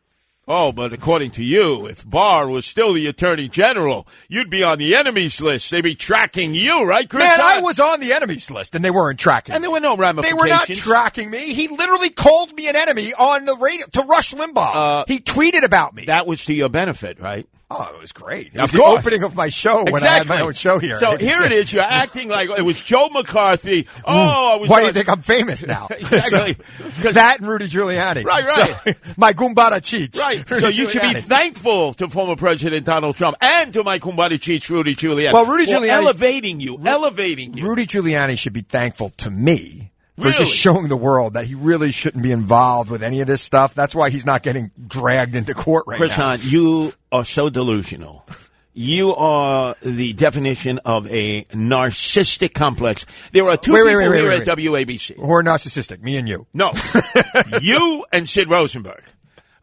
[0.50, 4.78] Oh, but according to you, if Barr was still the Attorney General, you'd be on
[4.78, 5.70] the enemies list.
[5.70, 7.26] They'd be tracking you, right, Chris?
[7.26, 9.56] Man, I was on the enemies list, and they weren't tracking.
[9.56, 9.66] And me.
[9.66, 10.42] there were no ramifications.
[10.42, 11.54] They were not tracking me.
[11.54, 14.76] He literally called me an enemy on the radio to Rush Limbaugh.
[14.76, 16.06] Uh, he tweeted about me.
[16.06, 17.46] That was to your benefit, right?
[17.70, 18.52] Oh, it was great.
[18.54, 20.96] It was the opening of my show when I had my own show here.
[20.96, 21.72] So here it is.
[21.74, 23.84] You're acting like it was Joe McCarthy.
[23.84, 24.04] Mm.
[24.06, 25.88] Oh, I was Why do you think I'm famous now?
[26.08, 26.56] Exactly.
[27.02, 28.24] So, that and Rudy Giuliani.
[28.24, 28.82] Right, right.
[28.86, 30.18] So, my Gumbada Cheech.
[30.18, 30.50] Right.
[30.50, 34.40] Rudy So you should be thankful to former President Donald Trump and to my kumbari
[34.40, 35.34] cheech Rudy Giuliani.
[35.34, 37.68] Well, Rudy Giuliani- elevating you, elevating you.
[37.68, 40.38] Rudy Giuliani should be thankful to me for Really?
[40.38, 43.74] just showing the world that he really shouldn't be involved with any of this stuff.
[43.76, 46.30] That's why he's not getting dragged into court right Chris now.
[46.30, 48.26] Hahn, you are so delusional.
[48.74, 53.06] You are the definition of a narcissistic complex.
[53.32, 55.16] There are two Wait, people wait, wait, here at WABC.
[55.18, 56.46] Who are narcissistic, me and you.
[56.54, 56.72] No,
[57.62, 59.04] you and Sid Rosenberg,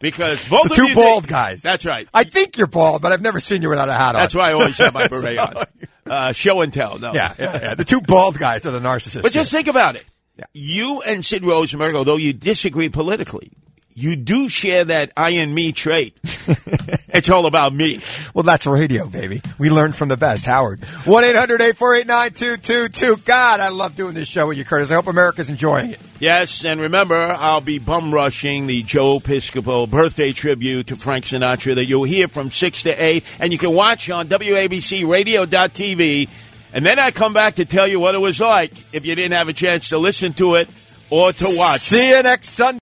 [0.01, 1.63] because both The of two bald think- guys.
[1.63, 2.09] That's right.
[2.13, 4.21] I think you're bald, but I've never seen you without a hat on.
[4.23, 5.65] That's why I always have my beret on.
[6.07, 6.99] Uh, show and tell.
[6.99, 7.13] No.
[7.15, 7.75] Yeah, yeah, yeah.
[7.77, 9.23] The two bald guys are the narcissists.
[9.23, 10.05] But just think about it.
[10.53, 13.53] You and Sid Rosenberg, although you disagree politically,
[13.97, 16.17] you do share that I and me trait.
[16.25, 18.01] it's all about me.
[18.35, 19.41] Well, that's radio, baby.
[19.57, 20.47] We learned from the best.
[20.47, 20.81] Howard.
[20.81, 23.25] 1-800-848-9222.
[23.25, 24.91] God, I love doing this show with you, Curtis.
[24.91, 26.01] I hope America's enjoying it.
[26.19, 31.77] Yes, and remember, I'll be bum rushing the Joe Piscopo birthday tribute to Frank Sinatra
[31.77, 36.29] that you'll hear from 6 to 8, and you can watch on WABCRadio.tv.
[36.75, 39.33] And then I come back to tell you what it was like if you didn't
[39.33, 40.69] have a chance to listen to it
[41.09, 41.81] or to watch.
[41.81, 42.73] See you next Sunday.